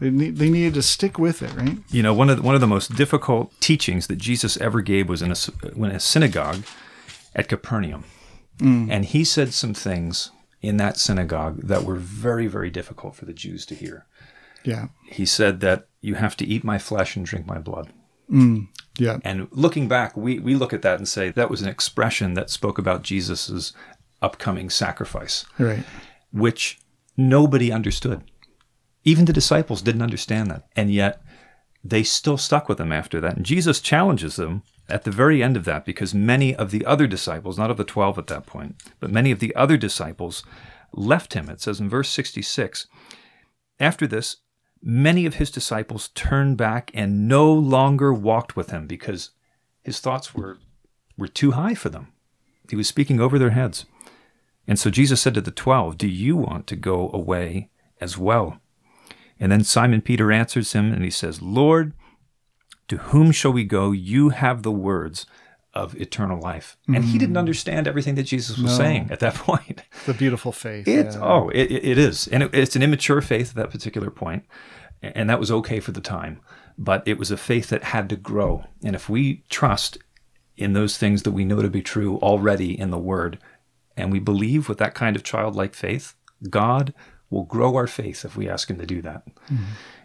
They, 0.00 0.10
need, 0.10 0.36
they 0.38 0.50
needed 0.50 0.74
to 0.74 0.82
stick 0.82 1.18
with 1.20 1.40
it, 1.40 1.54
right? 1.54 1.78
You 1.88 2.02
know, 2.02 2.12
one 2.12 2.28
of 2.28 2.38
the, 2.38 2.42
one 2.42 2.56
of 2.56 2.60
the 2.60 2.66
most 2.66 2.96
difficult 2.96 3.52
teachings 3.60 4.08
that 4.08 4.16
Jesus 4.16 4.56
ever 4.56 4.80
gave 4.82 5.08
was 5.08 5.22
in 5.22 5.30
a, 5.30 5.36
when 5.74 5.92
a 5.92 6.00
synagogue 6.00 6.64
at 7.34 7.46
Capernaum, 7.48 8.02
and 8.60 9.04
he 9.04 9.22
said 9.24 9.54
some 9.54 9.72
things 9.72 10.32
in 10.64 10.76
that 10.78 10.98
synagogue 10.98 11.62
that 11.62 11.84
were 11.84 11.96
very 11.96 12.46
very 12.46 12.70
difficult 12.70 13.14
for 13.14 13.24
the 13.24 13.32
Jews 13.32 13.64
to 13.66 13.74
hear. 13.74 14.06
Yeah. 14.64 14.88
He 15.06 15.26
said 15.26 15.60
that 15.60 15.88
you 16.00 16.14
have 16.14 16.36
to 16.38 16.46
eat 16.46 16.64
my 16.64 16.78
flesh 16.78 17.16
and 17.16 17.26
drink 17.26 17.46
my 17.46 17.58
blood. 17.58 17.92
Mm, 18.30 18.68
yeah. 18.98 19.18
And 19.22 19.46
looking 19.50 19.88
back, 19.88 20.16
we, 20.16 20.38
we 20.38 20.54
look 20.54 20.72
at 20.72 20.80
that 20.82 20.96
and 20.98 21.06
say 21.06 21.28
that 21.30 21.50
was 21.50 21.60
an 21.60 21.68
expression 21.68 22.32
that 22.34 22.48
spoke 22.48 22.78
about 22.78 23.02
Jesus's 23.02 23.74
upcoming 24.22 24.70
sacrifice, 24.70 25.44
Right. 25.58 25.84
which 26.32 26.78
nobody 27.16 27.70
understood. 27.70 28.22
Even 29.04 29.26
the 29.26 29.32
disciples 29.34 29.82
didn't 29.82 30.00
understand 30.00 30.50
that. 30.50 30.66
And 30.74 30.90
yet 30.90 31.22
they 31.84 32.02
still 32.02 32.38
stuck 32.38 32.66
with 32.66 32.80
him 32.80 32.90
after 32.92 33.20
that. 33.20 33.36
And 33.36 33.44
Jesus 33.44 33.80
challenges 33.80 34.36
them 34.36 34.62
at 34.88 35.04
the 35.04 35.10
very 35.10 35.42
end 35.42 35.56
of 35.56 35.64
that 35.64 35.84
because 35.84 36.14
many 36.14 36.54
of 36.54 36.70
the 36.70 36.84
other 36.84 37.06
disciples, 37.06 37.58
not 37.58 37.70
of 37.70 37.76
the 37.76 37.84
12 37.84 38.18
at 38.18 38.26
that 38.26 38.46
point, 38.46 38.76
but 39.00 39.10
many 39.10 39.30
of 39.30 39.38
the 39.38 39.54
other 39.54 39.76
disciples 39.76 40.44
left 40.92 41.34
him. 41.34 41.48
It 41.48 41.60
says 41.60 41.80
in 41.80 41.88
verse 41.88 42.08
66 42.10 42.86
After 43.80 44.06
this, 44.06 44.38
many 44.82 45.24
of 45.26 45.34
his 45.34 45.50
disciples 45.50 46.08
turned 46.08 46.56
back 46.56 46.90
and 46.92 47.26
no 47.26 47.52
longer 47.52 48.12
walked 48.12 48.56
with 48.56 48.70
him 48.70 48.86
because 48.86 49.30
his 49.82 50.00
thoughts 50.00 50.34
were, 50.34 50.58
were 51.16 51.28
too 51.28 51.52
high 51.52 51.74
for 51.74 51.88
them. 51.88 52.08
He 52.68 52.76
was 52.76 52.88
speaking 52.88 53.20
over 53.20 53.38
their 53.38 53.50
heads. 53.50 53.86
And 54.66 54.78
so 54.78 54.90
Jesus 54.90 55.20
said 55.20 55.34
to 55.34 55.40
the 55.40 55.50
twelve, 55.50 55.98
Do 55.98 56.08
you 56.08 56.36
want 56.36 56.66
to 56.68 56.76
go 56.76 57.10
away 57.12 57.70
as 58.00 58.16
well? 58.16 58.60
And 59.38 59.52
then 59.52 59.64
Simon 59.64 60.00
Peter 60.00 60.32
answers 60.32 60.72
him 60.72 60.92
and 60.92 61.04
he 61.04 61.10
says, 61.10 61.42
Lord, 61.42 61.92
to 62.88 62.96
whom 62.98 63.32
shall 63.32 63.52
we 63.52 63.64
go? 63.64 63.92
You 63.92 64.30
have 64.30 64.62
the 64.62 64.72
words 64.72 65.26
of 65.74 66.00
eternal 66.00 66.40
life. 66.40 66.76
And 66.86 67.04
he 67.04 67.18
didn't 67.18 67.34
mm. 67.34 67.40
understand 67.40 67.88
everything 67.88 68.14
that 68.14 68.22
Jesus 68.24 68.56
was 68.56 68.70
No. 68.70 68.78
saying 68.78 69.08
at 69.10 69.20
that 69.20 69.34
point. 69.34 69.82
The 70.06 70.14
beautiful 70.14 70.52
faith. 70.52 70.86
It's 70.86 71.16
yeah. 71.16 71.22
oh, 71.22 71.48
it, 71.48 71.70
it 71.70 71.84
it 71.84 71.98
is, 71.98 72.28
and 72.28 72.44
it, 72.44 72.54
it's 72.54 72.76
an 72.76 72.82
immature 72.82 73.20
faith 73.20 73.50
at 73.50 73.56
that 73.56 73.70
particular 73.70 74.10
point, 74.10 74.44
and 75.02 75.28
that 75.28 75.40
was 75.40 75.50
okay 75.50 75.80
for 75.80 75.92
the 75.92 76.00
time, 76.00 76.40
but 76.78 77.02
it 77.06 77.18
was 77.18 77.30
a 77.30 77.36
faith 77.36 77.68
that 77.70 77.84
had 77.84 78.08
to 78.10 78.16
grow. 78.16 78.64
And 78.84 78.94
if 78.94 79.08
we 79.08 79.42
trust 79.48 79.98
in 80.56 80.72
those 80.72 80.96
things 80.96 81.24
that 81.24 81.32
we 81.32 81.44
know 81.44 81.60
to 81.60 81.68
be 81.68 81.82
true 81.82 82.18
already 82.18 82.78
in 82.78 82.90
the 82.90 82.98
Word, 82.98 83.38
and 83.96 84.12
we 84.12 84.20
believe 84.20 84.68
with 84.68 84.78
that 84.78 84.94
kind 84.94 85.16
of 85.16 85.24
childlike 85.24 85.74
faith, 85.74 86.14
God 86.48 86.94
will 87.30 87.44
grow 87.44 87.74
our 87.74 87.88
faith 87.88 88.24
if 88.24 88.36
we 88.36 88.48
ask 88.48 88.70
Him 88.70 88.78
to 88.78 88.86
do 88.86 89.02
that. 89.02 89.26
Mm. 89.50 89.58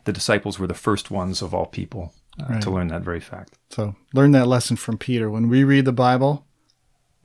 The 0.06 0.14
disciples 0.14 0.58
were 0.58 0.68
the 0.68 0.74
first 0.74 1.12
ones 1.12 1.44
of 1.44 1.54
all 1.54 1.68
people 1.68 2.14
uh, 2.42 2.60
to 2.62 2.72
learn 2.72 2.88
that 2.88 3.02
very 3.02 3.20
fact. 3.20 3.58
So 3.70 3.96
learn 4.14 4.32
that 4.32 4.48
lesson 4.48 4.78
from 4.78 4.98
Peter. 4.98 5.30
When 5.30 5.50
we 5.50 5.64
read 5.64 5.86
the 5.86 5.92
Bible, 5.92 6.46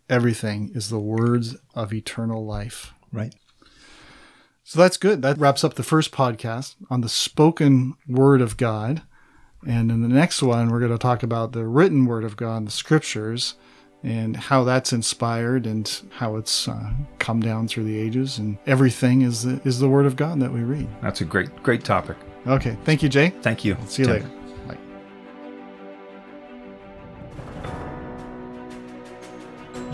everything 0.09 0.71
is 0.75 0.89
the 0.89 0.99
words 0.99 1.57
of 1.75 1.93
eternal 1.93 2.45
life. 2.45 2.93
Right. 3.13 3.35
So 4.65 4.79
that's 4.79 4.97
good. 4.97 5.23
That 5.23 5.39
wraps 5.39 5.63
up 5.63 5.75
the 5.75 5.83
first 5.83 6.11
podcast 6.11 6.77
on 6.91 7.03
the 7.03 7.09
spoken 7.09 7.95
word 8.09 8.41
of 8.41 8.57
God. 8.57 9.03
And 9.67 9.91
in 9.91 10.03
the 10.03 10.09
next 10.09 10.43
one, 10.43 10.71
we're 10.71 10.81
going 10.81 10.93
to 10.93 10.99
talk 10.99 11.23
about 11.23 11.53
the 11.53 11.67
written 11.67 12.07
word 12.07 12.25
of 12.25 12.37
God, 12.37 12.67
the 12.67 12.71
scriptures, 12.71 13.55
and 14.03 14.37
how 14.37 14.65
that's 14.65 14.93
inspired 14.93 15.67
and 15.67 15.91
how 16.13 16.37
it's 16.37 16.69
uh, 16.69 16.93
come 17.19 17.41
down 17.41 17.69
through 17.69 17.85
the 17.85 17.99
ages. 17.99 18.39
And 18.39 18.59
everything 18.67 19.23
is 19.23 19.45
the, 19.45 19.61
is 19.65 19.81
the 19.81 19.89
word 19.89 20.07
of 20.07 20.17
God 20.17 20.41
that 20.41 20.53
we 20.53 20.61
read. 20.61 20.89
That's 21.03 21.21
a 21.21 21.25
great, 21.25 21.63
great 21.63 21.85
topic. 21.85 22.17
Okay. 22.47 22.77
Thank 22.85 23.03
you, 23.03 23.09
Jay. 23.09 23.31
Thank 23.43 23.65
you. 23.65 23.77
See 23.87 24.03
you 24.03 24.09
Tim. 24.09 24.23
later. 24.23 24.44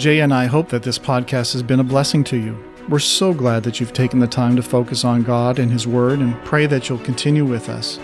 Jay 0.01 0.21
and 0.21 0.33
I 0.33 0.47
hope 0.47 0.71
that 0.71 0.83
this 0.83 0.99
podcast 0.99 1.53
has 1.53 1.63
been 1.63 1.79
a 1.79 1.85
blessing 1.85 2.25
to 2.25 2.39
you. 2.39 2.57
We're 2.89 3.01
so 3.01 3.35
glad 3.35 3.63
that 3.65 3.79
you've 3.79 3.93
taken 3.93 4.19
the 4.19 4.27
time 4.27 4.57
to 4.57 4.63
focus 4.63 5.05
on 5.05 5.23
God 5.23 5.59
and 5.59 5.71
His 5.71 5.87
Word 5.87 6.21
and 6.21 6.43
pray 6.43 6.65
that 6.65 6.89
you'll 6.89 7.01
continue 7.01 7.45
with 7.45 7.69
us. 7.69 7.99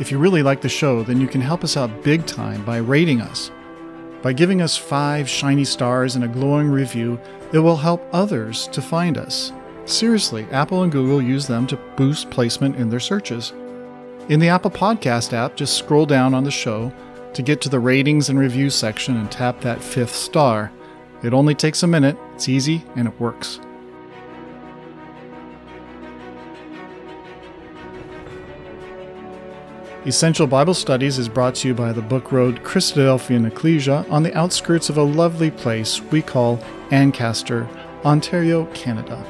If 0.00 0.10
you 0.10 0.18
really 0.18 0.42
like 0.42 0.62
the 0.62 0.68
show, 0.68 1.04
then 1.04 1.20
you 1.20 1.28
can 1.28 1.40
help 1.40 1.62
us 1.62 1.76
out 1.76 2.02
big 2.02 2.26
time 2.26 2.64
by 2.64 2.78
rating 2.78 3.20
us. 3.20 3.52
By 4.20 4.32
giving 4.32 4.60
us 4.60 4.76
five 4.76 5.28
shiny 5.28 5.64
stars 5.64 6.16
and 6.16 6.24
a 6.24 6.28
glowing 6.28 6.68
review, 6.68 7.20
it 7.52 7.60
will 7.60 7.76
help 7.76 8.04
others 8.12 8.66
to 8.72 8.82
find 8.82 9.16
us. 9.16 9.52
Seriously, 9.84 10.44
Apple 10.50 10.82
and 10.82 10.90
Google 10.90 11.22
use 11.22 11.46
them 11.46 11.68
to 11.68 11.76
boost 11.94 12.30
placement 12.30 12.74
in 12.74 12.90
their 12.90 12.98
searches. 12.98 13.52
In 14.28 14.40
the 14.40 14.48
Apple 14.48 14.72
Podcast 14.72 15.32
app, 15.32 15.54
just 15.54 15.78
scroll 15.78 16.04
down 16.04 16.34
on 16.34 16.42
the 16.42 16.50
show 16.50 16.92
to 17.34 17.42
get 17.42 17.60
to 17.62 17.68
the 17.68 17.80
ratings 17.80 18.28
and 18.28 18.38
reviews 18.38 18.74
section 18.74 19.16
and 19.16 19.30
tap 19.30 19.60
that 19.60 19.82
fifth 19.82 20.14
star. 20.14 20.72
It 21.22 21.32
only 21.32 21.54
takes 21.54 21.82
a 21.82 21.86
minute, 21.86 22.16
it's 22.34 22.48
easy, 22.48 22.84
and 22.96 23.08
it 23.08 23.20
works. 23.20 23.60
Essential 30.04 30.48
Bible 30.48 30.74
Studies 30.74 31.16
is 31.16 31.28
brought 31.28 31.54
to 31.56 31.68
you 31.68 31.74
by 31.74 31.92
the 31.92 32.02
Book 32.02 32.32
Road 32.32 32.64
Christadelphian 32.64 33.46
Ecclesia 33.46 34.04
on 34.10 34.24
the 34.24 34.36
outskirts 34.36 34.90
of 34.90 34.96
a 34.96 35.02
lovely 35.02 35.52
place 35.52 36.00
we 36.00 36.20
call 36.20 36.58
Ancaster, 36.90 37.68
Ontario, 38.04 38.66
Canada. 38.74 39.24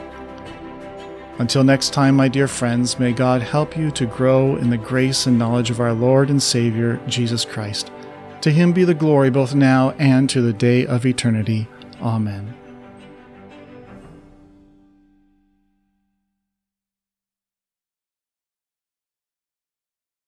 Until 1.43 1.65
next 1.65 1.93
time, 1.93 2.15
my 2.15 2.29
dear 2.29 2.47
friends, 2.47 3.01
may 3.01 3.13
God 3.13 3.43
help 3.43 3.77
you 3.77 3.91
to 3.91 4.07
grow 4.07 4.55
in 4.55 4.71
the 4.71 4.77
grace 4.77 5.27
and 5.27 5.41
knowledge 5.41 5.71
of 5.71 5.81
our 5.81 5.93
Lord 5.93 6.31
and 6.31 6.41
Savior, 6.41 7.01
Jesus 7.09 7.45
Christ. 7.45 7.91
To 8.43 8.53
him 8.53 8.71
be 8.71 8.85
the 8.85 8.95
glory 8.95 9.29
both 9.29 9.53
now 9.53 9.91
and 9.99 10.31
to 10.31 10.41
the 10.41 10.53
day 10.53 10.87
of 10.87 11.05
eternity. 11.05 11.67
Amen. 12.01 12.55